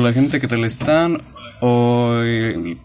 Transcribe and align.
Hola 0.00 0.12
gente, 0.12 0.38
¿qué 0.38 0.46
tal 0.46 0.64
están? 0.64 1.20
Hoy, 1.58 2.78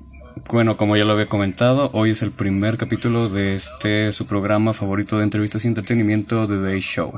bueno, 0.52 0.76
como 0.76 0.98
ya 0.98 1.06
lo 1.06 1.14
había 1.14 1.28
comentado, 1.28 1.92
hoy 1.94 2.10
es 2.10 2.24
el 2.24 2.32
primer 2.32 2.76
capítulo 2.76 3.30
de 3.30 3.54
este 3.54 4.12
su 4.12 4.28
programa 4.28 4.74
favorito 4.74 5.20
de 5.20 5.24
entrevistas 5.24 5.64
y 5.64 5.68
entretenimiento, 5.68 6.48
The 6.48 6.58
Day 6.58 6.80
Show. 6.80 7.14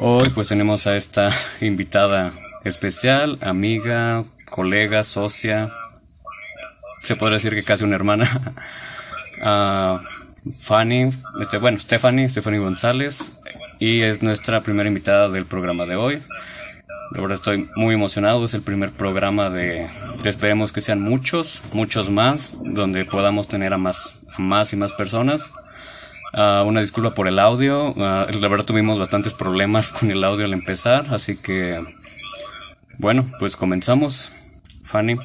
Hoy 0.00 0.28
pues 0.34 0.48
tenemos 0.48 0.86
a 0.86 0.96
esta 0.96 1.30
invitada 1.62 2.30
especial, 2.66 3.38
amiga, 3.40 4.22
colega, 4.50 5.02
socia, 5.02 5.70
se 7.02 7.16
podría 7.16 7.38
decir 7.38 7.54
que 7.54 7.64
casi 7.64 7.84
una 7.84 7.96
hermana, 7.96 8.28
uh, 9.42 10.50
Fanny, 10.60 11.08
este, 11.40 11.56
bueno, 11.56 11.80
Stephanie, 11.80 12.28
Stephanie 12.28 12.60
González, 12.60 13.32
y 13.78 14.02
es 14.02 14.22
nuestra 14.22 14.60
primera 14.60 14.88
invitada 14.88 15.30
del 15.30 15.46
programa 15.46 15.86
de 15.86 15.96
hoy. 15.96 16.22
La 17.12 17.20
verdad 17.20 17.36
estoy 17.36 17.68
muy 17.76 17.94
emocionado, 17.94 18.44
es 18.44 18.54
el 18.54 18.62
primer 18.62 18.90
programa 18.92 19.50
de, 19.50 19.88
esperemos 20.24 20.72
que 20.72 20.80
sean 20.80 21.00
muchos, 21.00 21.62
muchos 21.72 22.08
más, 22.10 22.54
donde 22.74 23.04
podamos 23.04 23.48
tener 23.48 23.72
a 23.72 23.78
más, 23.78 24.28
más 24.38 24.72
y 24.72 24.76
más 24.76 24.92
personas. 24.92 25.50
Uh, 26.32 26.64
una 26.64 26.80
disculpa 26.80 27.12
por 27.14 27.26
el 27.26 27.40
audio, 27.40 27.90
uh, 27.90 27.96
la 27.96 28.48
verdad 28.48 28.64
tuvimos 28.64 28.98
bastantes 28.98 29.34
problemas 29.34 29.92
con 29.92 30.10
el 30.10 30.22
audio 30.22 30.44
al 30.44 30.52
empezar, 30.52 31.06
así 31.10 31.36
que 31.36 31.84
bueno, 33.00 33.26
pues 33.38 33.56
comenzamos. 33.56 34.30
Fanny. 34.84 35.16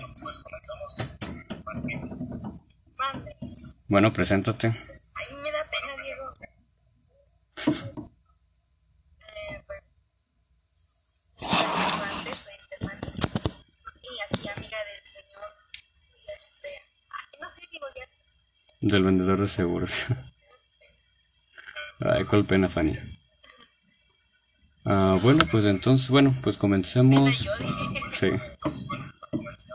Bueno, 3.88 4.14
preséntate. 4.14 4.68
Ay, 4.68 5.36
me 5.44 5.52
da 5.52 5.60
pena, 5.70 5.96
Diego. 6.04 6.34
Eh, 9.20 9.62
pues, 9.68 9.84
antes 11.42 12.38
soy 12.38 12.54
Estefan 12.56 13.00
y 14.02 14.22
aquí 14.24 14.48
amiga 14.48 14.78
del 14.86 15.06
señor 15.06 15.52
este, 16.28 16.70
ay, 17.10 17.40
no 17.42 17.50
sé, 17.50 17.62
digo 17.72 17.88
ya. 17.96 18.08
Del 18.82 19.04
vendedor 19.04 19.40
de 19.42 19.48
seguros. 19.48 20.06
Ay, 22.00 22.26
cuál 22.26 22.46
pena, 22.46 22.70
Fanny. 22.70 22.94
Ah, 24.86 25.18
bueno, 25.22 25.44
pues 25.50 25.66
entonces, 25.66 26.10
bueno, 26.10 26.36
pues 26.44 26.58
comencemos. 26.58 27.48
Sí. 28.12 28.30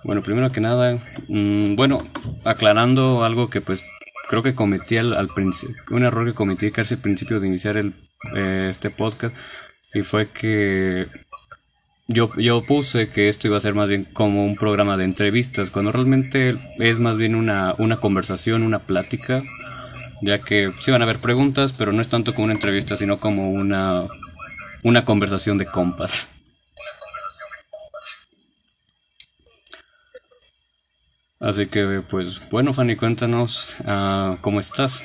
Bueno, 0.04 0.22
primero 0.22 0.52
que 0.52 0.60
nada, 0.60 0.98
mm, 1.28 1.74
bueno, 1.76 2.06
aclarando 2.44 3.24
algo 3.24 3.50
que 3.50 3.60
pues 3.60 3.84
creo 4.28 4.42
que 4.42 4.54
cometí 4.54 4.96
al, 4.96 5.14
al 5.14 5.28
un 5.90 6.04
error 6.04 6.26
que 6.26 6.34
cometí 6.34 6.70
casi 6.70 6.94
al 6.94 7.00
principio 7.00 7.40
de 7.40 7.48
iniciar 7.48 7.76
el, 7.76 7.94
eh, 8.34 8.68
este 8.70 8.90
podcast 8.90 9.34
y 9.94 10.02
fue 10.02 10.30
que 10.30 11.08
yo, 12.12 12.32
yo 12.36 12.64
puse 12.64 13.08
que 13.10 13.28
esto 13.28 13.46
iba 13.46 13.56
a 13.56 13.60
ser 13.60 13.74
más 13.74 13.88
bien 13.88 14.04
como 14.04 14.44
un 14.44 14.56
programa 14.56 14.96
de 14.96 15.04
entrevistas, 15.04 15.70
cuando 15.70 15.92
realmente 15.92 16.58
es 16.78 16.98
más 16.98 17.16
bien 17.16 17.36
una, 17.36 17.74
una 17.78 17.98
conversación, 17.98 18.64
una 18.64 18.80
plática, 18.80 19.44
ya 20.20 20.38
que 20.38 20.72
sí 20.80 20.90
van 20.90 21.02
a 21.02 21.04
haber 21.04 21.20
preguntas, 21.20 21.72
pero 21.72 21.92
no 21.92 22.02
es 22.02 22.08
tanto 22.08 22.34
como 22.34 22.46
una 22.46 22.54
entrevista, 22.54 22.96
sino 22.96 23.20
como 23.20 23.52
una, 23.52 24.08
una 24.82 25.04
conversación 25.04 25.56
de 25.56 25.66
compas. 25.66 26.36
Así 31.38 31.68
que, 31.68 32.02
pues, 32.10 32.50
bueno, 32.50 32.74
Fanny, 32.74 32.96
cuéntanos 32.96 33.76
ah, 33.86 34.36
cómo 34.42 34.58
estás. 34.60 35.04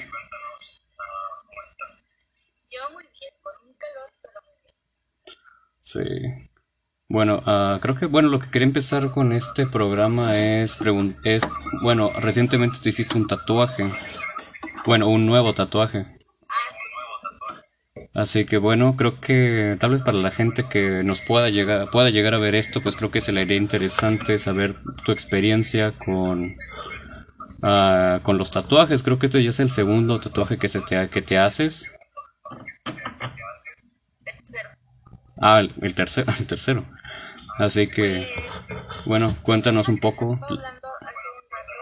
yo 2.70 2.81
muy 2.94 3.03
bien, 3.03 3.33
con 3.42 3.53
un 3.70 3.73
calor, 3.78 4.11
pero 4.22 4.42
muy 4.44 4.56
bien. 5.23 5.38
Sí. 5.81 6.44
Bueno, 7.08 7.42
ah, 7.45 7.78
creo 7.81 7.95
que, 7.95 8.08
bueno, 8.08 8.30
lo 8.30 8.39
que 8.39 8.50
quería 8.50 8.66
empezar 8.66 9.11
con 9.11 9.31
este 9.31 9.67
programa 9.67 10.36
es, 10.38 10.78
es, 11.23 11.48
bueno, 11.84 12.11
recientemente 12.20 12.80
te 12.81 12.89
hiciste 12.89 13.17
un 13.17 13.28
tatuaje. 13.28 13.92
Bueno, 14.86 15.08
un 15.08 15.26
nuevo 15.26 15.54
tatuaje. 15.54 16.08
Así 18.15 18.45
que 18.45 18.58
bueno, 18.58 18.95
creo 18.95 19.20
que 19.20 19.76
tal 19.80 19.92
vez 19.92 20.02
para 20.02 20.17
la 20.17 20.32
gente 20.32 20.64
que 20.70 21.04
nos 21.04 21.21
pueda 21.21 21.49
llegar, 21.49 21.89
pueda 21.92 22.10
llegar 22.10 22.33
a 22.33 22.39
ver 22.39 22.55
esto, 22.55 22.82
pues 22.82 22.95
creo 22.95 23.11
que 23.11 23.21
se 23.21 23.33
le 23.33 23.42
haría 23.42 23.58
interesante 23.58 24.38
saber 24.39 24.73
tu 25.04 25.11
experiencia 25.11 25.92
con, 25.92 26.55
ah, 27.61 28.21
con 28.23 28.38
los 28.38 28.52
tatuajes. 28.52 29.04
Creo 29.04 29.20
que 29.20 29.27
este 29.27 29.44
ya 29.44 29.49
es 29.49 29.60
el 29.60 29.70
segundo 29.70 30.20
tatuaje 30.20 30.58
que 30.58 30.70
se 30.70 30.82
te, 30.82 31.10
que 31.10 31.21
te 31.21 31.38
haces. 31.38 31.92
Ah, 35.38 35.60
el 35.60 35.94
tercero, 35.94 36.32
el 36.39 36.48
tercero. 36.48 36.86
Así 37.58 37.89
que, 37.89 38.27
bueno, 39.05 39.33
cuéntanos 39.43 39.88
un 39.88 39.98
poco. 39.98 40.38
hablando 40.42 40.89
hace 40.99 41.27
un 41.32 41.49
rato, 41.49 41.73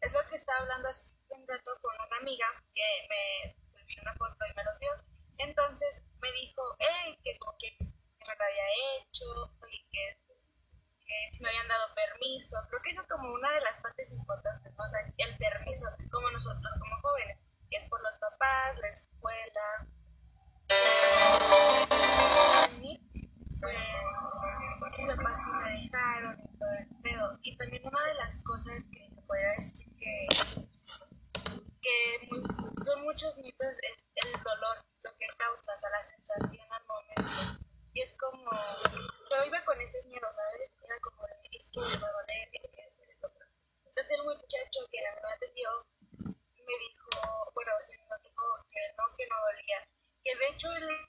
es 0.00 0.12
lo 0.12 0.20
que 0.30 0.36
estaba 0.36 0.60
hablando 0.60 0.88
hace 0.88 1.12
un 1.28 1.46
rato 1.46 1.72
con 1.82 1.92
una 1.94 2.16
amiga 2.18 2.46
que 2.74 2.82
me 3.10 3.80
envió 3.80 4.00
una 4.00 4.14
foto 4.14 4.36
y 4.50 4.54
me 4.56 4.64
los 4.64 4.78
dio. 4.78 4.90
Entonces 5.36 6.02
me 6.22 6.32
dijo, 6.32 6.62
hey, 6.78 7.18
que 7.22 7.36
con 7.38 7.54
quién 7.58 7.74
me 7.80 8.24
lo 8.24 8.44
había 8.44 8.64
hecho 8.96 9.26
y 9.70 9.86
que, 9.92 10.16
que 11.04 11.28
si 11.32 11.42
me 11.42 11.50
habían 11.50 11.68
dado 11.68 11.94
permiso. 11.94 12.56
Creo 12.70 12.80
que 12.80 12.90
eso 12.90 13.02
es 13.02 13.06
como 13.06 13.30
una 13.34 13.50
de 13.52 13.60
las 13.60 13.80
partes 13.80 14.14
importantes, 14.14 14.72
¿no? 14.78 14.84
O 14.84 14.88
sea, 14.88 15.00
el 15.00 15.36
permiso, 15.36 15.84
como 16.10 16.30
nosotros 16.30 16.72
como 16.80 17.00
jóvenes, 17.02 17.38
que 17.70 17.76
es 17.76 17.86
por 17.90 18.00
los 18.00 18.16
papás, 18.16 18.78
la 18.78 18.88
escuela. 18.88 19.88
Pues, 23.60 23.74
mis 24.98 25.16
papás 25.16 25.40
sí 25.44 25.50
me 25.50 25.70
dejaron 25.82 26.36
y 26.44 26.58
todo 26.58 26.70
el 26.72 26.88
pedo. 27.02 27.38
Y 27.42 27.56
también 27.56 27.82
una 27.86 28.04
de 28.04 28.14
las 28.14 28.42
cosas 28.44 28.84
que 28.92 29.10
te 29.14 29.22
podría 29.22 29.50
decir 29.56 29.94
que, 29.96 30.26
que 31.80 32.28
son 32.82 33.02
muchos 33.02 33.38
mitos 33.38 33.76
es 33.82 34.08
el 34.14 34.32
dolor, 34.42 34.84
lo 35.02 35.16
que 35.16 35.26
causa, 35.36 35.74
o 35.74 35.76
sea, 35.76 35.90
la 35.90 36.02
sensación 36.02 36.66
al 36.70 36.84
momento. 36.86 37.66
Y 37.94 38.00
es 38.02 38.16
como, 38.18 38.50
yo 38.52 39.44
iba 39.46 39.64
con 39.64 39.80
ese 39.80 40.04
miedo, 40.06 40.28
¿sabes? 40.30 40.76
Era 40.82 40.98
como 41.00 41.26
de, 41.26 41.34
es 41.52 41.70
que 41.72 41.80
me 41.80 41.96
va 41.98 42.08
a 42.08 42.12
doler, 42.12 42.48
es 42.52 42.68
que 42.70 42.82
y 42.82 43.02
el 43.10 43.24
otro. 43.24 43.44
Entonces 43.86 44.18
el 44.18 44.24
muchacho 44.24 44.80
que 44.92 44.98
me 45.02 45.32
atendió 45.32 45.86
me 46.22 46.74
dijo, 46.78 47.10
bueno, 47.54 47.72
sí, 47.80 47.92
nos 48.08 48.22
dijo 48.22 48.44
que 48.68 48.80
no, 48.96 49.04
que 49.16 49.26
no 49.26 49.36
dolía. 49.50 49.88
Que 50.22 50.36
de 50.36 50.46
hecho 50.54 50.72
él- 50.72 51.08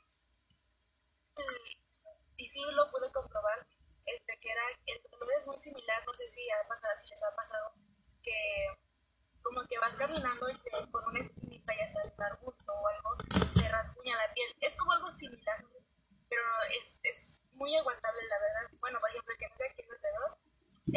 y 2.39 2.47
sí 2.47 2.61
lo 2.71 2.89
pude 2.89 3.11
comprobar, 3.11 3.67
este, 4.05 4.33
que 4.39 4.49
era, 4.49 4.63
el 4.87 4.99
dolor 5.11 5.29
es 5.37 5.45
muy 5.45 5.57
similar, 5.57 6.01
no 6.07 6.13
sé 6.13 6.27
si 6.27 6.41
ha 6.49 6.67
pasado, 6.67 6.93
si 6.97 7.09
les 7.09 7.23
ha 7.23 7.35
pasado, 7.35 7.73
que 8.23 8.33
como 9.43 9.61
que 9.67 9.77
vas 9.79 9.95
caminando 9.95 10.49
y 10.49 10.55
que 10.55 10.71
por 10.91 11.03
una 11.07 11.19
esquinita, 11.19 11.73
ya 11.75 11.87
sea 11.87 12.01
un 12.05 12.23
arbusto 12.23 12.71
o 12.71 12.87
algo, 12.87 13.51
te 13.53 13.67
rasguña 13.69 14.15
la 14.15 14.33
piel. 14.33 14.49
Es 14.61 14.75
como 14.75 14.93
algo 14.93 15.09
similar, 15.09 15.63
pero 16.29 16.41
es, 16.77 16.99
es 17.03 17.41
muy 17.53 17.75
aguantable, 17.75 18.19
la 18.29 18.39
verdad. 18.39 18.79
Bueno, 18.79 18.99
por 18.99 19.09
ejemplo, 19.09 19.33
el 19.33 19.39
que 19.39 19.47
no 19.47 19.55
sé 19.55 19.63
quién 19.75 19.87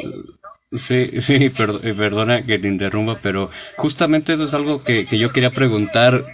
es 0.07 0.25
sí, 0.25 0.39
¿no? 0.41 0.77
Sí, 0.77 1.21
sí, 1.21 1.87
eh, 1.87 1.93
perdona 1.93 2.45
que 2.45 2.59
te 2.59 2.67
interrumpa, 2.67 3.19
pero 3.21 3.49
justamente 3.77 4.33
eso 4.33 4.43
es 4.43 4.53
algo 4.53 4.83
que, 4.83 5.05
que 5.05 5.17
yo 5.17 5.31
quería 5.31 5.51
preguntar, 5.51 6.25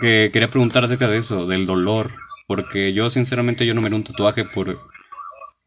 que 0.00 0.30
quería 0.32 0.48
preguntar 0.48 0.84
acerca 0.84 1.08
de 1.08 1.18
eso, 1.18 1.46
del 1.46 1.66
dolor, 1.66 2.12
porque 2.46 2.92
yo 2.92 3.10
sinceramente 3.10 3.66
yo 3.66 3.74
no 3.74 3.80
me 3.80 3.88
haré 3.88 3.96
un 3.96 4.04
tatuaje 4.04 4.44
por, 4.44 4.78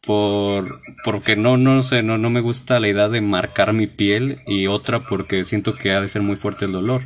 por, 0.02 0.76
porque 1.04 1.36
no, 1.36 1.58
no 1.58 1.84
sé, 1.84 2.04
no, 2.04 2.18
no 2.18 2.30
me 2.30 2.42
gusta 2.42 2.80
la 2.80 2.88
idea 2.88 3.10
de 3.10 3.22
marcar 3.22 3.74
mi 3.74 3.88
piel 3.88 4.42
y 4.48 4.68
otra 4.68 5.06
porque 5.06 5.44
siento 5.44 5.76
que 5.76 5.92
ha 5.92 6.02
de 6.02 6.08
ser 6.08 6.22
muy 6.22 6.36
fuerte 6.36 6.66
el 6.66 6.72
dolor. 6.72 7.04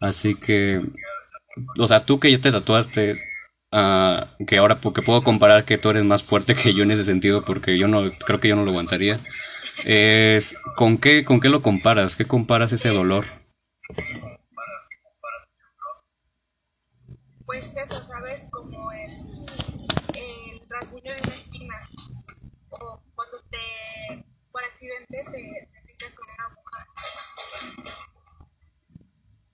Así 0.00 0.34
que, 0.34 0.80
o 1.78 1.86
sea, 1.88 2.04
tú 2.04 2.18
que 2.18 2.30
ya 2.32 2.40
te 2.40 2.52
tatuaste, 2.52 3.22
ah, 3.72 4.36
que 4.46 4.58
ahora 4.58 4.80
porque 4.80 5.02
puedo 5.02 5.22
comparar 5.22 5.64
que 5.64 5.78
tú 5.78 5.90
eres 5.90 6.04
más 6.04 6.22
fuerte 6.24 6.54
que 6.54 6.74
yo 6.74 6.82
en 6.82 6.90
ese 6.90 7.04
sentido 7.04 7.44
porque 7.44 7.78
yo 7.78 7.88
no, 7.88 8.10
creo 8.26 8.40
que 8.40 8.48
yo 8.48 8.56
no 8.56 8.64
lo 8.64 8.70
aguantaría. 8.70 9.20
Es, 9.84 10.56
¿con 10.76 10.98
qué, 10.98 11.24
con 11.24 11.40
qué 11.40 11.48
lo 11.48 11.62
comparas? 11.62 12.16
¿Qué 12.16 12.24
comparas 12.24 12.72
ese 12.72 12.90
dolor? 12.90 13.24
Pues 17.46 17.76
eso, 17.76 18.02
¿sabes? 18.02 18.48
Como 18.50 18.92
el, 18.92 19.10
el 20.14 20.60
rasguño 20.70 21.12
de 21.12 21.22
una 21.22 21.34
espina. 21.34 21.74
O 22.70 23.02
cuando 23.14 23.38
te, 23.50 24.24
por 24.50 24.62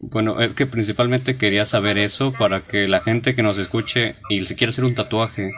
Bueno, 0.00 0.40
es 0.40 0.54
que 0.54 0.66
principalmente 0.66 1.36
quería 1.36 1.64
saber 1.64 1.98
eso 1.98 2.32
para 2.32 2.60
que 2.60 2.86
la 2.86 3.00
gente 3.00 3.34
que 3.34 3.42
nos 3.42 3.58
escuche 3.58 4.12
y 4.30 4.46
se 4.46 4.54
quiere 4.56 4.70
hacer 4.70 4.84
un 4.84 4.94
tatuaje 4.94 5.52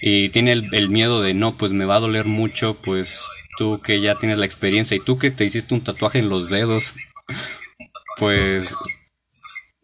y 0.00 0.30
tiene 0.30 0.52
el, 0.52 0.74
el 0.74 0.88
miedo 0.88 1.20
de 1.20 1.34
no, 1.34 1.56
pues 1.56 1.72
me 1.72 1.84
va 1.84 1.96
a 1.96 2.00
doler 2.00 2.24
mucho, 2.24 2.76
pues 2.80 3.22
tú 3.58 3.80
que 3.82 4.00
ya 4.00 4.14
tienes 4.14 4.38
la 4.38 4.46
experiencia 4.46 4.96
y 4.96 5.00
tú 5.00 5.18
que 5.18 5.30
te 5.30 5.44
hiciste 5.44 5.74
un 5.74 5.84
tatuaje 5.84 6.20
en 6.20 6.28
los 6.28 6.48
dedos, 6.48 6.96
pues 8.16 8.74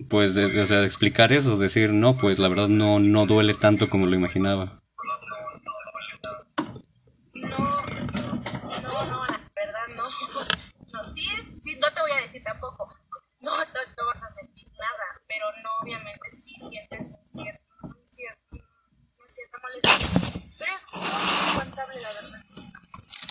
pues 0.08 0.36
o 0.36 0.66
sea, 0.66 0.84
explicar 0.84 1.32
eso, 1.32 1.56
decir 1.56 1.92
no, 1.92 2.16
pues 2.16 2.38
la 2.38 2.48
verdad 2.48 2.68
no 2.68 3.00
no 3.00 3.26
duele 3.26 3.54
tanto 3.54 3.90
como 3.90 4.06
lo 4.06 4.14
imaginaba. 4.14 4.80
obviamente 15.86 16.32
sí 16.32 16.56
sientes 16.58 17.12
un 17.12 17.24
cierto, 17.24 17.62
un 17.84 17.94
cierto, 18.10 18.56
un 18.56 19.28
cierto 19.28 19.58
molestia, 19.62 19.92
pero 20.58 20.72
es 20.74 20.86
incuantable 21.52 22.00
la 22.00 22.12
verdad. 22.12 22.42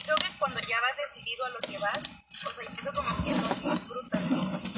Creo 0.05 0.15
que 0.15 0.27
cuando 0.39 0.59
ya 0.61 0.79
vas 0.79 0.95
decidido 0.95 1.45
a 1.45 1.49
lo 1.49 1.59
que 1.59 1.77
vas, 1.79 1.99
o 1.99 2.51
sea, 2.51 2.63
eso 2.63 2.93
como 2.93 3.09
que 3.25 3.31
no 3.31 3.47
disfrutas, 3.73 4.21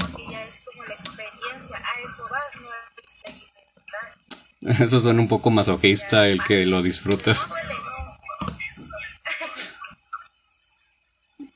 porque 0.02 0.26
ya 0.28 0.44
es 0.44 0.64
como 0.66 0.86
la 0.86 0.96
experiencia, 0.96 1.78
a 1.78 2.00
eso 2.02 2.28
vas, 2.32 2.62
no 2.62 2.70
es 2.74 2.88
experimentar. 2.98 4.86
Eso 4.88 5.02
suena 5.02 5.22
un 5.22 5.28
poco 5.28 5.52
masoquista 5.52 6.28
el 6.28 6.44
que 6.44 6.66
lo 6.66 6.82
disfrutas. 6.82 7.48
No, 7.48 7.54
vale, 7.54 7.76
no. 7.76 8.18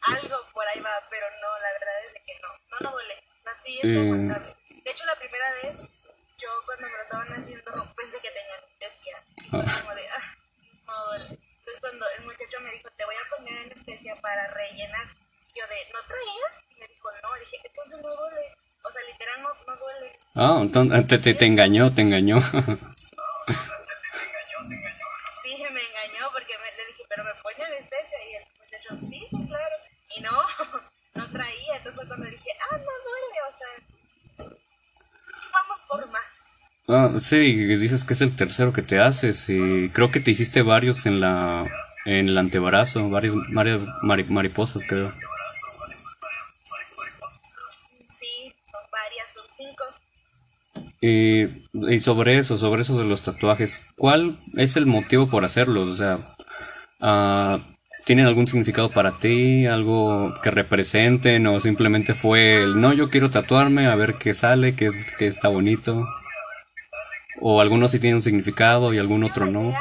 Algo 0.03 0.37
por 0.53 0.67
ahí 0.67 0.81
va, 0.81 0.91
pero 1.09 1.25
no, 1.41 1.47
la 1.57 1.73
verdad 1.73 1.95
es 2.05 2.13
que 2.13 2.33
no, 2.41 2.49
no, 2.69 2.77
no 2.81 2.91
duele. 2.91 3.15
Así 3.51 3.79
es 3.79 3.85
eh... 3.85 4.50
Ah, 20.43 20.57
entonces 20.61 21.07
te, 21.07 21.17
te, 21.19 21.33
te 21.39 21.45
engañó, 21.45 21.93
te 21.93 22.01
engañó. 22.01 22.41
Sí, 22.41 22.51
me 25.71 25.81
engañó 25.89 26.23
porque 26.33 26.53
me, 26.61 26.67
le 26.77 26.83
dije, 26.87 27.03
pero 27.09 27.23
me 27.23 27.31
pone 27.43 27.63
anestesia. 27.65 28.17
Y 28.29 28.35
el 28.37 28.43
muchacho, 28.59 28.89
sí, 29.05 29.19
sí, 29.29 29.45
claro. 29.47 29.75
Y 30.17 30.21
no, 30.21 30.31
no 31.15 31.27
traía. 31.31 31.77
Entonces 31.77 32.07
cuando 32.07 32.25
dije, 32.25 32.49
ah, 32.71 32.77
no 32.77 32.93
duele. 33.07 33.39
O 33.47 33.51
sea, 33.51 33.71
vamos 35.53 35.79
por 35.87 36.01
más. 36.11 36.63
Ah, 36.87 37.11
sí, 37.21 37.53
dices 37.75 38.03
que 38.03 38.13
es 38.13 38.21
el 38.21 38.35
tercero 38.35 38.73
que 38.73 38.81
te 38.81 38.99
haces 38.99 39.47
y 39.49 39.89
creo 39.93 40.11
que 40.11 40.19
te 40.19 40.31
hiciste 40.31 40.61
varios 40.63 41.05
en 41.05 41.21
la 41.21 41.65
en 42.05 42.27
el 42.29 42.37
antebrazo, 42.39 43.09
varias, 43.11 43.35
varias 43.53 43.79
mari- 44.01 44.25
mariposas 44.27 44.83
creo. 44.89 45.13
Y, 51.01 51.47
y 51.73 51.99
sobre 51.99 52.37
eso, 52.37 52.59
sobre 52.59 52.83
eso 52.83 52.97
de 52.97 53.05
los 53.05 53.23
tatuajes, 53.23 53.91
¿cuál 53.97 54.37
es 54.55 54.77
el 54.77 54.85
motivo 54.85 55.27
por 55.27 55.43
hacerlos? 55.43 55.89
O 55.89 55.97
sea, 55.97 56.19
ah, 57.01 57.59
¿tienen 58.05 58.27
algún 58.27 58.47
significado 58.47 58.89
para 58.89 59.11
ti? 59.11 59.65
¿Algo 59.65 60.31
que 60.43 60.51
representen? 60.51 61.47
¿O 61.47 61.59
simplemente 61.59 62.13
fue 62.13 62.61
el 62.61 62.79
no, 62.79 62.93
yo 62.93 63.09
quiero 63.09 63.31
tatuarme, 63.31 63.87
a 63.87 63.95
ver 63.95 64.15
qué 64.15 64.35
sale, 64.35 64.75
qué, 64.75 64.91
qué 65.17 65.25
está 65.25 65.47
bonito? 65.47 66.07
¿O 67.39 67.61
algunos 67.61 67.91
sí 67.91 67.99
tienen 67.99 68.17
un 68.17 68.23
significado 68.23 68.93
y 68.93 68.99
algún 68.99 69.23
otro 69.23 69.47
no? 69.47 69.73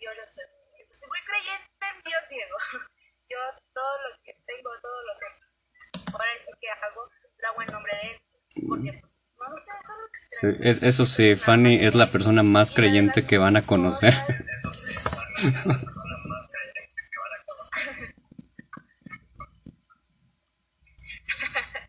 Dios. 0.00 0.16
Yo 0.16 0.24
soy, 0.26 0.44
soy 0.90 1.08
muy 1.08 1.22
creyente 1.28 1.84
en 1.84 1.96
Dios, 2.02 2.22
Diego. 2.28 2.56
Yo 3.30 3.38
todo 3.72 3.94
lo 4.08 4.16
que 4.24 4.32
tengo, 4.46 4.70
todo 4.82 4.98
lo 5.06 5.12
que 5.20 5.26
ahora 6.12 6.32
sí 6.42 6.50
que 6.58 6.68
hago, 6.70 7.08
lo 7.38 7.48
hago 7.48 7.62
en 7.62 7.72
nombre 7.72 7.92
de 7.94 8.10
Él. 8.10 8.16
Porque, 8.66 9.02
no 9.38 9.56
sé, 9.56 9.70
solo 9.86 10.08
Sí, 10.40 10.48
es, 10.60 10.82
eso 10.82 11.06
sí, 11.06 11.36
Fanny 11.36 11.84
es 11.84 11.94
la 11.94 12.10
persona 12.10 12.42
más 12.42 12.72
creyente 12.72 13.24
que 13.28 13.38
van 13.38 13.56
a 13.56 13.66
conocer. 13.66 14.14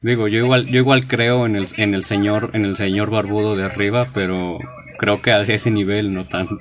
Digo, 0.01 0.27
yo 0.27 0.39
igual, 0.39 0.65
yo 0.65 0.77
igual 0.77 1.07
creo 1.07 1.45
en 1.45 1.55
el, 1.55 1.67
en 1.77 1.93
el 1.93 2.03
señor, 2.03 2.49
en 2.53 2.65
el 2.65 2.75
señor 2.75 3.11
barbudo 3.11 3.55
de 3.55 3.65
arriba, 3.65 4.07
pero 4.13 4.57
creo 4.97 5.21
que 5.21 5.31
a 5.31 5.41
ese 5.41 5.69
nivel 5.69 6.11
no 6.11 6.27
tan. 6.27 6.47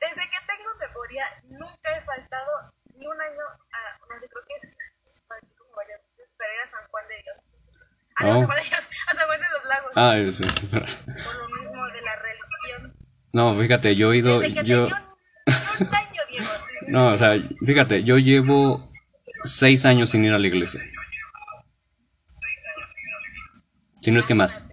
Desde 0.00 0.22
que 0.22 0.38
tengo 0.46 0.70
memoria, 0.80 1.24
nunca 1.50 1.96
he 1.96 2.00
faltado 2.00 2.72
ni 2.96 3.06
un 3.06 3.20
año 3.20 3.44
a, 3.72 3.98
no 4.08 4.18
sé, 4.18 4.28
creo 4.28 4.44
que 4.48 4.54
es 4.54 4.76
falté 5.28 5.54
como 5.56 5.72
varias 5.76 6.00
veces, 6.16 6.34
pero 6.36 6.52
era 6.52 6.66
San 6.66 6.84
Juan 6.88 7.06
de 7.06 7.14
Dios. 7.22 7.50
Ah, 8.16 8.24
no, 8.24 8.30
Oh. 8.30 8.38
San 8.38 8.46
Juan 8.46 8.58
de 8.58 8.64
Dios, 8.68 8.88
a 9.06 9.14
San 9.14 9.26
Juan 9.26 9.40
de 9.40 9.46
por 10.26 11.34
lo 11.36 11.48
mismo 11.48 11.86
de 11.86 12.02
la 12.02 12.16
religión. 12.16 12.96
no, 13.32 13.58
fíjate, 13.60 13.96
yo 13.96 14.12
he 14.12 14.18
ido, 14.18 14.40
Desde 14.40 14.54
que 14.54 14.64
yo, 14.64 14.86
tenía 14.86 15.02
un, 15.80 15.86
un 15.88 15.94
año, 15.94 16.22
Diego. 16.28 16.46
no, 16.88 17.12
o 17.14 17.18
sea, 17.18 17.36
fíjate, 17.66 18.02
yo 18.04 18.18
llevo 18.18 18.90
seis 19.44 19.84
años 19.86 20.10
sin 20.10 20.24
ir 20.24 20.32
a 20.32 20.38
la 20.38 20.46
iglesia. 20.46 20.80
Si 24.02 24.10
no 24.10 24.18
es 24.20 24.26
que 24.26 24.34
más. 24.34 24.70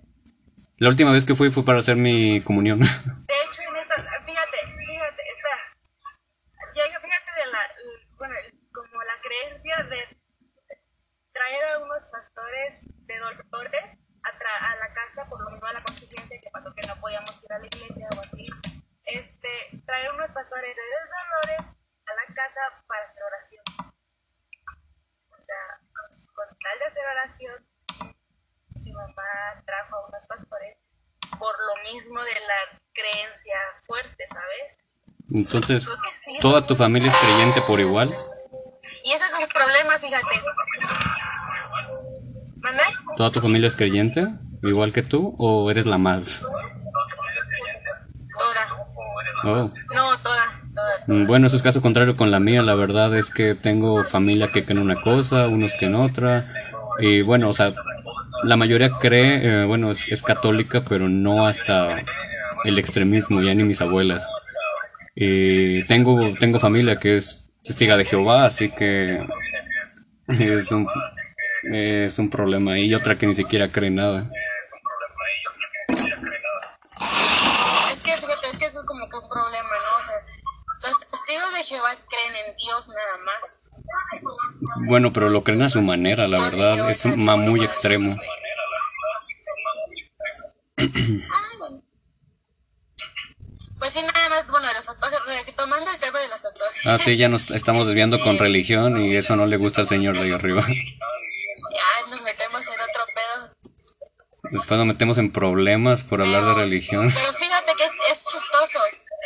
La 0.77 0.89
última 0.89 1.11
vez 1.11 1.25
que 1.25 1.35
fui 1.35 1.49
fue 1.51 1.65
para 1.65 1.79
hacer 1.79 1.95
mi 1.97 2.41
comunión. 2.41 2.79
De 2.79 2.85
hecho, 2.85 3.61
en 3.69 3.75
esta, 3.75 3.95
fíjate, 3.95 4.57
fíjate, 4.87 5.21
espera. 5.33 5.57
Llega, 6.75 6.99
fíjate 6.99 7.31
de 7.45 7.51
la, 7.51 7.59
bueno, 8.17 8.35
como 8.71 9.03
la 9.03 9.13
creencia 9.21 9.75
de 9.89 10.17
traer 11.33 11.63
a 11.75 11.79
unos 11.79 12.05
pastores 12.05 12.85
de 13.07 13.17
dolores 13.19 13.83
a, 14.23 14.29
tra- 14.39 14.71
a 14.71 14.75
la 14.77 14.93
casa, 14.93 15.25
por 15.29 15.41
lo 15.43 15.49
menos 15.51 15.63
a 15.69 15.73
la 15.73 15.81
contingencia 15.81 16.39
que 16.41 16.49
pasó 16.51 16.73
que 16.73 16.87
no 16.87 16.95
podíamos 16.97 17.43
ir 17.43 17.53
a 17.53 17.59
la 17.59 17.65
iglesia 17.65 18.07
o 18.15 18.19
así. 18.19 18.43
Este, 19.05 19.49
traer 19.85 20.07
unos 20.13 20.31
pastores 20.31 20.75
de 20.75 20.81
dolores 20.81 21.75
a 22.05 22.13
la 22.13 22.33
casa 22.33 22.61
para 22.87 23.03
hacer 23.03 23.23
oración. 23.23 23.63
O 25.31 25.41
sea, 25.41 25.61
con 26.33 26.47
tal 26.59 26.79
de 26.79 26.85
hacer 26.85 27.03
oración, 27.07 27.67
mi 28.83 28.91
mamá 28.93 29.63
trajo 29.65 29.95
a 29.95 30.07
unos 30.07 30.23
pastores 30.27 30.75
por 31.39 31.55
lo 31.55 31.91
mismo 31.91 32.21
de 32.23 32.33
la 32.33 32.79
creencia 32.93 33.57
fuerte, 33.85 34.25
¿sabes? 34.27 34.77
Entonces, 35.29 35.83
Creo 35.85 36.01
que 36.01 36.11
sí. 36.11 36.37
¿toda 36.41 36.55
tu 36.67 36.75
familia 36.75 37.09
es 37.09 37.17
creyente 37.17 37.61
por 37.67 37.79
igual? 37.79 38.09
Y 39.03 39.11
ese 39.11 39.23
es 39.25 39.39
el 39.41 39.47
problema, 39.47 39.97
fíjate. 39.99 40.41
¿Toda 43.15 43.31
tu 43.31 43.41
familia 43.41 43.67
es 43.67 43.75
creyente? 43.75 44.27
¿Igual 44.63 44.91
que 44.93 45.01
tú? 45.03 45.35
¿O 45.39 45.71
eres 45.71 45.85
la 45.85 45.97
más? 45.97 46.41
Toda. 49.43 49.53
Oh. 49.55 49.63
No, 49.63 49.69
toda, 50.23 50.45
toda. 50.73 50.93
Mm, 51.07 51.27
Bueno, 51.27 51.47
eso 51.47 51.55
es 51.55 51.61
caso 51.61 51.81
contrario 51.81 52.17
con 52.17 52.31
la 52.31 52.39
mía. 52.39 52.61
La 52.61 52.75
verdad 52.75 53.15
es 53.15 53.29
que 53.29 53.55
tengo 53.55 54.03
familia 54.03 54.51
que 54.51 54.65
creen 54.65 54.81
una 54.81 55.01
cosa, 55.01 55.47
unos 55.47 55.73
que 55.79 55.85
en 55.85 55.95
otra. 55.95 56.45
Y 56.99 57.21
bueno, 57.21 57.49
o 57.49 57.53
sea, 57.53 57.73
la 58.43 58.57
mayoría 58.57 58.91
cree, 58.99 59.61
eh, 59.63 59.65
bueno, 59.65 59.91
es, 59.91 60.07
es 60.11 60.21
católica, 60.21 60.83
pero 60.87 61.07
no 61.07 61.45
hasta 61.47 61.95
el 62.65 62.77
extremismo, 62.79 63.41
ya 63.41 63.53
ni 63.53 63.63
mis 63.63 63.81
abuelas. 63.81 64.27
Y 65.19 65.83
tengo, 65.85 66.31
tengo 66.39 66.59
familia 66.59 66.99
que 66.99 67.17
es 67.17 67.49
testiga 67.63 67.97
de 67.97 68.05
Jehová, 68.05 68.45
así 68.45 68.69
que 68.69 69.25
es 70.27 70.71
un, 70.71 70.87
es 71.73 72.19
un 72.19 72.29
problema. 72.29 72.77
Y 72.77 72.93
otra 72.93 73.15
que 73.15 73.25
ni 73.25 73.33
siquiera 73.33 73.71
cree 73.71 73.89
nada. 73.89 74.29
Es 77.91 78.01
que 78.03 78.11
fíjate, 78.11 78.47
es 78.51 78.57
que 78.59 78.65
eso 78.65 78.79
es 78.81 78.85
como 78.85 79.09
que 79.09 79.15
un 79.17 79.29
problema, 79.29 79.69
¿no? 79.69 79.97
O 79.97 80.03
sea, 80.05 80.17
los 80.83 80.99
testigos 81.09 81.53
de 81.55 81.63
Jehová 81.63 81.89
creen 82.09 82.45
en 82.47 82.55
Dios 82.55 82.87
nada 82.89 83.17
más. 83.25 83.69
Bueno, 84.87 85.11
pero 85.11 85.29
lo 85.29 85.43
creen 85.43 85.63
a 85.63 85.69
su 85.71 85.81
manera, 85.81 86.27
la 86.27 86.37
verdad, 86.39 86.91
es 86.91 87.05
un- 87.05 87.23
ma- 87.25 87.35
muy 87.37 87.63
extremo. 87.63 88.15
Ah, 96.89 96.97
sí, 96.97 97.17
ya 97.17 97.27
nos 97.27 97.51
estamos 97.51 97.85
desviando 97.85 98.17
con 98.17 98.37
religión 98.37 99.03
y 99.03 99.13
eso 99.17 99.35
no 99.35 99.45
le 99.45 99.57
gusta 99.57 99.81
al 99.81 99.89
señor 99.89 100.17
de 100.17 100.33
arriba. 100.33 100.65
Ya 100.65 102.09
nos 102.09 102.21
metemos 102.21 102.61
en 102.65 102.79
otro 102.79 103.03
pedo. 103.13 103.51
Después 104.51 104.77
nos 104.77 104.87
metemos 104.87 105.17
en 105.17 105.33
problemas 105.33 106.03
por 106.03 106.21
hablar 106.21 106.45
de 106.45 106.53
religión. 106.63 107.11
Pero 107.13 107.33
fíjate 107.33 107.73
que 107.75 107.83
es 107.83 108.23
chistoso, 108.23 108.79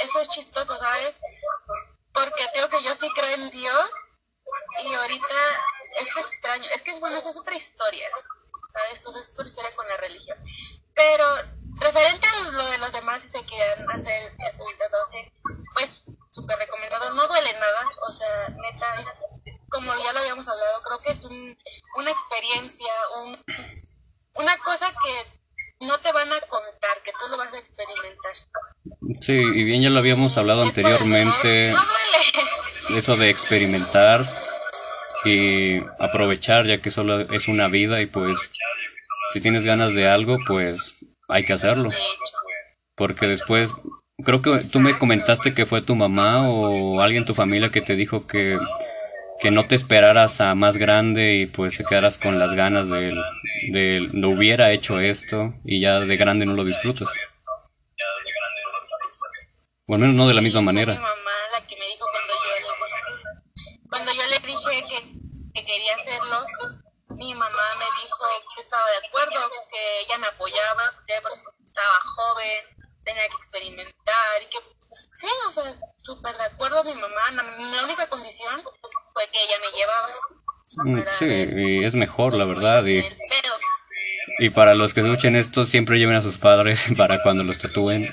eso 0.03 0.21
es 0.21 0.29
chistoso, 0.29 0.73
¿sabes? 0.73 1.13
Porque 2.11 2.43
creo 2.51 2.67
que 2.67 2.83
yo 2.83 2.95
sí 2.95 3.07
creo 3.13 3.29
en 3.35 3.49
Dios 3.51 3.89
y 4.83 4.93
ahorita 4.95 5.35
es 6.01 6.17
extraño. 6.17 6.65
Es 6.73 6.81
que, 6.81 6.97
bueno, 6.99 7.15
esa 7.15 7.29
es 7.29 7.37
otra 7.37 7.55
historia, 7.55 8.07
¿sabes? 8.73 8.99
Eso 8.99 9.15
es 9.15 9.33
otra 9.33 9.45
historia 9.45 9.75
con 9.75 9.87
la 9.87 9.97
religión. 9.97 10.37
Pero 10.95 11.25
referente 11.79 12.27
a 12.27 12.51
lo 12.53 12.65
de 12.71 12.77
los 12.79 12.91
demás 12.91 13.23
y 13.23 13.27
se 13.37 13.45
quieran 13.45 13.91
hacer 13.91 14.33
el, 14.39 14.45
el, 14.47 14.61
el, 14.61 15.25
el 15.25 15.31
pues 15.75 16.10
súper 16.31 16.57
recomendado, 16.57 17.13
no 17.13 17.27
duele 17.27 17.53
nada, 17.53 17.89
o 18.07 18.11
sea, 18.11 18.47
neta, 18.49 18.95
es, 18.99 19.23
como 19.69 19.91
ya 20.03 20.13
lo 20.13 20.19
habíamos 20.19 20.47
hablado, 20.47 20.81
creo 20.83 20.99
que 20.99 21.11
es 21.11 21.23
un, 21.25 21.57
una 21.97 22.11
experiencia, 22.11 22.93
un, 23.23 23.37
una 24.35 24.57
cosa 24.57 24.91
que 25.03 25.85
no 25.85 25.97
te 25.97 26.11
van 26.11 26.31
a 26.31 26.39
contar, 26.41 26.97
que 27.03 27.11
tú 27.11 27.27
lo 27.31 27.37
vas 27.37 27.53
a 27.53 27.57
experimentar. 27.57 28.33
Sí, 29.21 29.33
y 29.33 29.63
bien 29.63 29.81
ya 29.81 29.89
lo 29.89 29.99
habíamos 29.99 30.37
hablado 30.37 30.61
anteriormente, 30.63 31.71
No, 31.71 31.79
duele. 31.83 32.99
eso 32.99 33.17
de 33.17 33.29
experimentar 33.29 34.21
y 35.25 35.77
aprovechar 35.99 36.65
ya 36.65 36.79
que 36.79 36.91
solo 36.91 37.19
es 37.19 37.47
una 37.47 37.67
vida 37.67 38.01
y 38.01 38.07
pues 38.07 38.37
si 39.33 39.41
tienes 39.41 39.65
ganas 39.65 39.93
de 39.93 40.09
algo 40.09 40.37
pues 40.47 40.95
hay 41.27 41.45
que 41.45 41.53
hacerlo. 41.53 41.89
Porque 42.95 43.25
después, 43.25 43.71
creo 44.25 44.41
que 44.41 44.59
tú 44.71 44.79
me 44.79 44.97
comentaste 44.97 45.53
que 45.53 45.65
fue 45.65 45.81
tu 45.81 45.95
mamá 45.95 46.49
o 46.49 47.01
alguien 47.01 47.23
en 47.23 47.27
tu 47.27 47.33
familia 47.33 47.71
que 47.71 47.81
te 47.81 47.95
dijo 47.95 48.27
que, 48.27 48.57
que 49.39 49.51
no 49.51 49.67
te 49.67 49.75
esperaras 49.75 50.41
a 50.41 50.55
más 50.55 50.77
grande 50.77 51.35
y 51.35 51.45
pues 51.47 51.77
te 51.77 51.83
quedaras 51.83 52.17
con 52.17 52.39
las 52.39 52.53
ganas 52.53 52.89
de, 52.89 53.13
de 53.71 54.09
lo 54.13 54.29
hubiera 54.29 54.71
hecho 54.71 54.99
esto 54.99 55.53
y 55.65 55.81
ya 55.81 55.99
de 55.99 56.17
grande 56.17 56.45
no 56.45 56.53
lo 56.53 56.63
disfrutas. 56.65 57.09
O 59.87 59.95
al 59.95 59.99
menos 59.99 60.15
no 60.15 60.27
de 60.27 60.33
la 60.33 60.41
misma 60.41 60.61
mi 60.61 60.65
manera. 60.67 60.93
mamá 60.93 61.31
la 61.51 61.67
que 61.67 61.75
me 61.75 61.85
dijo 61.85 62.05
cuando 62.11 62.33
yo 62.45 62.51
le, 62.55 63.89
cuando 63.89 64.11
yo 64.13 64.23
le 64.29 64.39
dije 64.47 64.83
que, 64.89 65.51
que 65.53 65.65
quería 65.65 65.95
hacerlo, 65.95 66.37
mi 67.09 67.33
mamá 67.33 67.65
me 67.77 67.85
dijo 68.01 68.25
que 68.55 68.61
estaba 68.61 68.83
de 68.87 69.07
acuerdo, 69.07 69.39
que 69.69 69.99
ella 70.05 70.17
me 70.19 70.27
apoyaba, 70.27 70.83
que 71.05 71.13
porque 71.21 71.41
estaba 71.65 71.95
joven, 72.15 72.81
tenía 73.03 73.27
que 73.29 73.35
experimentar 73.35 74.41
y 74.41 74.45
que 74.45 74.59
pues, 74.77 74.93
sí, 75.13 75.27
o 75.47 75.51
sea, 75.51 75.75
súper 76.03 76.37
de 76.37 76.43
acuerdo 76.43 76.83
mi 76.83 76.93
mamá. 76.95 77.31
La, 77.31 77.43
la 77.43 77.83
única 77.83 78.07
condición 78.07 78.61
fue 79.13 79.23
que 79.31 79.43
ella 79.43 79.57
me 79.59 79.77
llevaba. 79.77 80.07
Mm, 80.73 80.99
para 81.03 81.13
Sí, 81.17 81.25
ver 81.25 81.59
y 81.59 81.79
es 81.91 81.95
mejor, 81.95 82.35
la 82.37 82.45
verdad. 82.45 82.85
Y, 82.85 83.03
y 84.39 84.49
para 84.49 84.73
los 84.73 84.93
que 84.93 85.01
escuchen 85.01 85.35
esto, 85.35 85.65
siempre 85.65 85.99
lleven 85.99 86.15
a 86.15 86.21
sus 86.21 86.37
padres 86.37 86.87
para 86.97 87.21
cuando 87.21 87.43
los 87.43 87.59
tatúen. 87.59 88.07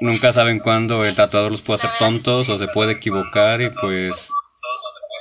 Nunca 0.00 0.32
saben 0.32 0.58
cuándo 0.58 1.04
el 1.04 1.14
tatuador 1.14 1.50
los 1.50 1.62
puede 1.62 1.82
hacer 1.82 1.90
tontos 1.98 2.48
o 2.48 2.58
se 2.58 2.68
puede 2.68 2.92
equivocar 2.92 3.60
y 3.62 3.70
pues 3.70 4.30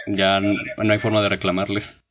ya 0.08 0.40
no 0.42 0.94
hay 0.94 1.00
forma 1.00 1.22
de 1.22 1.30
reclamarles. 1.30 2.05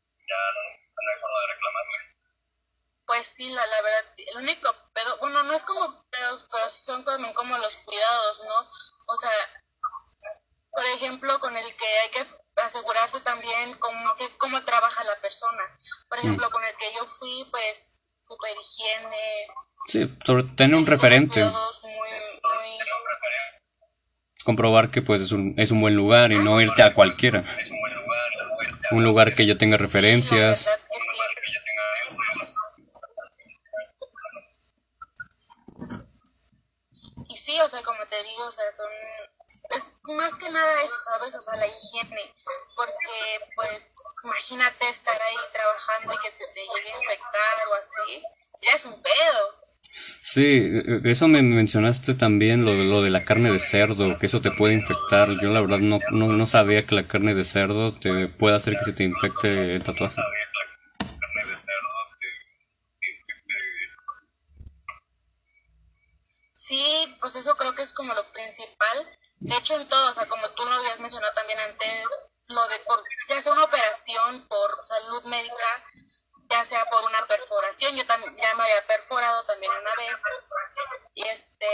Sobre 20.35 20.57
tener 20.57 20.77
un 20.77 20.87
referente, 20.87 21.45
comprobar 24.45 24.91
que 24.91 25.01
pues 25.01 25.23
es 25.23 25.33
un, 25.33 25.55
es 25.59 25.71
un 25.71 25.81
buen 25.81 25.95
lugar 25.95 26.33
y 26.33 26.37
no 26.37 26.61
irte 26.61 26.83
a 26.83 26.93
cualquiera. 26.95 27.45
Un 28.91 29.05
lugar 29.05 29.35
que 29.35 29.47
ya 29.47 29.57
tenga 29.57 29.77
referencias. 29.77 30.67
verdad 30.67 30.81
que 30.91 31.01
sí. 31.01 31.15
Y 37.29 37.37
sí, 37.37 37.61
o 37.61 37.69
sea, 37.69 37.81
como 37.83 38.05
te 38.07 38.23
digo, 38.23 38.47
o 38.47 38.51
sea, 38.51 38.71
son... 38.73 38.91
Es 39.71 39.87
más 40.17 40.35
que 40.35 40.51
nada 40.51 40.83
eso, 40.83 40.99
¿sabes? 40.99 41.35
O 41.35 41.41
sea, 41.41 41.57
la 41.57 41.67
higiene. 41.67 42.35
Porque, 42.77 43.41
pues, 43.57 43.95
imagínate 44.25 44.91
estar 44.91 45.23
ahí 45.23 45.37
trabajando 45.55 46.13
y 46.13 46.17
que 46.23 46.31
te, 46.33 46.47
te 46.53 46.61
llegue 46.61 46.93
a 46.93 46.99
infectar 46.99 47.69
o 47.71 47.75
así. 47.75 48.23
Ya 48.61 48.73
es 48.73 48.85
un 48.85 49.03
pedo. 49.03 49.65
Sí, 50.35 50.69
eso 51.05 51.29
me 51.29 51.43
mencionaste 51.43 52.15
también, 52.15 52.65
lo, 52.65 52.75
lo 52.75 53.03
de 53.03 53.11
la 53.11 53.25
carne 53.25 53.53
de 53.53 53.61
cerdo, 53.61 54.17
que 54.17 54.27
eso 54.27 54.41
te 54.41 54.51
puede 54.51 54.75
infectar. 54.75 55.29
Yo 55.41 55.51
la 55.51 55.61
verdad 55.61 55.79
no, 55.79 56.01
no, 56.11 56.47
sabía 56.49 56.85
que 56.85 56.97
la 56.97 57.07
carne 57.07 57.37
de 57.37 57.45
cerdo 57.45 57.97
te 57.97 58.27
puede 58.27 58.57
hacer 58.57 58.77
que 58.77 58.83
se 58.83 58.95
te 58.95 59.05
infecte 59.05 59.77
el 59.77 59.85
tatuaje. 59.85 60.21
Sí, 66.53 67.17
pues 67.21 67.37
eso 67.37 67.55
creo 67.57 67.73
que 67.77 67.83
es 67.83 67.95
como 67.95 68.13
lo 68.13 68.25
principal. 68.33 69.17
De 69.39 69.55
hecho, 69.55 69.81
en 69.81 69.89
todo, 69.89 70.11
o 70.11 70.15
sea, 70.15 70.27
como 70.27 70.49
tú 70.49 70.65
lo 70.65 70.73
habías 70.73 70.99
mencionado 70.99 71.33
también 71.35 71.61
antes, 71.61 72.07
lo 72.49 72.67
de 72.67 72.79
por, 72.89 73.01
ya 73.29 73.41
sea 73.41 73.53
una 73.53 73.63
operación 73.63 74.49
por 74.49 74.85
salud 74.85 75.23
médica, 75.27 75.85
ya 76.51 76.65
sea 76.65 76.85
por 76.87 77.09
una 77.09 77.25
perforación, 77.27 77.95
yo 77.95 78.04
ya 78.41 78.55
me 78.55 78.63
había 78.63 78.87
perforado 78.87 79.45
también 79.45 79.73
una 79.73 79.91
vez, 79.97 80.17
y 81.15 81.23
este, 81.29 81.67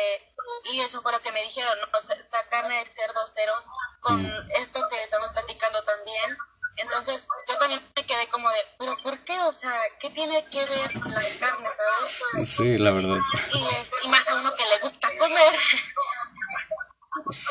y 0.72 0.80
eso 0.80 1.00
fue 1.02 1.12
lo 1.12 1.20
que 1.20 1.32
me 1.32 1.42
dijeron, 1.42 1.76
sacarme 2.20 2.80
el 2.80 2.92
cerdo 2.92 3.20
cero 3.26 3.52
con 4.00 4.26
esto 4.50 4.80
que 4.88 5.02
estamos 5.02 5.28
platicando 5.28 5.82
también. 5.82 6.36
Entonces, 6.76 7.28
yo 7.48 7.58
también 7.58 7.80
me 7.94 8.06
quedé 8.06 8.26
como 8.28 8.48
de, 8.48 8.56
¿pero 8.78 8.96
por 9.02 9.18
qué? 9.24 9.38
O 9.40 9.52
sea, 9.52 9.72
¿qué 9.98 10.08
tiene 10.10 10.42
que 10.50 10.64
ver 10.64 11.00
con 11.00 11.12
la 11.12 11.20
carne, 11.20 11.68
sabes? 11.70 12.50
Sí, 12.50 12.78
la 12.78 12.92
verdad. 12.92 13.16
y, 13.52 13.66
es, 13.66 13.92
y 14.04 14.08
más 14.08 14.28
a 14.28 14.34
uno 14.36 14.52
que 14.54 14.64
le 14.64 14.78
gusta 14.78 15.08
comer. 15.18 15.54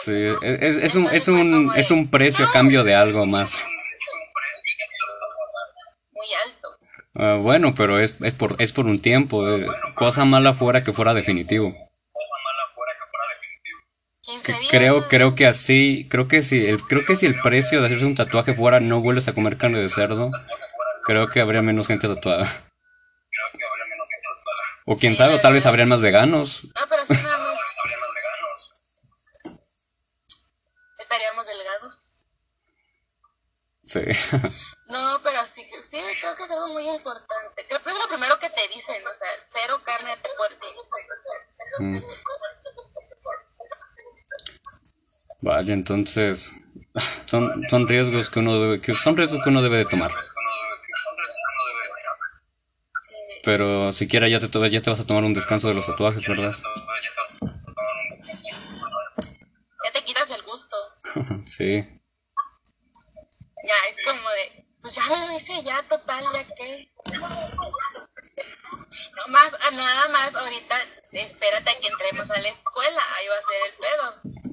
Sí, 0.04 0.30
es, 0.42 0.78
es 0.78 0.96
un, 0.96 1.06
es, 1.14 1.28
un, 1.28 1.72
es 1.76 1.92
un 1.92 2.10
precio 2.10 2.46
a 2.46 2.52
cambio 2.52 2.84
de 2.84 2.96
algo 2.96 3.26
más. 3.26 3.60
Muy 6.12 6.28
Ah, 7.22 7.36
bueno, 7.42 7.76
pero 7.76 8.00
es, 8.00 8.22
es, 8.22 8.34
por, 8.34 8.56
es 8.60 8.72
por 8.72 8.86
un 8.86 9.02
tiempo. 9.02 9.48
eh, 9.48 9.68
Cosa 9.94 10.24
mala 10.26 10.54
fuera 10.54 10.82
que 10.82 10.94
fuera 10.94 11.14
definitivo. 11.14 11.76
15 14.22 14.52
días. 14.54 14.68
Creo, 14.70 15.08
creo 15.08 15.36
que 15.36 15.46
así, 15.48 16.08
creo 16.10 16.28
que 16.28 16.44
si 16.44 16.66
el, 16.66 16.82
creo 16.84 17.04
que 17.06 17.16
si 17.16 17.26
el 17.26 17.40
precio 17.42 17.80
de 17.80 17.88
hacerse 17.88 18.06
un 18.06 18.16
tatuaje 18.16 18.54
fuera 18.54 18.80
no 18.80 19.02
vuelves 19.02 19.28
a 19.28 19.34
comer 19.34 19.58
carne 19.58 19.82
de 19.82 19.90
cerdo, 19.90 20.30
creo 21.04 21.28
que 21.30 21.40
habría 21.42 21.62
menos 21.62 21.88
gente 21.88 22.08
tatuada. 22.08 22.48
O 24.86 24.96
quién 24.96 25.16
sabe, 25.16 25.36
o 25.36 25.40
tal 25.40 25.54
vez 25.54 25.66
habrían 25.66 25.90
más 25.90 26.02
veganos. 26.02 26.64
No, 26.66 26.82
pero 26.90 27.06
sí 27.06 27.14
nada 27.14 27.38
más. 27.38 27.80
Estaríamos 31.00 31.46
delgados. 31.48 32.26
Sí. 33.86 34.02
No, 34.90 35.09
muy 36.74 36.90
importante. 36.90 37.66
Creo 37.68 37.80
que 37.84 37.90
es 37.90 38.00
lo 38.00 38.08
primero 38.08 38.40
que 38.40 38.50
te 38.50 38.68
dicen, 38.74 39.02
o 39.06 39.16
sea, 39.16 39.28
cero 39.40 39.76
carne 39.84 40.10
de 40.10 40.30
puerco. 40.38 40.68
Mm. 41.80 41.98
Vaya, 45.42 45.74
entonces 45.74 46.50
son, 47.28 47.64
son 47.70 47.88
riesgos 47.88 48.30
que 48.30 48.40
uno 48.40 48.60
debe, 48.60 48.82
que 48.82 48.94
son 48.94 49.16
riesgos 49.16 49.42
que 49.44 49.50
uno 49.50 49.62
debe 49.62 49.78
de 49.78 49.86
tomar. 49.86 50.12
Pero 53.46 53.94
siquiera 53.94 54.28
ya 54.28 54.40
te, 54.40 54.48
ya 54.70 54.82
te 54.82 54.90
vas 54.90 55.00
a 55.00 55.08
tomar 55.08 55.24
un 55.24 55.34
descanso 55.34 55.70
de 55.70 55.74
los 55.74 55.86
tatuajes, 55.86 56.28
¿verdad? 56.28 56.56
ya 59.86 59.92
te 59.94 60.04
quitas 60.04 60.32
el 60.32 60.42
gusto. 60.44 60.76
Sí. 61.48 62.00
Ya, 63.64 63.76
es 63.90 63.98
como 64.06 64.30
de, 64.30 64.66
pues 64.90 64.96
ya 64.96 65.04
lo 65.28 65.34
hice, 65.38 65.64
ya 65.64 65.84
total, 65.84 66.24
ya 66.34 66.44
que. 66.44 66.92
No 67.16 67.22
más, 69.28 69.54
ah, 69.54 69.72
nada 69.76 70.08
más 70.10 70.36
ahorita, 70.36 70.76
espérate 71.12 71.70
a 71.70 71.74
que 71.76 71.88
entremos 71.88 72.32
a 72.32 72.40
la 72.40 72.50
escuela, 72.50 73.02
ahí 73.18 73.28
va 73.28 73.38
a 73.38 73.42
ser 73.42 73.62
el 73.68 73.74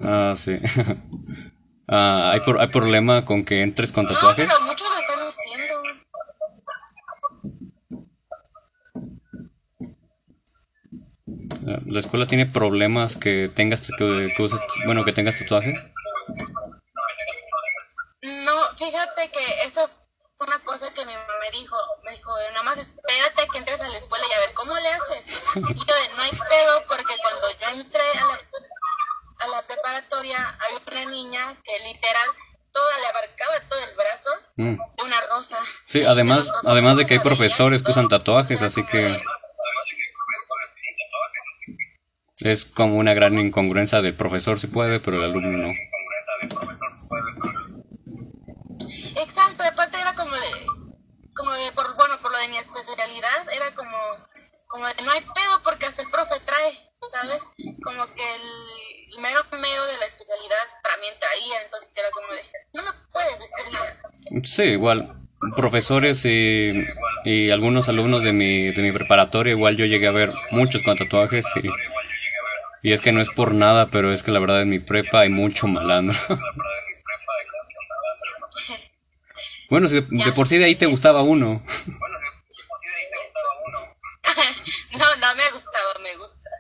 pedo. 0.01 0.11
Ah, 0.11 0.35
sí. 0.37 0.59
Ah, 1.89 2.33
¿hay, 2.33 2.41
por- 2.41 2.61
¿Hay 2.61 2.67
problema 2.67 3.25
con 3.25 3.45
que 3.45 3.63
entres 3.63 3.93
con 3.93 4.07
No, 4.07 4.13
tatuajes? 4.13 4.45
pero 4.49 4.61
muchos 4.63 4.91
lo 4.91 4.99
están 4.99 5.21
haciendo. 5.21 5.83
Ah, 11.69 11.81
¿La 11.87 12.01
escuela 12.01 12.27
tiene 12.29 12.47
problemas 12.47 13.17
que 13.17 13.51
tengas 13.55 13.81
que, 13.83 14.33
que 14.37 14.43
uses- 14.43 14.61
bueno, 14.85 15.05
que 15.05 15.13
tengas 15.13 15.39
tatuaje? 15.39 15.75
No, 18.45 18.63
fíjate 18.77 19.31
que 19.31 19.63
eso 19.65 19.89
fue 20.39 20.47
una 20.47 20.59
cosa 20.61 20.93
que 20.95 21.05
mi 21.07 21.13
mamá 21.13 21.33
me 21.41 21.51
dijo. 21.59 21.77
Me 22.05 22.13
dijo, 22.13 22.31
nada 22.53 22.63
más 22.63 22.79
espérate 22.79 23.43
a 23.43 23.47
que 23.47 23.59
entres 23.59 23.81
a 23.81 23.89
la 23.89 23.99
escuela 23.99 24.25
yo 24.33 24.41
de 24.49 24.55
no 26.17 26.23
hay 26.23 26.31
pedo 26.31 26.83
porque 26.89 27.15
cuando 27.23 27.41
yo 27.61 27.69
entré 27.81 28.01
a 28.01 28.25
la, 28.25 28.37
a 29.39 29.47
la 29.49 29.63
preparatoria 29.67 30.57
hay 30.61 30.75
una 30.93 31.05
niña 31.11 31.57
que 31.65 31.79
literal 31.93 32.29
toda 32.73 32.99
le 32.99 33.07
abarcaba 33.07 33.61
todo 33.69 33.79
el 33.85 33.95
brazo 33.97 34.31
Mm. 34.59 34.79
una 35.05 35.21
rosa. 35.31 35.59
Sí, 35.97 36.05
además, 36.05 36.51
además 36.67 36.99
de 36.99 37.07
que 37.07 37.15
hay 37.15 37.21
profesores 37.21 37.83
que 37.83 37.91
usan 37.91 38.09
tatuajes, 38.09 38.61
así 38.61 38.85
que 38.85 39.17
es 42.41 42.67
como 42.67 42.99
una 42.99 43.15
gran 43.15 43.39
incongruencia 43.39 44.03
del 44.03 44.15
profesor 44.15 44.61
si 44.61 44.67
puede, 44.67 45.01
pero 45.01 45.17
el 45.17 45.25
alumno 45.25 45.57
no. 45.57 45.71
Exacto, 49.23 49.65
aparte 49.65 49.99
era 49.99 50.13
como 50.13 50.37
de, 50.37 50.67
como 51.35 51.53
de, 51.53 51.73
por, 51.73 51.97
bueno, 51.97 52.19
por 52.21 52.31
lo 52.31 52.39
de 52.41 52.49
mi 52.49 52.59
especialidad, 52.59 53.49
era 53.55 53.71
como, 53.75 53.97
como 54.67 54.87
de 54.87 55.03
no 55.03 55.13
hay 55.13 55.21
pedo 55.21 55.63
porque 55.65 55.87
hasta 55.87 56.03
el 56.03 56.11
profe 56.11 56.39
trae, 56.45 56.93
¿sabes? 57.11 57.43
Como 57.83 58.05
que 58.15 58.35
el, 58.35 58.43
el 59.15 59.23
mero 59.23 59.41
mero 59.53 59.87
de 59.87 59.97
la 59.97 60.05
especialidad 60.05 60.67
también 60.83 61.15
traía, 61.19 61.63
entonces 61.65 61.97
era 61.97 62.11
como 62.11 62.29
de, 62.35 62.43
no 62.75 62.83
me 62.83 62.91
puedes 63.11 63.39
decir 63.41 63.73
nada. 63.73 63.97
Sí, 64.45 64.63
igual, 64.63 65.16
profesores 65.57 66.25
y, 66.25 66.87
y 67.25 67.51
algunos 67.51 67.89
alumnos 67.89 68.23
de 68.23 68.33
mi, 68.33 68.73
de 68.73 68.83
mi 68.83 68.93
preparatoria, 68.93 69.53
igual 69.53 69.77
yo 69.77 69.85
llegué 69.85 70.07
a 70.07 70.13
ver 70.13 70.31
muchos 70.53 70.83
con 70.83 70.97
tatuajes 70.97 71.45
y, 71.63 71.69
y 72.89 72.93
es 72.93 73.01
que 73.01 73.13
no 73.13 73.21
es 73.21 73.31
por 73.31 73.55
nada, 73.55 73.91
pero 73.91 74.13
es 74.13 74.23
que 74.23 74.31
la 74.31 74.39
verdad 74.41 74.63
en 74.63 74.71
mi 74.71 74.79
prepa 74.79 75.21
hay 75.21 75.31
mucho 75.31 75.67
malandro. 75.67 76.17
Bueno, 79.69 79.89
si 79.89 79.97
de, 80.01 80.07
de 80.09 80.33
por 80.33 80.47
sí 80.47 80.59
de 80.59 80.67
ahí 80.67 80.77
te 80.77 80.87
gustaba 80.87 81.23
uno. 81.23 81.61
No, 84.93 85.05
no 85.17 85.35
me 85.37 85.51
gustaba, 85.53 85.93
me 86.03 86.17
gusta. 86.17 86.51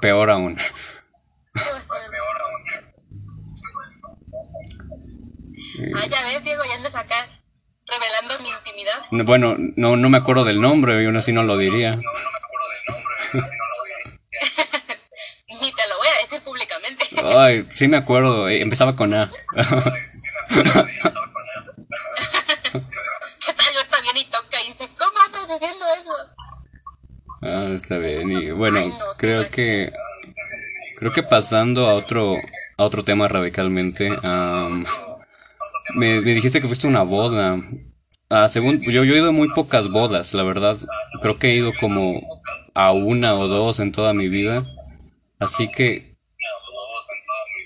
Peor 0.00 0.30
aún. 0.30 0.56
¿Qué 0.56 1.70
va 1.70 1.78
a 1.78 1.82
ser? 1.82 1.96
Ah, 5.96 6.06
ya 6.06 6.22
ves, 6.22 6.44
Diego, 6.44 6.62
ya 6.64 6.74
andas 6.74 6.94
acá 6.94 7.26
revelando 7.86 8.38
mi 8.40 8.50
intimidad. 8.50 8.99
Bueno, 9.12 9.56
no, 9.76 9.96
no 9.96 10.08
me 10.08 10.18
acuerdo 10.18 10.44
del 10.44 10.60
nombre 10.60 11.02
y 11.02 11.06
aún 11.06 11.16
así 11.16 11.32
no 11.32 11.42
lo 11.42 11.56
diría. 11.58 11.96
Ni 15.48 15.72
te 15.72 15.82
lo 15.88 15.96
voy 15.98 16.08
a 16.08 16.20
decir 16.22 16.40
públicamente. 16.44 17.06
Ay, 17.36 17.68
sí 17.74 17.88
me 17.88 17.96
acuerdo, 17.96 18.48
eh, 18.48 18.62
empezaba 18.62 18.94
con 18.94 19.12
A. 19.14 19.28
¿Qué 20.48 20.62
tal? 20.62 20.86
Ahorita 23.76 24.00
viene 24.02 24.20
y 24.20 24.24
toca 24.24 24.62
y 24.62 24.68
dice, 24.68 24.88
¿cómo 24.96 25.18
estás 25.26 25.50
haciendo 25.50 25.84
eso? 26.00 26.12
Ah, 27.42 27.72
está 27.74 27.98
bien. 27.98 28.30
Y 28.30 28.50
bueno, 28.52 28.80
creo 29.18 29.50
que 29.50 29.92
creo 30.96 31.12
que 31.12 31.22
pasando 31.22 31.88
a 31.88 31.94
otro 31.94 32.36
a 32.76 32.84
otro 32.84 33.02
tema 33.04 33.26
radicalmente, 33.26 34.10
me, 35.94 36.20
me 36.20 36.34
dijiste 36.34 36.60
que 36.60 36.68
fuiste 36.68 36.86
a 36.86 36.90
una 36.90 37.02
boda. 37.02 37.58
Ah, 38.30 38.48
según 38.48 38.80
yo, 38.82 39.02
yo 39.02 39.14
he 39.14 39.18
ido 39.18 39.30
a 39.30 39.32
muy 39.32 39.48
pocas 39.48 39.90
bodas, 39.90 40.34
la 40.34 40.44
verdad. 40.44 40.78
Creo 41.20 41.38
que 41.38 41.48
he 41.48 41.56
ido 41.56 41.72
como 41.80 42.20
a 42.74 42.92
una 42.92 43.34
o 43.34 43.48
dos 43.48 43.80
en 43.80 43.90
toda 43.90 44.14
mi 44.14 44.28
vida. 44.28 44.60
Así 45.40 45.68
que, 45.76 46.16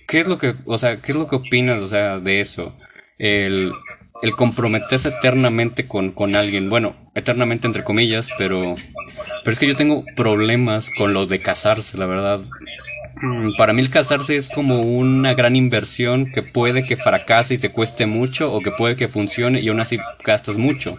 ¿qué 0.09 0.21
es 0.21 0.27
lo 0.29 0.39
que, 0.39 0.55
o 0.65 0.79
sea, 0.79 1.03
qué 1.03 1.13
es 1.13 1.19
lo 1.19 1.29
que 1.29 1.37
opinas, 1.37 1.81
o 1.83 1.87
sea, 1.87 2.19
de 2.19 2.41
eso? 2.41 2.75
El, 3.19 3.73
el 4.23 4.33
comprometerse 4.37 5.11
eternamente 5.11 5.87
con, 5.87 6.13
con 6.13 6.35
alguien. 6.35 6.71
Bueno, 6.71 6.97
eternamente 7.15 7.67
entre 7.67 7.85
comillas, 7.85 8.31
pero, 8.39 8.75
pero 9.43 9.53
es 9.53 9.59
que 9.59 9.67
yo 9.67 9.77
tengo 9.77 10.03
problemas 10.17 10.91
con 10.91 11.13
lo 11.13 11.27
de 11.27 11.43
casarse, 11.43 11.99
la 11.99 12.07
verdad. 12.07 12.41
Mm, 13.17 13.57
Para 13.57 13.73
mí 13.73 13.81
el 13.81 13.91
casarse 13.91 14.37
es 14.37 14.49
como 14.49 14.81
una 14.81 15.35
gran 15.35 15.57
inversión 15.57 16.31
que 16.33 16.43
puede 16.43 16.85
que 16.85 16.97
fracase 16.97 17.55
y 17.55 17.59
te 17.59 17.73
cueste 17.73 18.07
mucho 18.07 18.53
o 18.53 18.61
que 18.61 18.73
puede 18.73 18.97
que 18.97 19.09
funcione 19.09 19.61
y 19.61 19.69
aún 19.69 19.81
así 19.81 19.99
gastas 20.25 20.57
mucho. 20.57 20.97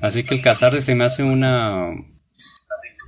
Así 0.00 0.24
que 0.24 0.36
el 0.36 0.42
casarse 0.42 0.80
se 0.80 0.94
me 0.94 1.04
hace 1.04 1.22
una 1.22 1.90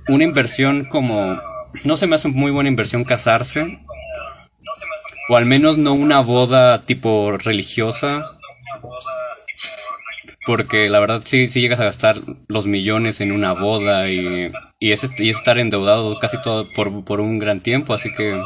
una 0.07 0.23
inversión 0.23 0.85
como 0.85 1.39
no 1.85 1.95
se 1.95 2.07
me 2.07 2.15
hace 2.15 2.27
muy 2.27 2.51
buena 2.51 2.69
inversión 2.69 3.03
casarse 3.03 3.65
o 5.29 5.37
al 5.37 5.45
menos 5.45 5.77
no 5.77 5.93
una 5.93 6.19
boda 6.19 6.85
tipo 6.85 7.31
religiosa 7.37 8.25
porque 10.51 10.89
la 10.89 10.99
verdad 10.99 11.21
sí, 11.23 11.47
sí 11.47 11.61
llegas 11.61 11.79
a 11.79 11.85
gastar 11.85 12.17
los 12.49 12.65
millones 12.65 13.21
en 13.21 13.31
una 13.31 13.53
boda 13.53 14.09
y, 14.09 14.51
y, 14.81 14.91
es, 14.91 15.09
y 15.17 15.29
es 15.29 15.37
estar 15.37 15.57
endeudado 15.57 16.13
casi 16.17 16.41
todo 16.43 16.69
por, 16.73 17.05
por 17.05 17.21
un 17.21 17.39
gran 17.39 17.63
tiempo, 17.63 17.93
así 17.93 18.13
que... 18.13 18.37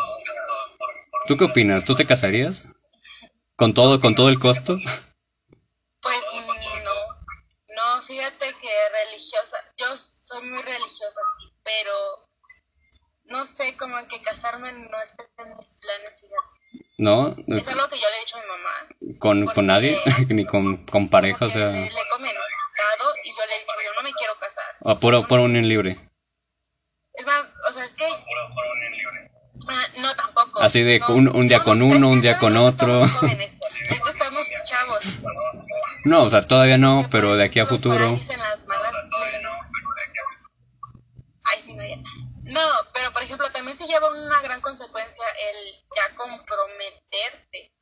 ¿Tú 1.27 1.35
qué 1.35 1.45
opinas? 1.45 1.83
¿Tú 1.83 1.95
te 1.95 2.05
casarías? 2.05 2.67
¿Con 3.55 3.73
todo, 3.73 3.99
con 3.99 4.13
todo 4.13 4.29
el 4.29 4.39
costo? 4.39 4.77
Pues 5.99 6.21
mm, 6.31 6.83
no, 6.83 6.93
no, 7.75 8.03
fíjate 8.03 8.53
que 8.61 8.69
religiosa, 9.07 9.57
yo 9.75 9.87
soy 9.97 10.47
muy 10.47 10.61
religiosa, 10.61 11.21
sí, 11.39 11.51
pero 11.63 11.91
no 13.23 13.45
sé, 13.45 13.75
como 13.77 13.97
que 14.07 14.21
casarme 14.21 14.71
no 14.73 15.01
está 15.01 15.25
en 15.39 15.55
mis 15.55 15.79
planes, 15.81 16.21
fíjate. 16.21 16.64
¿No? 16.97 17.35
Es 17.47 17.67
algo 17.67 17.87
que 17.89 17.97
yo 17.97 18.07
le 18.09 18.17
he 18.17 18.19
dicho 18.21 18.37
a 18.37 18.41
mi 18.41 18.47
mamá. 18.47 19.17
¿Con, 19.19 19.45
con 19.45 19.65
nadie? 19.65 19.97
Ni 20.29 20.45
con, 20.45 20.85
con 20.85 21.09
pareja, 21.09 21.45
o 21.45 21.49
sea... 21.49 21.67
le, 21.67 21.85
he 21.85 21.89
comentado 22.09 23.13
y 23.23 23.29
yo 23.29 23.45
le 23.47 23.55
he 23.55 23.59
dicho, 23.59 23.75
yo 23.85 23.93
no 23.95 24.03
me 24.03 24.11
quiero 24.13 24.33
casar. 24.39 24.63
a 24.85 24.97
puro, 24.97 25.27
puro 25.27 25.43
unión 25.43 25.67
libre. 25.67 26.09
Es 27.13 27.25
más, 27.25 27.45
o 27.69 27.73
sea, 27.73 27.83
es 27.85 27.93
que... 27.93 28.05
Ah, 29.67 29.85
no, 30.01 30.13
tampoco. 30.15 30.61
Así 30.61 30.83
de 30.83 30.99
no, 30.99 31.07
un- 31.15 31.35
un 31.35 31.47
día 31.47 31.59
no, 31.59 31.63
con 31.63 31.79
no, 31.79 31.85
uno, 31.85 32.09
un 32.09 32.21
día 32.21 32.37
con 32.39 32.55
otro. 32.57 33.01
Estamos 34.09 34.51
chavos. 34.65 35.19
No, 36.05 36.23
o 36.23 36.29
sea, 36.29 36.41
todavía 36.41 36.77
no, 36.77 37.05
pero 37.11 37.29
por 37.29 37.37
de 37.37 37.43
aquí 37.45 37.59
a 37.59 37.65
por 37.65 37.77
futuro... 37.77 38.11
dicen 38.11 38.39
las 38.39 38.67
malas 38.67 38.93
lenguas. 39.33 39.71
Ay, 41.43 41.61
sí, 41.61 41.73
no, 41.75 41.83
ya. 41.85 41.97
No, 41.97 42.61
pero 42.93 43.11
por 43.11 43.23
ejemplo, 43.23 43.47
también 43.75 43.77
se 43.77 43.87
lleva 43.87 44.09
una 44.09 44.41
gran 44.41 44.61
consecuencia 44.61 45.25
el 45.51 45.73
ya 45.95 46.15
comprometerte. 46.15 47.73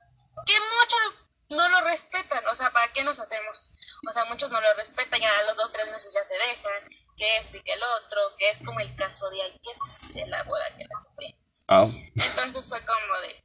Que 0.46 0.54
muchos 0.54 1.30
no 1.50 1.70
lo 1.70 1.82
respetan. 1.82 2.44
O 2.52 2.56
sea, 2.56 2.70
¿para 2.72 2.92
qué 2.94 3.04
nos 3.04 3.20
hacemos? 3.20 3.76
O 4.08 4.12
sea, 4.12 4.26
muchos 4.26 4.50
no 4.52 4.60
lo 4.60 4.68
respetan. 4.78 5.20
Ya 5.20 5.30
a 5.30 5.44
los 5.44 5.58
dos, 5.58 5.72
tres 5.72 5.92
meses 5.92 6.14
ya 6.14 6.24
se 6.24 6.34
dejan. 6.34 6.90
Que 7.16 7.38
esto 7.38 7.58
y 7.58 7.62
que 7.62 7.74
el 7.74 7.82
otro. 7.84 8.20
Que 8.38 8.50
es 8.50 8.60
como 8.66 8.80
el 8.80 8.96
caso 8.96 9.30
de 9.30 9.42
ayer, 9.42 9.76
de 10.14 10.28
la 10.28 10.44
boda 10.44 10.66
que 10.76 10.84
la 10.84 11.00
tuve. 11.04 11.38
Ah, 11.68 11.88
Entonces 12.16 12.68
fue 12.68 12.80
como 12.82 13.20
de. 13.22 13.44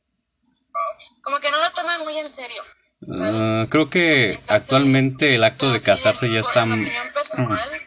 Como 1.23 1.41
que 1.41 1.51
no 1.51 1.59
lo 1.59 1.71
toman 1.73 2.01
muy 2.05 2.19
en 2.19 2.33
serio. 2.33 2.63
ah, 3.21 3.67
creo 3.71 3.91
que 3.91 4.43
actualmente 4.49 5.35
el 5.35 5.45
acto 5.45 5.67
de 5.67 5.81
Pero 5.81 5.97
sí, 5.97 6.03
casarse 6.03 6.33
ya 6.33 6.41
está... 6.41 6.65
personal, 7.13 7.78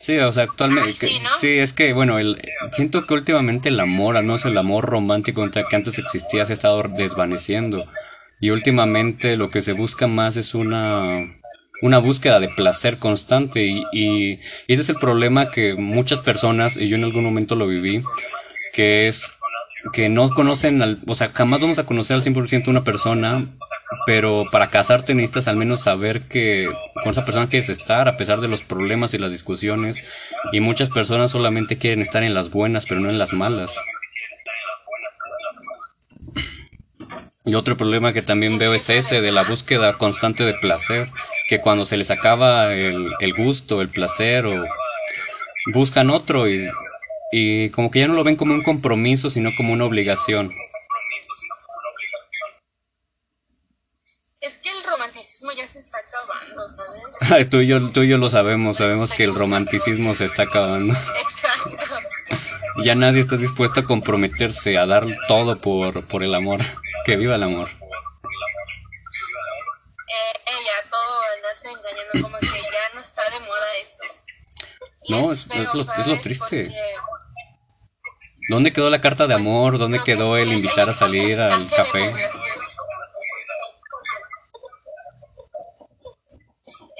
Sí, 0.00 0.18
o 0.18 0.32
sea, 0.32 0.44
actualmente... 0.44 0.90
Ah, 0.90 0.94
sí, 0.94 1.06
que- 1.18 1.22
¿no? 1.22 1.28
sí, 1.38 1.58
es 1.58 1.72
que, 1.74 1.92
bueno, 1.92 2.18
el, 2.18 2.40
siento 2.72 3.06
que 3.06 3.12
últimamente 3.14 3.68
el 3.68 3.78
amor, 3.78 4.16
al 4.16 4.24
menos 4.24 4.46
el 4.46 4.56
amor 4.56 4.86
romántico 4.86 5.44
entre- 5.44 5.66
que 5.68 5.76
antes 5.76 5.98
existía, 5.98 6.46
se 6.46 6.52
ha 6.52 6.54
estado 6.54 6.82
desvaneciendo. 6.84 7.84
Y 8.40 8.48
últimamente 8.48 9.36
lo 9.36 9.50
que 9.50 9.60
se 9.60 9.74
busca 9.74 10.06
más 10.06 10.38
es 10.38 10.54
una, 10.54 11.36
una 11.82 11.98
búsqueda 11.98 12.40
de 12.40 12.48
placer 12.48 12.98
constante. 12.98 13.62
Y, 13.66 13.82
y, 13.92 14.32
y 14.66 14.72
ese 14.72 14.80
es 14.82 14.88
el 14.88 14.96
problema 14.96 15.50
que 15.50 15.74
muchas 15.74 16.20
personas, 16.24 16.78
y 16.78 16.88
yo 16.88 16.96
en 16.96 17.04
algún 17.04 17.22
momento 17.24 17.54
lo 17.54 17.66
viví, 17.66 18.02
que 18.72 19.06
es 19.06 19.38
que 19.92 20.08
no 20.08 20.28
conocen, 20.30 20.82
al, 20.82 21.00
o 21.06 21.14
sea, 21.14 21.30
jamás 21.30 21.60
vamos 21.60 21.78
a 21.78 21.86
conocer 21.86 22.14
al 22.14 22.22
100% 22.22 22.68
una 22.68 22.84
persona, 22.84 23.56
pero 24.06 24.46
para 24.50 24.68
casarte 24.68 25.14
necesitas 25.14 25.48
al 25.48 25.56
menos 25.56 25.82
saber 25.82 26.28
que 26.28 26.70
con 27.02 27.12
esa 27.12 27.24
persona 27.24 27.48
quieres 27.48 27.70
estar 27.70 28.08
a 28.08 28.16
pesar 28.16 28.40
de 28.40 28.48
los 28.48 28.62
problemas 28.62 29.14
y 29.14 29.18
las 29.18 29.30
discusiones. 29.30 30.12
Y 30.52 30.60
muchas 30.60 30.90
personas 30.90 31.30
solamente 31.30 31.78
quieren 31.78 32.02
estar 32.02 32.22
en 32.22 32.34
las 32.34 32.50
buenas, 32.50 32.86
pero 32.86 33.00
no 33.00 33.08
en 33.08 33.18
las 33.18 33.32
malas. 33.32 33.76
Y 37.46 37.54
otro 37.54 37.76
problema 37.76 38.12
que 38.12 38.22
también 38.22 38.58
veo 38.58 38.74
es 38.74 38.90
ese 38.90 39.22
de 39.22 39.32
la 39.32 39.44
búsqueda 39.44 39.94
constante 39.94 40.44
de 40.44 40.54
placer, 40.54 41.06
que 41.48 41.60
cuando 41.60 41.86
se 41.86 41.96
les 41.96 42.10
acaba 42.10 42.74
el, 42.74 43.10
el 43.18 43.34
gusto, 43.34 43.80
el 43.80 43.88
placer 43.88 44.44
o 44.44 44.64
buscan 45.72 46.10
otro 46.10 46.48
y, 46.48 46.68
y 47.32 47.70
como 47.70 47.90
que 47.90 48.00
ya 48.00 48.08
no 48.08 48.14
lo 48.14 48.24
ven 48.24 48.36
como 48.36 48.54
un 48.54 48.62
compromiso, 48.62 49.30
sino 49.30 49.50
como 49.56 49.72
una 49.72 49.84
obligación. 49.84 50.52
Es 54.40 54.58
que 54.58 54.70
el 54.70 54.82
romanticismo 54.84 55.52
ya 55.52 55.66
se 55.66 55.78
está 55.78 55.98
acabando, 55.98 56.62
¿sabes? 57.20 57.50
tú, 57.50 57.60
y 57.60 57.66
yo, 57.66 57.92
tú 57.92 58.02
y 58.02 58.08
yo 58.08 58.16
lo 58.16 58.30
sabemos, 58.30 58.78
sabemos 58.78 59.12
que 59.12 59.24
el 59.24 59.34
romanticismo 59.34 60.14
se 60.14 60.24
está 60.24 60.44
acabando. 60.44 60.94
Exacto. 60.94 61.76
Ya 62.84 62.94
nadie 62.94 63.20
está 63.20 63.36
dispuesto 63.36 63.80
a 63.80 63.84
comprometerse, 63.84 64.78
a 64.78 64.86
dar 64.86 65.04
todo 65.28 65.60
por, 65.60 66.06
por 66.06 66.22
el 66.22 66.34
amor. 66.34 66.60
Que 67.04 67.16
viva 67.16 67.34
el 67.34 67.42
amor. 67.42 67.68
Eh, 67.68 67.74
ya 70.46 70.88
todo 70.88 71.20
andarse 71.36 71.68
engañando, 71.68 72.22
como 72.22 72.38
que 72.38 72.46
ya 72.46 72.94
no 72.94 73.00
está 73.00 73.22
de 73.28 73.40
moda 73.40 73.76
eso. 73.82 74.02
No, 75.08 75.32
es, 75.32 75.46
lo, 75.74 75.80
es 75.80 76.06
lo 76.06 76.20
triste. 76.20 76.70
¿Dónde 78.50 78.72
quedó 78.72 78.90
la 78.90 79.00
carta 79.00 79.28
de 79.28 79.34
amor? 79.34 79.78
¿Dónde 79.78 80.00
quedó 80.04 80.36
el 80.36 80.52
invitar 80.52 80.90
a 80.90 80.92
salir 80.92 81.38
al 81.40 81.70
café? 81.70 82.00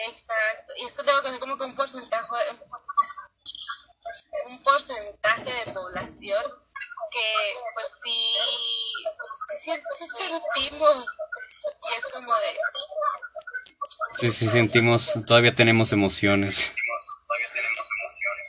Exacto. 0.07 0.75
Y 0.77 0.85
esto 0.85 1.03
tengo 1.03 1.21
que 1.21 1.27
hacer 1.27 1.41
como 1.41 1.59
que 1.59 1.65
un 1.65 1.75
porcentaje, 1.75 2.29
un 4.49 4.63
porcentaje 4.63 5.53
de 5.67 5.73
población 5.73 6.45
que 7.11 7.57
pues 7.75 7.89
sí, 8.05 8.15
sí, 9.61 9.73
sí, 9.91 10.07
sentimos 10.07 11.05
y 11.91 11.99
es 11.99 12.13
como 12.13 12.33
de... 12.33 12.59
Sí, 14.21 14.31
sí 14.31 14.49
sentimos, 14.51 15.15
todavía 15.27 15.51
tenemos 15.51 15.91
emociones. 15.91 16.71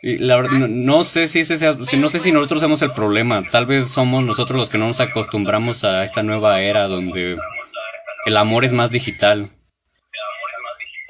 Y 0.03 0.17
la 0.17 0.37
verdad, 0.37 0.51
no, 0.51 1.03
sé 1.03 1.27
si 1.27 1.41
ese 1.41 1.59
sea, 1.59 1.73
no 1.73 2.09
sé 2.09 2.19
si 2.19 2.31
nosotros 2.31 2.61
somos 2.61 2.81
el 2.81 2.91
problema. 2.91 3.43
Tal 3.43 3.67
vez 3.67 3.89
somos 3.89 4.23
nosotros 4.23 4.59
los 4.59 4.69
que 4.69 4.79
no 4.79 4.87
nos 4.87 4.99
acostumbramos 4.99 5.83
a 5.83 6.03
esta 6.03 6.23
nueva 6.23 6.61
era 6.61 6.87
donde 6.87 7.37
el 8.25 8.37
amor 8.37 8.65
es 8.65 8.71
más 8.71 8.89
digital. 8.89 9.49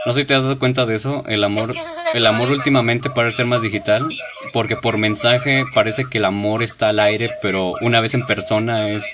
No 0.06 0.14
sé 0.14 0.22
si 0.22 0.26
te 0.26 0.34
has 0.34 0.44
dado 0.44 0.60
cuenta 0.60 0.86
de 0.86 0.96
eso. 0.96 1.24
El 1.28 1.44
amor, 1.46 1.74
el 2.14 2.26
amor 2.26 2.52
últimamente 2.52 3.10
parece 3.10 3.38
ser 3.38 3.46
más 3.46 3.62
digital, 3.62 4.10
porque 4.52 4.76
por 4.76 4.98
mensaje 4.98 5.62
parece 5.74 6.06
que 6.10 6.18
el 6.18 6.26
amor 6.26 6.62
está 6.62 6.90
al 6.90 7.00
aire, 7.00 7.30
pero 7.42 7.76
una 7.82 8.02
vez 8.02 8.14
en 8.14 8.26
persona 8.26 8.90
es, 8.90 9.06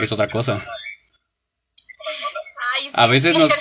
es 0.00 0.10
otra 0.10 0.28
cosa. 0.28 0.60
A 2.94 3.06
veces 3.06 3.38
nos, 3.38 3.52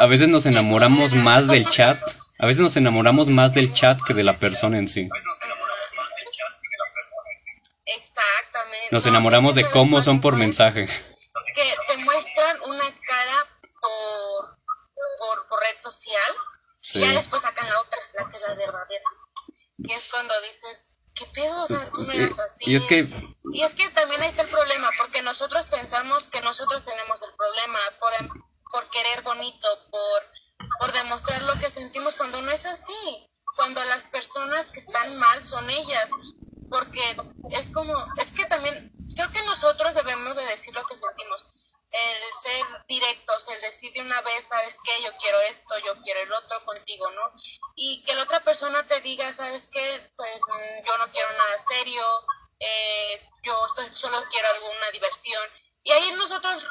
a 0.00 0.06
veces 0.06 0.28
nos 0.28 0.46
enamoramos 0.46 1.12
más 1.14 1.48
del 1.48 1.66
chat 1.70 1.98
a 2.38 2.46
veces 2.46 2.62
nos 2.62 2.76
enamoramos 2.76 3.28
más 3.28 3.54
del 3.54 3.72
chat 3.72 3.98
que 4.06 4.12
de 4.12 4.24
la 4.24 4.36
persona 4.36 4.78
en 4.78 4.88
sí. 4.88 5.08
Exactamente. 7.84 8.88
Nos 8.90 9.06
enamoramos 9.06 9.54
de 9.54 9.64
cómo 9.70 10.02
son 10.02 10.20
por 10.20 10.36
mensaje. 10.36 10.86
Que 10.86 11.74
te 11.88 12.04
muestran 12.04 12.58
una 12.66 13.00
cara 13.06 13.46
por, 13.80 14.58
por, 15.48 15.60
red 15.60 15.80
social 15.80 16.34
y 16.94 17.00
ya 17.00 17.12
después 17.12 17.42
sacan 17.42 17.68
la 17.68 17.80
otra, 17.80 17.98
la 18.18 18.28
que 18.28 18.36
es 18.36 18.42
la 18.42 18.54
verdadera. 18.54 19.04
Y 19.78 19.92
es 19.92 20.08
cuando 20.10 20.34
dices, 20.42 20.98
¿qué 21.14 21.26
pedo? 21.26 21.64
O 21.64 21.66
sea, 21.66 21.90
tú 21.90 22.02
me 22.02 22.18
das 22.18 22.38
así. 22.38 22.70
Y 22.70 22.76
es 22.76 22.84
que... 22.84 23.08
Y 23.52 23.62
es 23.62 23.74
que 23.74 23.88
también 23.90 24.20
ahí 24.20 24.28
está 24.28 24.42
el 24.42 24.48
problema, 24.48 24.88
porque 24.98 25.22
nosotros 25.22 25.66
pensamos 25.66 26.28
que 26.28 26.40
nosotros 26.42 26.84
tenemos 26.84 27.22
el 27.22 27.34
problema 27.36 27.78
por, 28.00 28.12
por 28.70 28.90
querer 28.90 29.22
bonito, 29.22 29.68
por 29.90 30.35
por 30.80 30.92
demostrar 30.92 31.42
lo 31.42 31.54
que 31.58 31.70
sentimos 31.70 32.14
cuando 32.14 32.40
no 32.42 32.50
es 32.50 32.66
así, 32.66 33.30
cuando 33.56 33.82
las 33.84 34.04
personas 34.06 34.70
que 34.70 34.80
están 34.80 35.16
mal 35.18 35.46
son 35.46 35.68
ellas, 35.70 36.10
porque 36.70 37.16
es 37.50 37.70
como, 37.70 37.92
es 38.18 38.32
que 38.32 38.44
también 38.46 38.92
creo 39.14 39.30
que 39.32 39.42
nosotros 39.42 39.94
debemos 39.94 40.36
de 40.36 40.44
decir 40.46 40.74
lo 40.74 40.84
que 40.84 40.96
sentimos, 40.96 41.54
el 41.90 42.34
ser 42.34 42.66
directos, 42.88 43.48
el 43.48 43.60
decir 43.62 43.92
de 43.92 44.02
una 44.02 44.20
vez, 44.22 44.44
sabes 44.44 44.80
qué, 44.84 45.02
yo 45.02 45.10
quiero 45.18 45.40
esto, 45.42 45.78
yo 45.78 46.00
quiero 46.02 46.20
el 46.20 46.32
otro 46.32 46.64
contigo, 46.64 47.10
¿no? 47.12 47.22
Y 47.76 48.04
que 48.04 48.14
la 48.14 48.22
otra 48.22 48.40
persona 48.40 48.82
te 48.86 49.00
diga, 49.00 49.32
sabes 49.32 49.68
qué, 49.72 50.12
pues 50.16 50.40
yo 50.86 50.98
no 50.98 51.10
quiero 51.10 51.32
nada 51.32 51.58
serio, 51.58 52.02
eh, 52.58 53.30
yo 53.42 53.54
solo 53.94 54.22
quiero 54.30 54.48
alguna 54.48 54.90
diversión. 54.92 55.42
Y 55.84 55.92
ahí 55.92 56.12
nosotros 56.12 56.66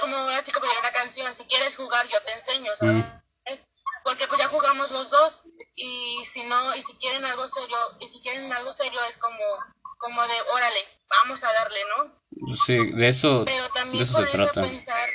como 0.00 0.16
chica 0.42 0.60
pues 0.60 0.72
una 0.80 0.90
canción, 0.92 1.34
si 1.34 1.44
quieres 1.44 1.76
jugar 1.76 2.06
yo 2.08 2.20
te 2.22 2.32
enseño, 2.32 2.74
¿sabes? 2.74 2.96
Mm. 2.96 3.18
Porque 4.04 4.26
pues 4.26 4.40
ya 4.40 4.48
jugamos 4.48 4.90
los 4.90 5.10
dos 5.10 5.48
y 5.74 6.24
si 6.24 6.42
no, 6.44 6.74
y 6.74 6.82
si 6.82 6.94
quieren 6.94 7.24
algo 7.24 7.46
serio, 7.46 7.76
y 8.00 8.08
si 8.08 8.20
quieren 8.22 8.50
algo 8.52 8.72
serio 8.72 8.98
es 9.08 9.18
como, 9.18 9.38
como 9.98 10.22
de, 10.22 10.34
órale, 10.54 10.80
vamos 11.08 11.44
a 11.44 11.52
darle, 11.52 11.80
¿no? 11.96 12.56
Sí, 12.56 12.92
de 12.92 13.08
eso, 13.08 13.44
Pero 13.44 13.68
también 13.70 14.04
de 14.04 14.10
eso 14.10 14.22
se 14.22 14.36
trata. 14.36 14.60
Pensar, 14.62 15.10